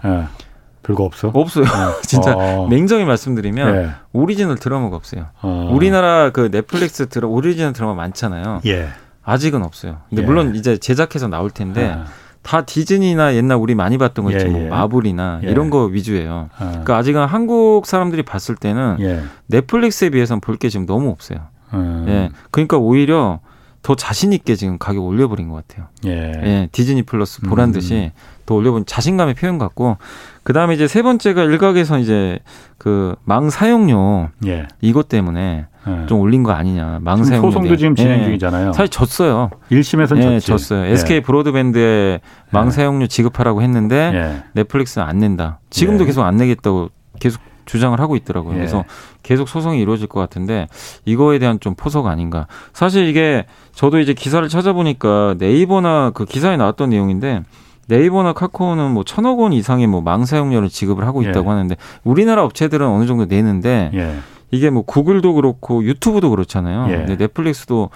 별거 0.86 1.04
없어? 1.04 1.30
없어요. 1.34 1.66
진짜 2.04 2.36
어. 2.36 2.68
냉정히 2.70 3.06
말씀드리면 3.06 3.76
예. 3.76 3.90
오리지널 4.14 4.58
드라마가 4.58 4.96
없어요. 4.96 5.28
어. 5.42 5.70
우리나라 5.74 6.30
그 6.32 6.52
넷플릭스 6.52 7.08
드라 7.10 7.28
오리지널 7.28 7.74
드라마 7.74 7.94
많잖아요. 7.96 8.62
예. 8.66 8.90
아직은 9.24 9.64
없어요. 9.64 9.98
근데 10.10 10.22
예. 10.22 10.26
물론 10.26 10.56
이제 10.56 10.78
제작해서 10.78 11.28
나올 11.28 11.50
텐데 11.50 11.92
아. 11.98 12.06
다 12.44 12.62
디즈니나 12.64 13.34
옛날 13.34 13.58
우리 13.58 13.74
많이 13.74 13.98
봤던 13.98 14.24
거 14.26 14.32
있죠. 14.32 14.48
뭐 14.48 14.62
예, 14.62 14.68
마블이나 14.70 15.40
예. 15.44 15.50
이런 15.50 15.72
거 15.72 15.86
위주예요. 15.86 16.50
아. 16.58 16.66
그러니까 16.70 16.98
아직은 16.98 17.26
한국 17.26 17.88
사람들이 17.88 18.22
봤을 18.22 18.56
때는 18.56 18.98
예. 19.00 19.24
넷플릭스에 19.48 20.10
비해서는 20.12 20.42
볼 20.42 20.58
게 20.58 20.70
지금 20.70 20.86
너무 20.86 21.10
없어요. 21.10 21.40
음. 21.74 22.06
예. 22.08 22.30
그러니까 22.52 22.78
오히려 22.78 23.40
더 23.82 23.96
자신 23.96 24.32
있게 24.34 24.56
지금 24.56 24.78
가격 24.78 25.04
올려버린 25.04 25.50
것 25.50 25.68
같아요. 25.68 25.88
예. 26.06 26.12
예 26.44 26.70
디즈니 26.72 27.02
플러스 27.02 27.42
보란 27.42 27.72
듯이 27.72 28.12
음. 28.46 28.48
더 28.48 28.56
올려본 28.56 28.86
자신감의 28.86 29.34
표현 29.34 29.58
같고 29.58 29.98
그 30.44 30.54
다음에 30.54 30.76
이제 30.76 30.88
세 30.88 31.02
번째가 31.02 31.44
일각에서 31.44 31.98
이제 32.00 32.40
그 32.78 33.16
망 33.24 33.50
사용료 33.50 34.30
예. 34.46 34.68
이것 34.82 35.10
때문에 35.10 35.66
예. 35.88 36.06
좀 36.08 36.20
올린 36.20 36.44
거 36.44 36.52
아니냐. 36.52 37.00
망 37.02 37.24
사용료 37.24 37.50
소송도 37.52 37.76
지금 37.78 37.96
진행 37.96 38.20
예. 38.20 38.24
중이잖아요. 38.26 38.74
사실 38.74 38.90
졌어요. 38.90 39.50
1심에서는 39.72 40.18
예, 40.20 40.24
졌지. 40.40 40.48
졌어요. 40.48 40.86
SK 40.86 41.18
예. 41.18 41.20
브로드밴드에 41.22 42.22
망 42.52 42.68
예. 42.68 42.72
사용료 42.72 43.08
지급하라고 43.08 43.62
했는데 43.64 44.44
넷플릭스는 44.54 45.08
안 45.08 45.18
낸다. 45.20 45.60
지금도 45.70 46.06
계속 46.06 46.24
안 46.24 46.38
내겠다고 46.38 46.90
계속 47.20 47.42
주장을 47.66 48.00
하고 48.00 48.16
있더라고요. 48.16 48.54
그래서 48.54 48.84
계속 49.24 49.50
소송이 49.50 49.80
이루어질 49.82 50.06
것 50.08 50.20
같은데 50.20 50.68
이거에 51.04 51.40
대한 51.40 51.60
좀 51.60 51.74
포석 51.76 52.06
아닌가. 52.06 52.46
사실 52.74 53.08
이게 53.08 53.46
저도 53.74 54.00
이제 54.00 54.14
기사를 54.14 54.48
찾아보니까 54.48 55.36
네이버나 55.40 56.12
그 56.14 56.26
기사에 56.26 56.58
나왔던 56.58 56.92
내용인데 56.92 57.42
네이버나 57.88 58.34
카카오는 58.34 58.92
뭐 58.92 59.04
천억 59.04 59.40
원 59.40 59.54
이상의 59.54 59.88
뭐 59.88 60.02
망사용료를 60.02 60.70
지급을 60.70 61.06
하고 61.06 61.22
있다고 61.22 61.46
예. 61.46 61.50
하는데 61.50 61.78
우리나라 62.04 62.44
업체들은 62.44 62.88
어느 62.88 63.06
정도 63.06 63.26
내는데 63.26 63.92
예. 63.94 64.16
이게 64.52 64.70
뭐 64.70 64.84
구글도 64.84 65.34
그렇고 65.34 65.84
유튜브도 65.84 66.30
그렇잖아요. 66.30 66.92
예. 66.92 66.98
근데 66.98 67.16
넷플릭스도 67.18 67.90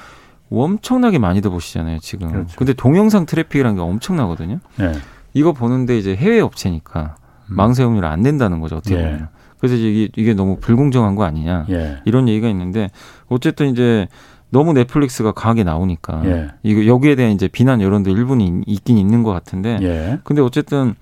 엄청나게 0.51 1.19
많이들 1.19 1.51
보시잖아요, 1.51 1.99
지금. 1.99 2.31
그렇죠. 2.31 2.55
근데 2.57 2.73
동영상 2.73 3.25
트래픽이라는 3.25 3.75
게 3.75 3.81
엄청나거든요. 3.81 4.59
예. 4.81 4.93
이거 5.33 5.53
보는데 5.53 5.97
이제 5.97 6.15
해외 6.15 6.39
업체니까 6.39 7.15
음. 7.49 7.55
망사용료를 7.55 8.07
안 8.09 8.21
낸다는 8.21 8.59
거죠, 8.59 8.77
어떻게 8.77 8.95
예. 8.95 9.03
보면. 9.03 9.27
그래서 9.59 9.75
이게, 9.75 10.09
이게 10.15 10.33
너무 10.33 10.57
불공정한 10.59 11.15
거 11.15 11.23
아니냐. 11.23 11.65
예. 11.69 11.97
이런 12.05 12.27
얘기가 12.27 12.47
있는데 12.49 12.89
어쨌든 13.27 13.69
이제 13.69 14.07
너무 14.49 14.73
넷플릭스가 14.73 15.31
강하게 15.31 15.63
나오니까 15.63 16.21
예. 16.25 16.47
이거 16.63 16.85
여기에 16.85 17.15
대한 17.15 17.31
이제 17.33 17.47
비난 17.47 17.81
여론도 17.81 18.09
일본이 18.09 18.61
있긴 18.65 18.97
있는 18.97 19.23
것 19.23 19.31
같은데 19.31 19.77
예. 19.81 20.19
근데 20.23 20.41
어쨌든 20.41 20.95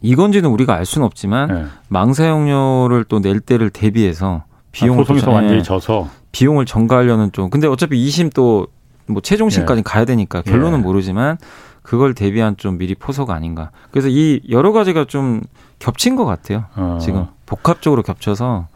이건지는 0.00 0.50
우리가 0.50 0.74
알 0.74 0.84
수는 0.84 1.06
없지만 1.06 1.50
예. 1.50 1.64
망사용료를 1.88 3.04
또 3.04 3.20
낼 3.20 3.40
때를 3.40 3.70
대비해서 3.70 4.44
비용을 4.72 5.00
아, 5.02 5.04
소송에서 5.04 5.30
완전히 5.30 5.62
져서 5.62 6.08
비용을 6.32 6.66
전가하려는 6.66 7.32
좀 7.32 7.50
근데 7.50 7.66
어차피 7.66 7.96
2심 8.06 8.34
또 8.34 8.66
뭐 9.10 9.22
최종심까지 9.22 9.78
예. 9.78 9.82
가야 9.82 10.04
되니까 10.04 10.42
결론은 10.42 10.80
예. 10.80 10.82
모르지만 10.82 11.38
그걸 11.82 12.12
대비한 12.12 12.56
좀 12.58 12.76
미리 12.76 12.94
포석 12.94 13.30
아닌가. 13.30 13.70
그래서 13.90 14.08
이 14.08 14.40
여러 14.50 14.72
가지가 14.72 15.06
좀 15.06 15.40
겹친 15.78 16.14
것 16.14 16.26
같아요. 16.26 16.64
어. 16.76 16.98
지금 17.00 17.26
복합적으로 17.48 18.02
겹쳐서 18.02 18.68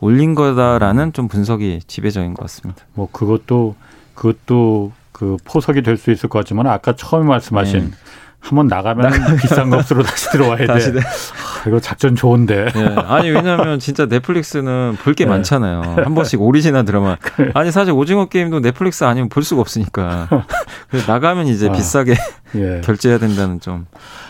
올린 0.00 0.34
거다라는 0.34 1.12
좀 1.14 1.28
분석이 1.28 1.80
지배적인 1.86 2.34
것 2.34 2.42
같습니다. 2.42 2.84
뭐 2.94 3.08
그것도 3.10 3.74
그것도 4.14 4.92
그 5.12 5.36
포석이 5.44 5.82
될 5.82 5.96
수 5.96 6.10
있을 6.10 6.28
것 6.28 6.38
같지만 6.40 6.66
아까 6.66 6.94
처음에 6.94 7.26
말씀하신 7.26 7.80
네. 7.90 7.96
한번 8.40 8.68
나가면 8.68 9.10
비싼 9.42 9.70
값으로 9.70 10.02
다시 10.04 10.30
들어와야 10.30 10.66
다시 10.66 10.92
돼. 10.92 11.00
아, 11.00 11.68
이거 11.68 11.80
작전 11.80 12.14
좋은데. 12.14 12.66
네. 12.72 12.94
아니 13.06 13.30
왜냐하면 13.30 13.80
진짜 13.80 14.06
넷플릭스는 14.06 14.96
볼게 15.02 15.24
네. 15.24 15.30
많잖아요. 15.30 15.80
한 16.04 16.14
번씩 16.14 16.40
오리지널 16.40 16.84
드라마. 16.84 17.16
아니 17.54 17.72
사실 17.72 17.92
오징어 17.92 18.26
게임도 18.26 18.60
넷플릭스 18.60 19.02
아니면 19.04 19.28
볼 19.28 19.42
수가 19.42 19.60
없으니까. 19.62 20.28
그래서 20.88 21.10
나가면 21.12 21.46
이제 21.48 21.68
아, 21.68 21.72
비싸게 21.72 22.14
예. 22.56 22.80
결제해야 22.84 23.18
된다는 23.18 23.58
좀. 23.58 23.86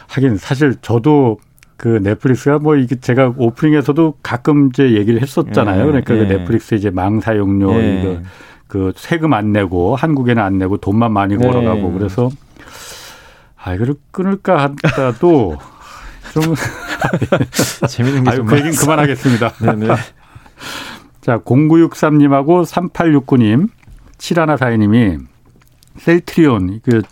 하긴 0.07 0.39
사실 0.39 0.77
저도 0.81 1.39
그 1.79 2.01
넷플릭스가 2.03 2.59
뭐 2.59 2.77
이게 2.77 2.97
제가 2.97 3.33
오프닝에서도 3.37 4.17
가끔 4.23 4.69
이제 4.69 4.93
얘기를 4.93 5.23
했었잖아요. 5.23 5.81
예. 5.81 5.87
그러니까 5.87 6.15
그 6.15 6.21
예. 6.21 6.27
그 6.27 6.33
넷플릭스 6.33 6.75
이제 6.75 6.91
망 6.91 7.21
사용료 7.21 7.81
예. 7.81 8.01
이거 8.01 8.21
그 8.67 8.93
세금 8.97 9.33
안 9.33 9.53
내고 9.53 9.97
한국에는 9.97 10.43
안 10.43 10.59
내고 10.59 10.77
돈만 10.77 11.13
많이 11.13 11.39
벌어가고 11.39 11.93
그래서 11.93 12.29
아, 13.57 13.75
이거를 13.75 13.95
끊을까 14.11 14.75
하다가도 14.83 15.57
좀 16.35 16.55
재밌는 17.89 18.25
게 18.25 18.37
좀. 18.37 18.47
그 18.47 18.57
얘기는 18.57 18.75
그만하겠습니다. 18.75 19.51
네네. 19.63 19.87
자, 21.21 21.39
0963님하고 21.39 22.65
3869님, 22.67 23.69
7142님이 24.19 25.21
셀트리온, 25.99 26.81
그 26.83 27.03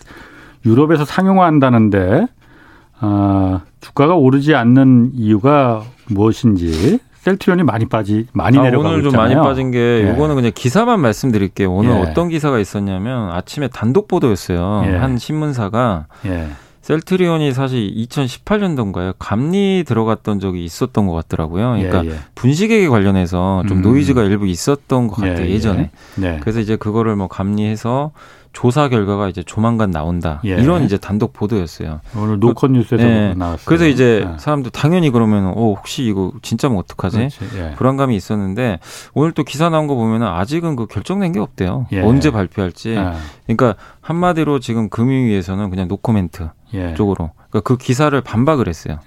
유럽에서 0.65 1.05
상용화한다는데, 1.05 2.27
아, 3.01 3.61
주가가 3.81 4.15
오르지 4.15 4.55
않는 4.55 5.13
이유가 5.15 5.85
무엇인지 6.09 6.99
셀트리온이 7.27 7.65
많이 7.65 7.87
빠지 7.87 8.27
많이 8.33 8.59
아, 8.59 8.63
내려가고 8.63 8.89
오늘 8.91 9.03
좀 9.03 9.11
있잖아요. 9.11 9.37
많이 9.37 9.49
빠진 9.49 9.71
게 9.73 9.79
예. 9.79 10.11
요거는 10.11 10.37
그냥 10.37 10.53
기사만 10.55 11.01
말씀드릴게요. 11.01 11.73
오늘 11.73 11.91
예. 11.91 12.01
어떤 12.01 12.29
기사가 12.29 12.61
있었냐면 12.61 13.31
아침에 13.33 13.69
단독 13.69 14.07
보도였어요. 14.07 14.85
예. 14.87 14.97
한 14.97 15.19
신문사가 15.19 16.07
예. 16.27 16.49
셀트리온이 16.83 17.53
사실 17.53 17.93
2018년도인가요? 17.97 19.17
감리 19.19 19.83
들어갔던 19.85 20.39
적이 20.39 20.65
있었던 20.65 21.09
것 21.09 21.15
같더라고요. 21.15 21.71
그러니까 21.73 22.05
예, 22.05 22.11
예. 22.11 22.15
분식회계 22.37 22.89
관련해서 22.89 23.65
좀 23.67 23.79
음. 23.79 23.83
노이즈가 23.83 24.23
일부 24.23 24.47
있었던 24.47 25.09
것 25.09 25.17
같아요. 25.17 25.49
예, 25.49 25.59
전에 25.59 25.91
네. 26.15 26.39
그래서 26.41 26.61
이제 26.61 26.77
그거를 26.77 27.17
뭐 27.17 27.27
감리해서 27.27 28.13
조사 28.57 28.89
결과가 28.89 29.29
이제 29.29 29.43
조만간 29.43 29.91
나온다. 29.91 30.41
예. 30.47 30.53
이런 30.53 30.83
이제 30.83 30.97
단독 30.97 31.35
보도였어요. 31.35 32.01
오늘 32.17 32.41
노컷 32.41 32.71
뉴스에서 32.71 33.05
네. 33.05 33.35
나왔어요. 33.35 33.67
그래서 33.67 33.87
이제 33.87 34.25
네. 34.27 34.35
사람들 34.39 34.71
당연히 34.71 35.11
그러면 35.11 35.49
어 35.49 35.75
혹시 35.75 36.05
이거 36.05 36.33
진짜면 36.41 36.79
어떡하지? 36.79 37.29
예. 37.55 37.75
불안감이 37.77 38.17
있었는데 38.17 38.79
오늘 39.13 39.33
또 39.33 39.45
기사 39.45 39.69
나온 39.69 39.87
거 39.87 39.95
보면은 39.95 40.27
아직은 40.27 40.75
그 40.77 40.87
결정된 40.87 41.33
게 41.33 41.39
없대요. 41.39 41.87
예. 41.93 42.01
언제 42.01 42.31
발표할지. 42.31 42.97
그러니까 43.45 43.75
한마디로 44.01 44.59
지금 44.61 44.89
금융위에서는 44.89 45.69
그냥 45.69 45.87
노코멘트 45.89 46.49
쪽으로. 46.97 47.33
그러니까 47.51 47.61
그 47.61 47.77
기사를 47.77 48.19
반박을 48.19 48.69
했어요. 48.69 49.01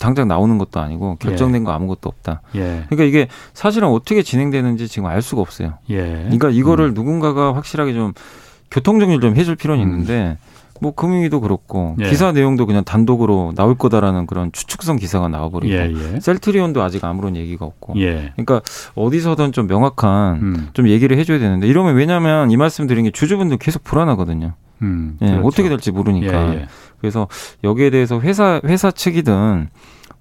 당장 0.00 0.26
나오는 0.26 0.58
것도 0.58 0.80
아니고 0.80 1.14
결정된 1.20 1.62
거 1.62 1.70
아무것도 1.70 2.08
없다. 2.08 2.42
그러니까 2.50 3.04
이게 3.04 3.28
사실은 3.54 3.86
어떻게 3.86 4.22
진행되는지 4.22 4.88
지금 4.88 5.06
알 5.06 5.22
수가 5.22 5.42
없어요. 5.42 5.74
그러니까 5.86 6.50
이거를 6.50 6.86
음. 6.86 6.94
누군가가 6.94 7.54
확실하게 7.54 7.92
좀 7.92 8.12
교통 8.70 8.98
정리를 8.98 9.20
좀 9.20 9.36
해줄 9.36 9.56
필요는 9.56 9.84
음. 9.84 9.88
있는데 9.88 10.38
뭐 10.80 10.94
금융위도 10.94 11.40
그렇고 11.40 11.96
예. 12.00 12.08
기사 12.08 12.32
내용도 12.32 12.66
그냥 12.66 12.84
단독으로 12.84 13.52
나올 13.56 13.76
거다라는 13.76 14.26
그런 14.26 14.52
추측성 14.52 14.96
기사가 14.96 15.28
나와버리고 15.28 15.72
예, 15.72 15.92
예. 15.92 16.20
셀트리온도 16.20 16.82
아직 16.82 17.04
아무런 17.04 17.36
얘기가 17.36 17.64
없고 17.64 17.94
예. 17.96 18.32
그러니까 18.36 18.60
어디서든 18.94 19.52
좀 19.52 19.66
명확한 19.66 20.36
음. 20.36 20.68
좀 20.72 20.88
얘기를 20.88 21.16
해줘야 21.18 21.38
되는데 21.38 21.66
이러면 21.66 21.94
왜냐하면 21.94 22.50
이 22.50 22.56
말씀 22.56 22.86
드린 22.86 23.04
게 23.04 23.10
주주분들 23.10 23.58
계속 23.58 23.84
불안하거든요. 23.84 24.52
음, 24.82 25.16
예, 25.22 25.26
그렇죠. 25.26 25.46
어떻게 25.46 25.68
될지 25.70 25.90
모르니까 25.90 26.54
예, 26.54 26.66
그래서 27.00 27.28
여기에 27.64 27.90
대해서 27.90 28.20
회사 28.20 28.60
회사 28.64 28.90
측이든 28.90 29.68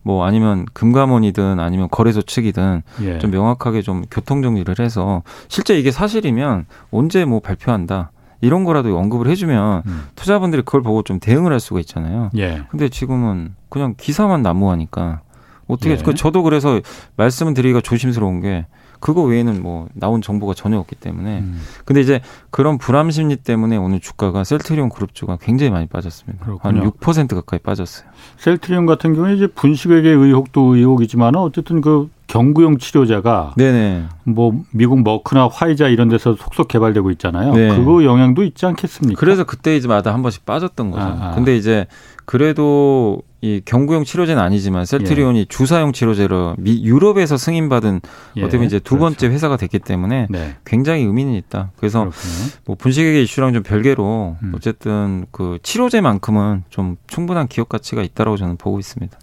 뭐 0.02 0.24
아니면 0.24 0.66
금감원이든 0.72 1.60
아니면 1.60 1.88
거래소 1.92 2.22
측이든 2.22 2.84
좀 3.20 3.32
명확하게 3.32 3.82
좀 3.82 4.04
교통 4.10 4.42
정리를 4.42 4.74
해서 4.80 5.24
실제 5.48 5.78
이게 5.78 5.92
사실이면 5.92 6.68
언제 6.92 7.26
뭐 7.26 7.40
발표한다 7.40 8.12
이런 8.42 8.64
거라도 8.64 8.98
언급을 8.98 9.28
해주면 9.28 9.84
음. 9.86 10.04
투자분들이 10.16 10.62
그걸 10.64 10.82
보고 10.82 11.04
좀 11.04 11.20
대응을 11.20 11.52
할 11.52 11.60
수가 11.60 11.80
있잖아요. 11.82 12.30
예. 12.38 12.64
근데 12.70 12.90
지금은 12.90 13.56
그냥 13.70 13.96
기사만 13.98 14.42
난무하니까 14.42 15.22
어떻게 15.68 15.92
예. 15.92 15.98
그 15.98 16.14
저도 16.14 16.44
그래서 16.44 16.80
말씀을 17.18 17.54
드리기가 17.54 17.82
조심스러운 17.82 18.42
게 18.42 18.66
그거 19.00 19.22
외에는 19.24 19.62
뭐 19.62 19.88
나온 19.94 20.22
정보가 20.22 20.54
전혀 20.54 20.80
없기 20.80 20.96
때문에. 20.96 21.40
음. 21.40 21.62
근데 21.86 22.02
이제 22.02 22.22
그런 22.50 22.78
불안 22.78 23.12
심리 23.12 23.36
때문에 23.36 23.78
오늘 23.78 24.00
주가가 24.00 24.44
셀트리온 24.44 24.90
그룹주가 24.90 25.38
굉장히 25.42 25.72
많이 25.72 25.86
빠졌습니다. 25.86 26.44
그렇군요. 26.44 26.92
한6% 26.92 27.36
가까이 27.36 27.60
빠졌어요. 27.60 28.08
셀트리온 28.38 28.86
같은 28.86 29.14
경우에 29.14 29.36
이제 29.36 29.48
분식회계 29.48 30.10
의혹도 30.10 30.76
의혹이지만 30.76 31.36
어쨌든 31.36 31.82
그 31.82 32.10
경구용 32.28 32.78
치료제가 32.78 33.54
네네. 33.56 34.06
뭐 34.24 34.64
미국 34.72 35.04
머크나 35.04 35.48
화이자 35.48 35.88
이런 35.88 36.10
데서 36.10 36.36
속속 36.36 36.68
개발되고 36.68 37.12
있잖아요. 37.12 37.54
네. 37.54 37.70
그거 37.70 38.04
영향도 38.04 38.44
있지 38.44 38.66
않겠습니까? 38.66 39.20
그래서 39.20 39.44
그때 39.44 39.76
이제마다 39.76 40.14
한 40.14 40.22
번씩 40.22 40.46
빠졌던 40.46 40.92
거죠. 40.92 41.04
아, 41.04 41.18
아. 41.32 41.36
근데 41.36 41.56
이제 41.56 41.86
그래도 42.26 43.22
이 43.42 43.62
경구용 43.64 44.06
치료제는 44.06 44.42
아니지만 44.42 44.86
셀트리온이 44.86 45.40
예. 45.42 45.46
주사용 45.46 45.94
치료제로 45.94 46.56
미, 46.58 46.84
유럽에서 46.84 47.38
승인받은 47.38 48.02
예. 48.38 48.42
어떻게 48.42 48.58
보면 48.58 48.66
이제 48.66 48.80
두 48.80 48.98
번째 48.98 49.16
그렇죠. 49.16 49.34
회사가 49.34 49.58
됐기 49.58 49.78
때문에 49.80 50.28
네. 50.32 50.56
굉장히 50.66 51.04
의미는 51.04 51.34
있다. 51.34 51.72
그래서 51.78 52.00
그렇군요. 52.00 52.34
뭐 52.66 52.76
분식회계 52.76 53.22
이슈랑 53.22 53.54
좀 53.54 53.62
별개로 53.62 54.38
음. 54.42 54.54
어쨌든 54.56 55.28
그 55.30 55.60
치료제만큼은 55.62 56.64
좀 56.70 56.98
충분한 57.06 57.48
기업 57.48 57.70
가치가 57.70 58.02
있다라고 58.02 58.36
저는 58.38 58.58
보고 58.58 58.80
있습니다. 58.80 59.16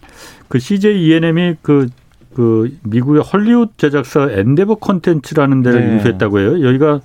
그 0.46 0.60
CJ 0.60 1.04
ENM이 1.04 1.56
그, 1.60 1.88
그 2.34 2.76
미국의 2.82 3.22
헐리우드 3.22 3.72
제작사 3.76 4.28
엔데버 4.30 4.76
컨텐츠라는 4.76 5.62
데를 5.62 5.86
네. 5.86 5.92
인수했다고 5.94 6.40
해요. 6.40 6.66
여기가 6.66 7.00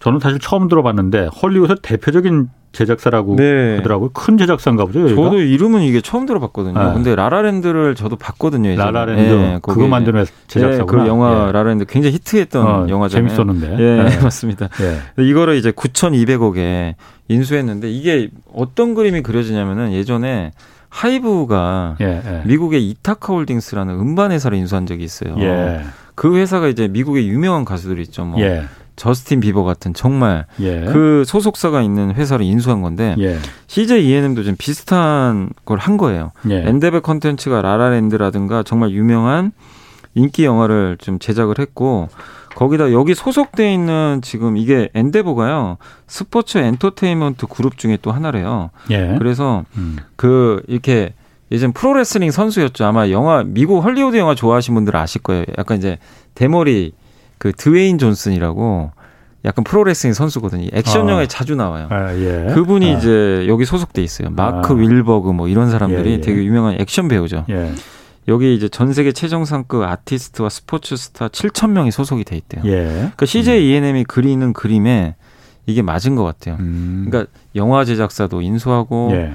저는 0.00 0.18
사실 0.18 0.38
처음 0.38 0.68
들어봤는데 0.68 1.28
헐리우드 1.42 1.76
대표적인 1.82 2.48
제작사라고 2.72 3.36
네. 3.36 3.76
하더라고요. 3.76 4.10
큰 4.10 4.38
제작사인가 4.38 4.84
보죠. 4.84 5.00
여기가? 5.02 5.20
저도 5.20 5.40
이름은 5.40 5.82
이게 5.82 6.00
처음 6.00 6.24
들어봤거든요. 6.24 6.78
네. 6.78 6.94
근데 6.94 7.14
라라랜드를 7.16 7.96
저도 7.96 8.14
봤거든요. 8.16 8.76
라라랜드 8.76 9.20
네, 9.20 9.58
그거 9.60 9.88
만드는 9.88 10.24
제작사구나. 10.46 11.02
네, 11.02 11.04
그 11.04 11.08
영화 11.08 11.48
예. 11.48 11.52
라라랜드 11.52 11.84
굉장히 11.86 12.14
히트했던 12.14 12.66
어, 12.66 12.88
영화잖아요. 12.88 13.28
재밌었는데. 13.28 13.72
예, 13.72 14.02
네. 14.04 14.18
맞습니다. 14.22 14.68
예. 14.82 15.22
이거를 15.22 15.56
이제 15.56 15.72
9,200억에 15.72 16.94
인수했는데 17.26 17.90
이게 17.90 18.30
어떤 18.54 18.94
그림이 18.94 19.22
그려지냐면은 19.22 19.92
예전에 19.92 20.52
하이브가 20.90 21.96
예, 22.00 22.22
예. 22.24 22.42
미국의 22.46 22.88
이타카 22.90 23.32
홀딩스라는 23.32 23.94
음반 23.94 24.32
회사를 24.32 24.58
인수한 24.58 24.86
적이 24.86 25.04
있어요. 25.04 25.34
예. 25.38 25.82
그 26.14 26.36
회사가 26.36 26.68
이제 26.68 26.88
미국의 26.88 27.28
유명한 27.28 27.64
가수들이 27.64 28.02
있죠. 28.02 28.24
뭐 28.24 28.40
예. 28.40 28.64
저스틴 28.96 29.40
비버 29.40 29.62
같은 29.64 29.94
정말 29.94 30.44
예. 30.60 30.84
그 30.84 31.22
소속사가 31.26 31.80
있는 31.80 32.12
회사를 32.14 32.44
인수한 32.44 32.82
건데 32.82 33.14
예. 33.18 33.38
CJ 33.68 34.04
E&M도 34.04 34.42
좀 34.42 34.56
비슷한 34.58 35.48
걸 35.64 35.78
한 35.78 35.96
거예요. 35.96 36.32
예. 36.50 36.64
엔데버 36.68 37.00
콘텐츠가 37.00 37.62
라라랜드라든가 37.62 38.62
정말 38.62 38.90
유명한 38.90 39.52
인기 40.14 40.44
영화를 40.44 40.96
좀 41.00 41.18
제작을 41.18 41.58
했고 41.60 42.08
거기다 42.54 42.92
여기 42.92 43.14
소속돼 43.14 43.72
있는 43.72 44.20
지금 44.22 44.56
이게 44.56 44.88
엔데버가요 44.94 45.78
스포츠 46.06 46.58
엔터테인먼트 46.58 47.46
그룹 47.46 47.78
중에 47.78 47.98
또 48.02 48.12
하나래요. 48.12 48.70
예. 48.90 49.16
그래서 49.18 49.64
음. 49.76 49.96
그 50.16 50.62
이렇게 50.68 51.14
예전 51.52 51.72
프로레슬링 51.72 52.30
선수였죠. 52.30 52.84
아마 52.84 53.10
영화 53.10 53.42
미국 53.44 53.80
헐리우드 53.80 54.16
영화 54.16 54.34
좋아하시는 54.34 54.74
분들 54.74 54.96
아실 54.96 55.22
거예요. 55.22 55.44
약간 55.58 55.78
이제 55.78 55.98
대머리 56.34 56.92
그 57.38 57.52
드웨인 57.52 57.98
존슨이라고 57.98 58.92
약간 59.44 59.64
프로레슬링 59.64 60.12
선수거든요. 60.12 60.68
액션 60.72 61.08
아. 61.08 61.12
영화에 61.12 61.26
자주 61.26 61.54
나와요. 61.54 61.88
아, 61.90 62.14
예. 62.14 62.52
그분이 62.54 62.94
아. 62.94 62.98
이제 62.98 63.46
여기 63.48 63.64
소속돼 63.64 64.02
있어요. 64.02 64.30
마크 64.30 64.74
아. 64.74 64.76
윌버그 64.76 65.30
뭐 65.32 65.48
이런 65.48 65.70
사람들이 65.70 66.10
예, 66.10 66.14
예. 66.14 66.20
되게 66.20 66.44
유명한 66.44 66.76
액션 66.78 67.08
배우죠. 67.08 67.46
예. 68.28 68.32
여기 68.32 68.54
이제 68.54 68.68
전 68.68 68.92
세계 68.92 69.12
최정상급 69.12 69.82
아티스트와 69.82 70.48
스포츠 70.48 70.96
스타 70.96 71.28
7천 71.28 71.70
명이 71.70 71.90
소속이 71.90 72.24
돼 72.24 72.36
있대요. 72.36 72.62
예. 72.64 72.84
그러니까 72.86 73.26
CJ 73.26 73.70
E&M이 73.70 74.04
그리는 74.04 74.52
그림에 74.52 75.14
이게 75.66 75.82
맞은 75.82 76.16
것 76.16 76.24
같아요. 76.24 76.56
음. 76.60 77.06
그러니까 77.08 77.30
영화 77.54 77.84
제작사도 77.84 78.42
인수하고 78.42 79.10
예. 79.12 79.34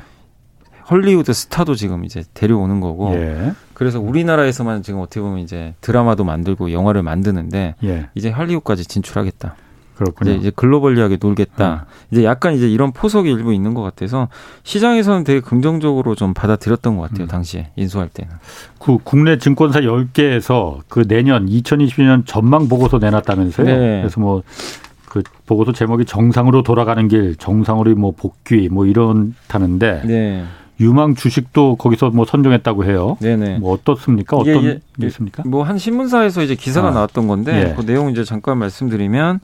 헐리우드 0.90 1.34
스타도 1.34 1.76
지금 1.76 2.06
이제 2.06 2.24
데려오는 2.34 2.80
거고 2.80 3.14
예. 3.16 3.54
그래서 3.74 4.00
우리나라에서만 4.00 4.84
지금 4.84 5.00
어떻게 5.00 5.20
보면 5.20 5.40
이제 5.40 5.74
드라마도 5.82 6.24
만들고 6.24 6.72
영화를 6.72 7.02
만드는데 7.02 7.76
예. 7.84 8.10
이제 8.14 8.30
할리우드까지 8.30 8.86
진출하겠다. 8.86 9.56
그렇군요. 9.96 10.32
이제, 10.32 10.40
이제 10.40 10.52
글로벌리하게 10.56 11.18
놀겠다. 11.22 11.86
음. 11.88 11.94
이제 12.12 12.24
약간 12.24 12.54
이제 12.54 12.70
이런 12.70 12.92
포석이 12.92 13.30
일부 13.32 13.54
있는 13.54 13.74
것 13.74 13.82
같아서 13.82 14.28
시장에서는 14.64 15.24
되게 15.24 15.40
긍정적으로 15.40 16.16
좀 16.16 16.34
받아들였던 16.34 16.98
것 16.98 17.04
같아요. 17.04 17.26
음. 17.26 17.28
당시에 17.28 17.70
인수할 17.76 18.10
때는. 18.10 18.32
그 18.80 18.98
국내 19.04 19.38
증권사 19.38 19.82
10개에서 19.82 20.80
그 20.88 21.08
내년 21.08 21.48
2022년 21.48 22.24
전망 22.26 22.68
보고서 22.68 22.98
내놨다면서요. 23.00 23.66
네. 23.66 24.02
그래서 24.02 24.20
뭐그 24.20 25.24
보고서 25.46 25.72
제목이 25.72 26.06
정상으로 26.06 26.62
돌아가는 26.64 27.08
길, 27.08 27.36
정상으로 27.36 27.96
뭐 27.96 28.12
복귀 28.12 28.70
뭐 28.70 28.86
이런다는데 28.86 30.02
네. 30.06 30.44
유망 30.80 31.16
주식도 31.16 31.78
거기서 31.78 32.10
뭐 32.10 32.26
선정했다고 32.26 32.84
해요. 32.84 33.16
네네. 33.22 33.60
뭐 33.60 33.72
어떻습니까? 33.74 34.36
어떤 34.36 34.62
게 34.62 34.80
있습니까? 35.06 35.44
뭐 35.46 35.64
한 35.64 35.78
신문사에서 35.78 36.44
이제 36.44 36.54
기사가 36.56 36.90
아. 36.90 36.92
나왔던 36.92 37.28
건데 37.28 37.70
예. 37.70 37.76
그 37.76 37.86
내용 37.86 38.10
이제 38.12 38.26
잠깐 38.26 38.58
말씀드리면 38.58 39.40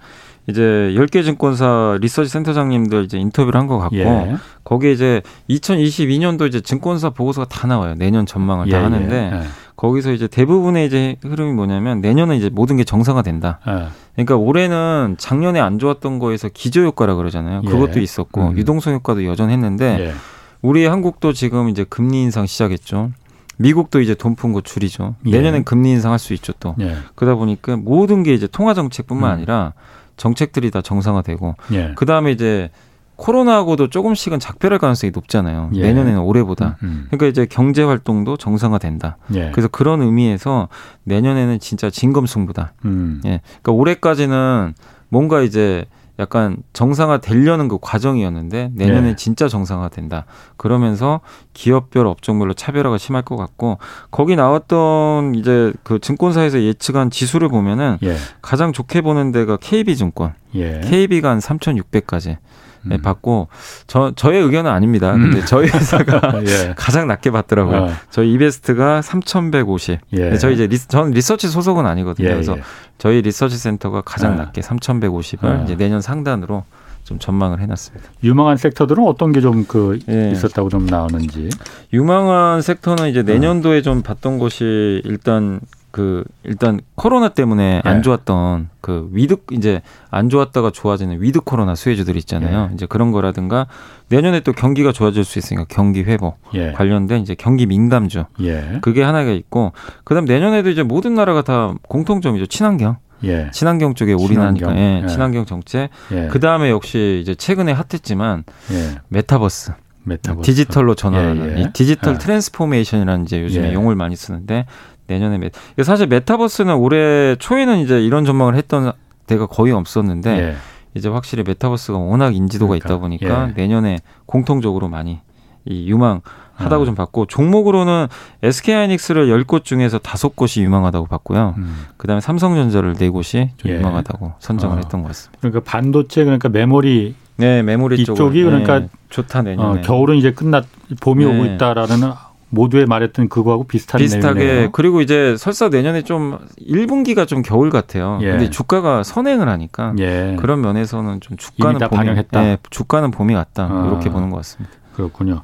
이제 0.52 0.62
10개 0.96 1.24
증권사 1.24 1.98
리서치 2.00 2.30
센터장님들 2.30 3.04
이제 3.06 3.18
인터뷰를 3.18 3.60
한 3.60 3.68
것 3.68 3.80
같고 3.80 3.96
예. 3.98 4.36
거기에 4.64 4.92
이제 4.92 5.22
2022년도 5.50 6.48
이제 6.48 6.62
증권사 6.62 7.10
보고서가 7.12 7.48
다 7.48 7.68
나와요. 7.68 7.96
내년 7.98 8.26
전망을 8.26 8.68
예. 8.68 8.72
다 8.72 8.84
하는데 8.84 9.32
예. 9.34 9.42
거기서 9.76 10.12
이제 10.12 10.28
대부분의 10.28 10.86
이제 10.86 11.16
흐름이 11.24 11.54
뭐냐면 11.54 12.02
내년은 12.02 12.36
이제 12.36 12.50
모든 12.50 12.78
게 12.78 12.84
정상화된다. 12.84 13.60
예. 13.68 13.88
그러니까 14.14 14.36
올해는 14.36 15.16
작년에 15.18 15.60
안 15.60 15.80
좋았던 15.80 16.20
거에서 16.20 16.50
기저 16.54 16.82
효과라 16.84 17.16
그러잖아요. 17.16 17.62
그것도 17.64 18.00
예. 18.00 18.04
있었고 18.04 18.50
음. 18.50 18.58
유동성 18.58 18.94
효과도 18.94 19.26
여전했는데 19.26 19.98
예. 20.00 20.14
우리 20.62 20.86
한국도 20.86 21.34
지금 21.34 21.70
이제 21.70 21.84
금리 21.84 22.22
인상 22.22 22.46
시작했죠. 22.46 23.12
미국도 23.58 24.02
이제 24.02 24.16
돈 24.16 24.36
푼 24.36 24.54
거 24.54 24.62
줄이죠. 24.62 25.16
예. 25.28 25.32
내년엔 25.32 25.64
금리 25.64 25.92
인상할 25.92 26.20
수 26.20 26.34
있죠 26.34 26.54
또. 26.60 26.76
예. 26.82 26.96
그러다 27.16 27.36
보니까 27.36 27.78
모든 27.78 28.24
게 28.24 28.34
이제 28.34 28.48
통화 28.48 28.74
정책뿐만 28.74 29.30
음. 29.30 29.34
아니라 29.36 29.74
정책들이 30.18 30.72
다 30.72 30.82
정상화되고 30.82 31.56
예. 31.74 31.94
그 31.96 32.06
다음에 32.06 32.32
이제 32.32 32.70
코로나하고도 33.16 33.90
조금씩은 33.90 34.40
작별할 34.40 34.80
가능성이 34.80 35.12
높잖아요. 35.12 35.70
예. 35.76 35.82
내년에는 35.82 36.20
올해보다. 36.20 36.78
음, 36.82 36.88
음. 36.88 37.04
그러니까 37.08 37.28
이제 37.28 37.46
경제 37.46 37.84
활동도 37.84 38.36
정상화된다. 38.36 39.18
예. 39.36 39.52
그래서 39.52 39.68
그런 39.68 40.02
의미에서 40.02 40.70
내년에는 41.04 41.60
진짜 41.60 41.92
진검승부다. 41.92 42.74
음. 42.86 43.22
예. 43.26 43.42
그러니까 43.62 43.72
올해까지는 43.74 44.74
뭔가 45.10 45.42
이제 45.42 45.86
약간 46.20 46.58
정상화 46.74 47.20
되려는 47.20 47.68
그 47.68 47.78
과정이었는데 47.82 48.72
내년에 48.76 49.10
네. 49.10 49.16
진짜 49.16 49.48
정상화 49.48 49.90
된다. 49.90 50.26
그러면서 50.58 51.22
기업별 51.54 52.06
업종별로 52.08 52.54
차별화가 52.54 52.98
심할 52.98 53.24
것 53.24 53.38
같고 53.38 53.80
거기 54.12 54.36
나왔던 54.36 55.36
이제 55.36 55.74
그 55.84 56.00
증권사에서 56.00 56.62
예측한 56.62 57.10
지수를 57.10 57.50
보면은 57.50 57.98
예. 58.04 58.16
가장 58.42 58.74
좋게 58.74 59.02
보는 59.02 59.32
데가 59.32 59.58
KB증권. 59.58 60.34
예. 60.56 60.82
KB가 60.84 61.30
한 61.30 61.40
3,600까지. 61.40 62.38
네, 62.84 62.96
음. 62.96 63.02
받고 63.02 63.48
저 63.88 64.12
저의 64.16 64.42
의견은 64.42 64.72
아닙니다. 64.72 65.14
음. 65.14 65.32
근데 65.32 65.46
저희 65.46 65.68
회사가 65.74 66.42
예. 66.46 66.74
가장 66.76 67.08
낮게 67.08 67.32
받더라고요. 67.32 67.78
어. 67.78 67.90
저희 68.10 68.34
이베스트가 68.34 69.02
3,150. 69.02 70.00
예. 70.14 70.38
저희 70.38 70.56
이제 70.56 70.68
리, 70.68 70.78
전 70.78 71.12
리서치 71.12 71.48
소속은 71.48 71.86
아니거든요. 71.86 72.28
예, 72.28 72.34
그래서 72.34 72.58
예. 72.58 72.62
저희 72.98 73.22
리서치 73.22 73.58
센터가 73.58 74.02
가장 74.02 74.34
아. 74.34 74.36
낮게 74.38 74.62
3,150을 74.62 75.46
아. 75.46 75.64
이제 75.64 75.76
내년 75.76 76.02
상단으로 76.02 76.64
좀 77.04 77.20
전망을 77.20 77.60
해놨습니다. 77.60 78.10
유망한 78.24 78.58
섹터들은 78.58 79.04
어떤 79.06 79.32
게 79.32 79.42
좀그 79.42 80.00
예. 80.10 80.32
있었다고 80.32 80.70
좀 80.70 80.86
나오는지. 80.86 81.50
유망한 81.94 82.62
섹터는 82.62 83.10
이제 83.10 83.24
내년도에 83.24 83.82
좀 83.82 84.02
봤던 84.02 84.40
것이 84.40 85.02
일단 85.04 85.60
그 85.92 86.24
일단 86.44 86.80
코로나 86.96 87.30
때문에 87.30 87.82
네. 87.84 87.90
안 87.90 88.02
좋았던 88.02 88.70
그 88.80 89.10
with 89.12 89.38
이제 89.52 89.82
안 90.10 90.30
좋았다가 90.30 90.72
좋아지는 90.72 91.22
with 91.22 91.42
코로나 91.42 91.76
수혜주들 91.76 92.16
있잖아요. 92.18 92.68
네. 92.68 92.74
이제 92.74 92.86
그런 92.86 93.12
거라든가 93.12 93.68
내년에 94.08 94.40
또 94.40 94.54
경기가 94.54 94.92
좋아질 94.92 95.24
수 95.24 95.38
있으니까 95.38 95.66
경기 95.70 96.04
회복 96.04 96.40
예. 96.54 96.72
관련된 96.72 97.22
이제 97.22 97.36
경기 97.36 97.66
민감주 97.66 98.26
예. 98.42 98.80
그게 98.82 99.04
하나가 99.04 99.32
있고 99.32 99.74
그다음 100.04 100.26
내년에도 100.26 100.70
이제 100.70 100.84
모든 100.84 101.14
나라가 101.14 101.42
다 101.42 101.74
공통점이죠 101.88 102.48
친환경. 102.48 102.98
예. 103.24 103.52
친환경 103.52 103.94
쪽에 103.94 104.14
올인하니까 104.14 104.76
예. 104.76 105.02
예. 105.04 105.08
친환경 105.08 105.46
정책. 105.46 105.90
예. 106.12 106.28
그 106.32 106.40
다음에 106.40 106.70
역시 106.70 107.20
이제 107.22 107.36
최근에 107.36 107.72
핫했지만 107.72 108.44
예. 108.72 109.02
메타버스. 109.10 109.74
메타버스. 110.04 110.46
디지털로 110.46 110.96
전환하는 110.96 111.60
이 111.60 111.74
디지털 111.74 112.18
transformation이라는 112.18 113.26
이제 113.26 113.42
요즘에 113.44 113.74
용어를 113.74 113.96
많이 113.96 114.16
쓰는데 114.16 114.66
내년에 115.12 115.38
메 115.38 115.52
사실 115.84 116.08
메타버스는 116.08 116.76
올해 116.76 117.36
초에는 117.38 117.80
이제 117.80 118.02
이런 118.02 118.26
전망을 118.26 118.56
했던 118.56 118.92
데가 119.28 119.46
거의 119.48 119.74
없었는데 119.74 120.30
예. 120.38 120.56
이제 120.94 121.10
확실히 121.10 121.44
메타버스가 121.44 121.98
워낙 121.98 122.36
인지도가 122.36 122.70
그러니까, 122.70 122.88
있다 122.88 123.00
보니까 123.00 123.50
예. 123.50 123.54
내년에 123.54 124.00
공통적으로 124.26 124.90
많이 124.90 125.20
이 125.66 125.90
유망 125.90 126.22
하다고 126.56 126.84
아. 126.84 126.86
좀 126.86 126.96
봤고 126.96 127.26
종목으로는 127.26 128.08
SK 128.44 128.76
하이닉스를 128.76 129.28
10곳 129.28 129.64
중에서 129.64 130.00
5곳이 130.00 130.62
유망하다고 130.62 131.08
봤고요. 131.08 131.56
음. 131.58 131.86
그다음에 131.98 132.22
삼성전자를 132.22 132.94
4곳이 132.96 133.50
좀 133.58 133.72
예. 133.72 133.76
유망하다고 133.76 134.34
선정을 134.40 134.78
어. 134.78 134.80
했던 134.80 135.02
것 135.02 135.10
같습니다. 135.10 135.38
그러니까 135.40 135.62
반도체 135.64 136.24
그러니까 136.24 136.50
메모리 136.50 137.16
네, 137.38 137.64
메모리 137.64 138.02
이쪽이 138.02 138.44
그러니까 138.44 138.80
네, 138.80 138.90
좋다 139.10 139.42
내년에. 139.42 139.80
어, 139.80 139.82
겨울은 139.82 140.18
이제 140.18 140.32
끝났 140.32 140.66
봄이 141.00 141.26
네. 141.26 141.32
오고 141.34 141.46
있다라는 141.46 142.12
모두에 142.52 142.86
말했던 142.86 143.30
그거하고 143.30 143.64
비슷한 143.64 144.00
비슷하게 144.00 144.40
내용이네요. 144.40 144.72
그리고 144.72 145.02
이제 145.02 145.36
설사 145.38 145.70
내년에 145.70 146.04
좀 146.04 146.38
1분기가 146.60 147.28
좀 147.28 147.42
겨울 147.42 147.70
같아요. 147.70 148.20
예. 148.22 148.32
근데 148.32 148.50
주가가 148.50 149.04
선행을 149.04 149.48
하니까 149.50 149.94
예. 150.00 150.36
그런 150.40 150.62
면에서는 150.62 151.22
좀 151.22 151.38
주가는 151.38 151.80
봄이 151.80 151.90
반영했다. 151.90 152.42
네, 152.42 152.58
주가는 152.70 153.10
봄이 153.12 153.34
같다. 153.34 153.64
아. 153.64 153.88
이렇게 153.88 154.10
보는 154.10 154.30
것 154.30 154.38
같습니다. 154.38 154.76
그렇군요. 154.94 155.42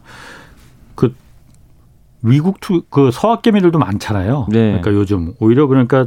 그 0.96 1.16
미국 2.20 2.60
투, 2.60 2.84
그 2.90 3.10
서학 3.12 3.42
개미들도 3.42 3.80
많잖아요. 3.80 4.48
네. 4.50 4.80
그러니까 4.80 4.92
요즘 4.92 5.34
오히려 5.40 5.68
그러니까 5.68 6.06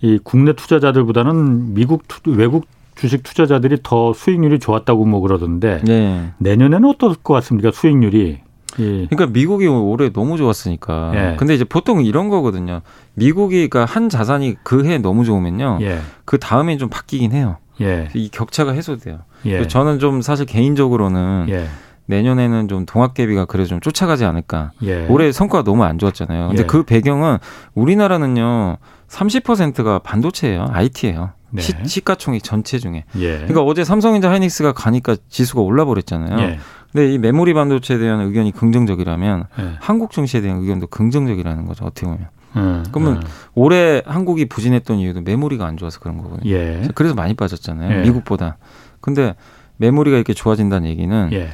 이 0.00 0.18
국내 0.24 0.54
투자자들보다는 0.54 1.74
미국 1.74 2.08
투, 2.08 2.30
외국 2.30 2.66
주식 2.94 3.22
투자자들이 3.22 3.78
더 3.82 4.12
수익률이 4.14 4.58
좋았다고 4.58 5.04
뭐 5.04 5.20
그러던데 5.20 5.80
네. 5.84 6.32
내년에는 6.38 6.88
어떨 6.88 7.14
것 7.22 7.34
같습니까? 7.34 7.70
수익률이. 7.72 8.40
예. 8.78 9.06
그러니까 9.06 9.26
미국이 9.26 9.66
올해 9.66 10.10
너무 10.12 10.36
좋았으니까. 10.36 11.12
예. 11.14 11.36
근데 11.36 11.54
이제 11.54 11.64
보통 11.64 12.04
이런 12.04 12.28
거거든요. 12.28 12.80
미국이 13.14 13.68
그러니까 13.68 13.84
한 13.92 14.08
자산이 14.08 14.56
그 14.62 14.84
해 14.84 14.98
너무 14.98 15.24
좋으면요. 15.24 15.78
예. 15.82 15.98
그 16.24 16.38
다음에 16.38 16.76
좀 16.76 16.88
바뀌긴 16.88 17.32
해요. 17.32 17.56
예. 17.80 18.08
이 18.14 18.28
격차가 18.30 18.72
해소돼요. 18.72 19.20
예. 19.46 19.66
저는 19.66 19.98
좀 19.98 20.22
사실 20.22 20.46
개인적으로는 20.46 21.46
예. 21.48 21.66
내년에는 22.06 22.68
좀 22.68 22.86
동학개비가 22.86 23.44
그래도 23.46 23.68
좀 23.70 23.80
쫓아가지 23.80 24.24
않을까. 24.24 24.72
예. 24.82 25.06
올해 25.08 25.30
성과가 25.32 25.64
너무 25.64 25.84
안 25.84 25.98
좋았잖아요. 25.98 26.48
근데 26.48 26.62
예. 26.62 26.66
그 26.66 26.82
배경은 26.84 27.38
우리나라는요 27.74 28.76
30%가 29.08 29.98
반도체예요, 30.00 30.66
IT예요. 30.70 31.30
네. 31.52 31.62
시, 31.62 31.72
시가총액 31.84 32.44
전체 32.44 32.78
중에. 32.78 33.04
예. 33.16 33.32
그러니까 33.38 33.62
어제 33.62 33.82
삼성전자 33.84 34.30
하이닉스가 34.30 34.72
가니까 34.72 35.16
지수가 35.28 35.60
올라 35.62 35.84
버렸잖아요. 35.84 36.56
예. 36.94 36.98
근데 36.98 37.12
이 37.14 37.18
메모리 37.18 37.54
반도체에 37.54 37.98
대한 37.98 38.20
의견이 38.20 38.52
긍정적이라면 38.52 39.44
예. 39.58 39.70
한국 39.80 40.10
증시에 40.12 40.40
대한 40.40 40.60
의견도 40.60 40.86
긍정적이라는 40.88 41.66
거죠. 41.66 41.84
어떻게 41.84 42.06
보면. 42.06 42.28
음, 42.56 42.84
그러면 42.90 43.16
음. 43.18 43.22
올해 43.54 44.02
한국이 44.04 44.48
부진했던 44.48 44.98
이유도 44.98 45.20
메모리가 45.20 45.64
안 45.66 45.76
좋아서 45.76 46.00
그런 46.00 46.18
거거든요. 46.18 46.50
예. 46.50 46.88
그래서 46.94 47.14
많이 47.14 47.34
빠졌잖아요. 47.34 47.98
예. 47.98 48.02
미국보다. 48.02 48.56
근데 49.00 49.34
메모리가 49.76 50.16
이렇게 50.16 50.34
좋아진다는 50.34 50.88
얘기는 50.88 51.28
예. 51.32 51.50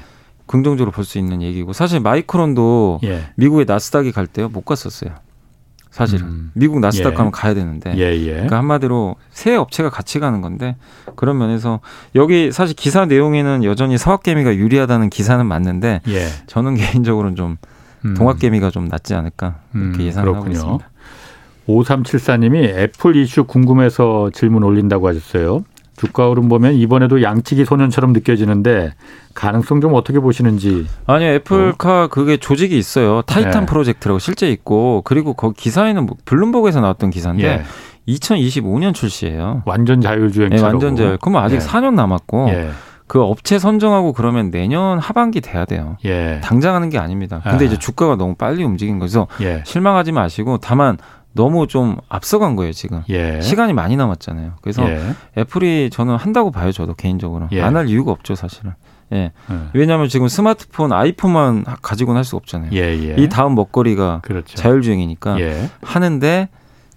긍정적으로 0.46 0.92
볼 0.92 1.04
수 1.04 1.18
있는 1.18 1.42
얘기고 1.42 1.72
사실 1.72 2.00
마이크론도 2.00 3.00
예. 3.04 3.24
미국의 3.36 3.66
나스닥이 3.66 4.12
갈 4.12 4.26
때요 4.26 4.48
못 4.48 4.64
갔었어요. 4.64 5.10
사실은 5.96 6.26
음. 6.26 6.50
미국 6.52 6.80
나스닥 6.80 7.12
예. 7.12 7.16
가면 7.16 7.32
가야 7.32 7.54
되는데 7.54 7.90
예, 7.96 8.14
예. 8.14 8.32
그러니까 8.32 8.58
한마디로 8.58 9.16
새 9.30 9.56
업체가 9.56 9.88
같이 9.88 10.20
가는 10.20 10.42
건데 10.42 10.76
그런 11.14 11.38
면에서 11.38 11.80
여기 12.14 12.52
사실 12.52 12.76
기사 12.76 13.06
내용에는 13.06 13.64
여전히 13.64 13.96
서학개미가 13.96 14.56
유리하다는 14.56 15.08
기사는 15.08 15.46
맞는데 15.46 16.02
예. 16.08 16.26
저는 16.48 16.74
개인적으로는 16.76 17.34
좀 17.34 17.56
음. 18.04 18.12
동학개미가 18.12 18.70
좀 18.72 18.88
낫지 18.88 19.14
않을까 19.14 19.60
이렇게 19.74 19.98
음, 19.98 20.00
예상하고 20.02 20.44
을 20.44 20.52
있습니다. 20.52 20.86
5374님이 21.66 22.64
애플 22.76 23.16
이슈 23.16 23.44
궁금해서 23.44 24.30
질문 24.34 24.64
올린다고 24.64 25.08
하셨어요. 25.08 25.64
주가 25.96 26.28
오름 26.28 26.48
보면 26.48 26.74
이번에도 26.74 27.22
양치기 27.22 27.64
소년처럼 27.64 28.12
느껴지는데 28.12 28.92
가능성 29.34 29.80
좀 29.80 29.94
어떻게 29.94 30.20
보시는지. 30.20 30.86
아니요, 31.06 31.30
애플카 31.30 32.04
어. 32.04 32.08
그게 32.08 32.36
조직이 32.36 32.76
있어요. 32.78 33.22
타이탄 33.22 33.60
네. 33.60 33.66
프로젝트라고 33.66 34.18
실제 34.18 34.48
있고 34.50 35.02
그리고 35.04 35.34
거기 35.34 35.54
기사에는 35.60 36.06
뭐 36.06 36.16
블룸버그에서 36.24 36.80
나왔던 36.80 37.10
기사인데 37.10 37.44
예. 37.44 37.62
2025년 38.12 38.94
출시예요. 38.94 39.62
완전 39.64 40.00
자율주행. 40.00 40.50
네, 40.50 40.60
완전 40.60 40.96
자율. 40.96 41.18
그러면 41.20 41.42
아직 41.42 41.56
예. 41.56 41.58
4년 41.58 41.94
남았고 41.94 42.48
예. 42.50 42.70
그 43.06 43.22
업체 43.22 43.58
선정하고 43.58 44.12
그러면 44.12 44.50
내년 44.50 44.98
하반기 44.98 45.40
돼야 45.40 45.64
돼요. 45.64 45.96
예. 46.04 46.40
당장 46.42 46.74
하는 46.74 46.90
게 46.90 46.98
아닙니다. 46.98 47.40
근데 47.42 47.64
아. 47.64 47.68
이제 47.68 47.78
주가가 47.78 48.16
너무 48.16 48.34
빨리 48.34 48.64
움직인 48.64 48.98
거죠. 48.98 49.28
예. 49.40 49.62
실망하지 49.64 50.12
마시고 50.12 50.58
다만 50.58 50.98
너무 51.36 51.66
좀 51.68 51.96
앞서간 52.08 52.56
거예요 52.56 52.72
지금 52.72 53.02
예. 53.10 53.40
시간이 53.40 53.72
많이 53.74 53.94
남았잖아요. 53.96 54.54
그래서 54.62 54.88
예. 54.90 55.00
애플이 55.38 55.90
저는 55.92 56.16
한다고 56.16 56.50
봐요 56.50 56.72
저도 56.72 56.94
개인적으로 56.94 57.48
예. 57.52 57.62
안할 57.62 57.88
이유가 57.88 58.10
없죠 58.10 58.34
사실은. 58.34 58.72
예. 59.12 59.30
예. 59.50 59.56
왜냐하면 59.72 60.08
지금 60.08 60.26
스마트폰 60.26 60.92
아이폰만 60.92 61.64
가지고는 61.82 62.16
할 62.18 62.24
수 62.24 62.34
없잖아요. 62.36 62.70
예, 62.72 62.78
예. 62.78 63.14
이 63.16 63.28
다음 63.28 63.54
먹거리가 63.54 64.20
그렇죠. 64.22 64.56
자율주행이니까 64.56 65.38
예. 65.40 65.70
하는데 65.82 66.48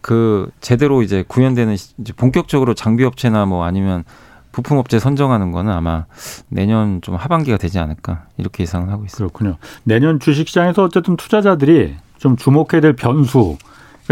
그 0.01 0.49
제대로 0.61 1.03
이제 1.03 1.23
구현되는 1.27 1.73
이제 1.73 2.13
본격적으로 2.13 2.73
장비 2.73 3.03
업체나 3.03 3.45
뭐 3.45 3.65
아니면 3.65 4.05
부품업체 4.51 4.97
선정하는 4.97 5.51
거는 5.51 5.71
아마 5.71 6.05
내년 6.47 7.01
좀 7.01 7.15
하반기가 7.15 7.57
되지 7.57 7.77
않을까 7.77 8.23
이렇게 8.37 8.63
예상을 8.63 8.89
하고 8.89 9.03
있습니다. 9.05 9.31
그렇군요. 9.31 9.57
내년 9.83 10.19
주식시장에서 10.19 10.83
어쨌든 10.83 11.15
투자자들이 11.17 11.95
좀 12.17 12.35
주목해야 12.37 12.81
될 12.81 12.93
변수 12.93 13.57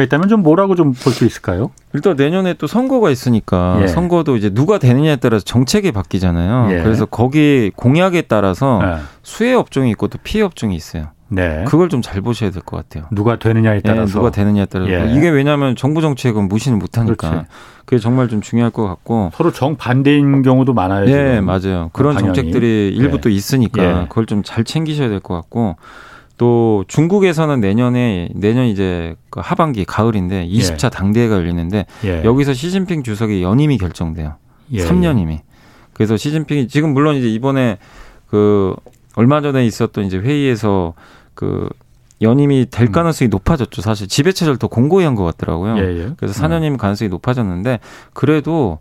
있다면 0.04 0.28
좀 0.30 0.44
뭐라고 0.44 0.76
좀 0.76 0.94
볼 0.94 1.12
수 1.14 1.26
있을까요? 1.26 1.72
일단 1.94 2.16
내년에 2.16 2.54
또 2.56 2.68
선거가 2.68 3.10
있으니까 3.10 3.80
예. 3.82 3.88
선거도 3.88 4.36
이제 4.38 4.50
누가 4.50 4.78
되느냐에 4.78 5.16
따라서 5.18 5.44
정책이 5.46 5.92
바뀌잖아요. 5.92 6.72
예. 6.72 6.84
그래서 6.84 7.06
거기 7.06 7.72
공약에 7.76 8.22
따라서 8.24 8.80
예. 8.84 8.98
수혜 9.24 9.54
업종이 9.54 9.90
있고 9.92 10.08
또 10.08 10.18
피해 10.24 10.44
업종이 10.44 10.76
있어요. 10.76 11.08
네. 11.30 11.66
그걸 11.68 11.90
좀 11.90 12.02
잘 12.02 12.22
보셔야 12.22 12.52
될 12.52 12.62
것 12.64 12.78
같아요. 12.78 13.06
누가 13.12 13.38
되느냐에 13.38 13.78
예, 13.78 13.82
따라서 13.82 14.14
누가 14.14 14.32
되느냐에 14.32 14.66
따라서 14.66 14.90
예. 14.92 15.14
이게 15.14 15.28
왜냐하면 15.30 15.76
정부 15.76 16.02
정책은 16.02 16.48
무시는 16.48 16.80
못하니까 16.80 17.30
그렇지. 17.30 17.46
그게 17.86 18.00
정말 18.00 18.28
좀 18.30 18.40
중요할 18.42 18.72
것 18.72 18.88
같고 18.88 19.32
서로 19.34 19.52
정 19.52 19.76
반대인 19.76 20.42
경우도 20.42 20.74
많아요. 20.74 21.06
네, 21.06 21.42
맞아요. 21.42 21.90
그런 21.92 22.14
방향이. 22.16 22.34
정책들이 22.36 22.94
일부 22.96 23.20
또 23.20 23.30
있으니까 23.30 24.08
그걸 24.08 24.26
좀 24.26 24.42
잘 24.44 24.64
챙기셔야 24.64 25.10
될 25.10 25.20
것 25.20 25.34
같고 25.36 25.76
또 26.38 26.86
중국에서는 26.88 27.60
내년에 27.60 28.30
내년 28.36 28.66
이제 28.66 29.16
그 29.30 29.40
하반기 29.44 29.86
가을인데 29.86 30.48
20차 30.48 30.86
예. 30.86 30.90
당대회가 30.90 31.36
열리는데 31.36 31.86
예. 32.06 32.24
여기서 32.24 32.54
시진핑 32.54 33.04
주석의 33.04 33.42
연임이 33.42 33.78
결정돼요. 33.78 34.36
예. 34.74 34.86
3년임이. 34.86 35.40
그래서 35.94 36.16
시진핑이 36.16 36.68
지금 36.68 36.94
물론 36.94 37.16
이제 37.16 37.28
이번에 37.28 37.80
그 38.28 38.76
얼마 39.16 39.42
전에 39.42 39.66
있었던 39.66 40.06
이제 40.06 40.18
회의에서 40.20 40.94
그 41.34 41.68
연임이 42.22 42.68
될 42.70 42.88
음. 42.88 42.92
가능성이 42.92 43.28
음. 43.28 43.32
높아졌죠. 43.32 43.82
사실 43.82 44.08
지배체제를 44.08 44.58
더 44.58 44.68
공고히 44.68 45.06
한 45.06 45.16
것 45.16 45.24
같더라고요. 45.24 45.78
예, 45.80 45.82
예. 46.04 46.10
그래서 46.18 46.40
4년임 46.44 46.72
음. 46.74 46.78
가능성이 46.78 47.10
높아졌는데 47.10 47.80
그래도 48.14 48.78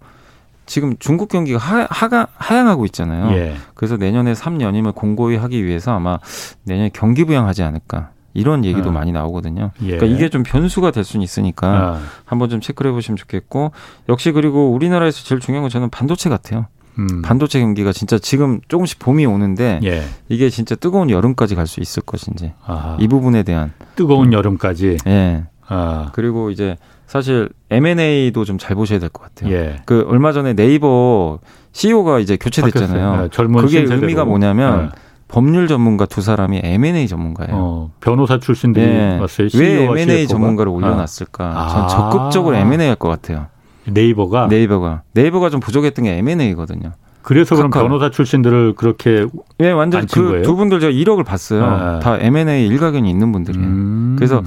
지금 0.66 0.96
중국 0.98 1.28
경기가 1.28 1.58
하, 1.58 1.86
하가, 1.90 2.26
하향하고 2.34 2.84
있잖아요. 2.86 3.32
예. 3.36 3.54
그래서 3.74 3.96
내년에 3.96 4.32
3년임을 4.34 4.94
공고히 4.94 5.36
하기 5.36 5.64
위해서 5.64 5.92
아마 5.94 6.18
내년에 6.64 6.90
경기 6.92 7.24
부양하지 7.24 7.62
않을까. 7.62 8.10
이런 8.34 8.66
얘기도 8.66 8.90
어. 8.90 8.92
많이 8.92 9.12
나오거든요. 9.12 9.70
예. 9.82 9.96
그러니까 9.96 10.06
이게 10.06 10.28
좀 10.28 10.42
변수가 10.42 10.90
될 10.90 11.04
수는 11.04 11.24
있으니까 11.24 11.92
어. 11.92 12.00
한번 12.26 12.50
좀 12.50 12.60
체크를 12.60 12.90
해보시면 12.90 13.16
좋겠고 13.16 13.72
역시 14.10 14.30
그리고 14.32 14.72
우리나라에서 14.72 15.24
제일 15.24 15.40
중요한 15.40 15.62
건 15.62 15.70
저는 15.70 15.88
반도체 15.88 16.28
같아요. 16.28 16.66
음. 16.98 17.22
반도체 17.22 17.60
경기가 17.60 17.92
진짜 17.92 18.18
지금 18.18 18.60
조금씩 18.68 18.98
봄이 18.98 19.24
오는데 19.24 19.80
예. 19.84 20.02
이게 20.28 20.50
진짜 20.50 20.74
뜨거운 20.74 21.08
여름까지 21.08 21.54
갈 21.54 21.66
수 21.66 21.80
있을 21.80 22.02
것인지 22.02 22.52
아하. 22.66 22.96
이 23.00 23.08
부분에 23.08 23.42
대한 23.42 23.72
뜨거운 23.94 24.28
음. 24.28 24.32
여름까지. 24.34 24.98
예. 25.06 25.44
아. 25.68 26.10
그리고 26.12 26.50
이제 26.50 26.76
사실 27.06 27.48
M&A도 27.70 28.44
좀 28.44 28.58
잘 28.58 28.74
보셔야 28.76 28.98
될 28.98 29.08
것 29.10 29.22
같아요. 29.22 29.54
예. 29.54 29.76
그 29.84 30.04
얼마 30.08 30.32
전에 30.32 30.54
네이버 30.54 31.38
CEO가 31.72 32.18
이제 32.20 32.36
교체됐잖아요. 32.36 33.22
네, 33.22 33.28
젊은 33.30 33.60
그게 33.60 33.80
의미가 33.82 34.24
뭐냐면 34.24 34.86
네. 34.86 34.88
법률 35.28 35.66
전문가 35.68 36.06
두 36.06 36.20
사람이 36.20 36.60
M&A 36.62 37.06
전문가예요. 37.08 37.52
어, 37.54 37.90
변호사 38.00 38.38
출신들이 38.38 38.86
네. 38.86 39.18
왔어요. 39.20 39.48
왜 39.54 39.82
M&A 39.84 40.04
CFO가? 40.06 40.26
전문가를 40.28 40.72
올려놨을까? 40.72 41.44
아. 41.44 41.68
전 41.68 41.88
적극적으로 41.88 42.56
M&A 42.56 42.86
할 42.88 42.96
것 42.96 43.08
같아요. 43.08 43.46
네이버가 43.88 44.48
네이버가 44.48 45.02
네이버가 45.12 45.50
좀 45.50 45.60
부족했던 45.60 46.04
게 46.06 46.16
M&A거든요. 46.18 46.92
그래서 47.22 47.54
그럼 47.56 47.70
카카오. 47.70 47.88
변호사 47.88 48.10
출신들을 48.10 48.74
그렇게 48.76 49.26
예 49.60 49.70
완전 49.72 50.06
그 50.06 50.42
두 50.42 50.54
분들 50.56 50.80
제가 50.80 50.92
1억을 50.92 51.24
봤어요. 51.24 51.64
아. 51.64 51.98
다 52.00 52.16
M&A 52.20 52.66
일가견이 52.68 53.08
있는 53.10 53.32
분들이에요. 53.32 53.66
음. 53.66 54.14
그래서 54.16 54.42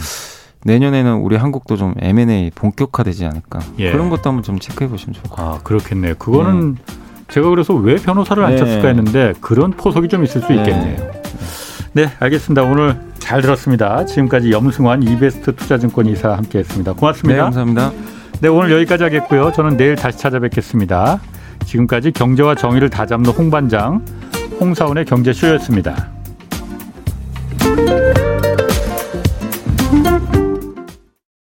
내년에는 0.65 1.15
우리 1.15 1.35
한국도 1.35 1.77
좀 1.77 1.93
M&A 1.99 2.51
본격화되지 2.53 3.25
않을까 3.25 3.59
예. 3.79 3.91
그런 3.91 4.09
것도 4.09 4.29
한번 4.29 4.43
좀 4.43 4.59
체크해 4.59 4.89
보시면 4.89 5.13
좋을 5.13 5.23
것 5.23 5.35
같아요. 5.35 5.55
아 5.55 5.59
그렇겠네요. 5.63 6.15
그거는 6.15 6.75
네. 6.75 6.81
제가 7.29 7.49
그래서 7.49 7.73
왜 7.73 7.95
변호사를 7.95 8.43
안 8.43 8.51
네. 8.51 8.57
쳤을까 8.57 8.87
했는데 8.89 9.33
그런 9.39 9.71
포석이 9.71 10.09
좀 10.09 10.23
있을 10.23 10.41
수 10.41 10.49
네. 10.49 10.55
있겠네요. 10.55 11.11
네, 11.93 12.09
알겠습니다. 12.19 12.63
오늘 12.63 12.99
잘 13.19 13.41
들었습니다. 13.41 14.05
지금까지 14.05 14.51
염승환 14.51 15.03
이베스트 15.03 15.55
투자증권 15.55 16.07
이사 16.07 16.35
함께했습니다. 16.35 16.93
고맙습니다. 16.93 17.35
네, 17.37 17.43
감사합니다. 17.43 17.91
네, 18.41 18.47
오늘 18.47 18.71
여기까지 18.71 19.03
하겠고요. 19.03 19.51
저는 19.53 19.77
내일 19.77 19.95
다시 19.95 20.17
찾아뵙겠습니다. 20.17 21.19
지금까지 21.65 22.11
경제와 22.11 22.55
정의를 22.55 22.89
다잡는 22.89 23.31
홍반장 23.31 24.03
홍사원의 24.59 25.05
경제쇼였습니다. 25.05 26.09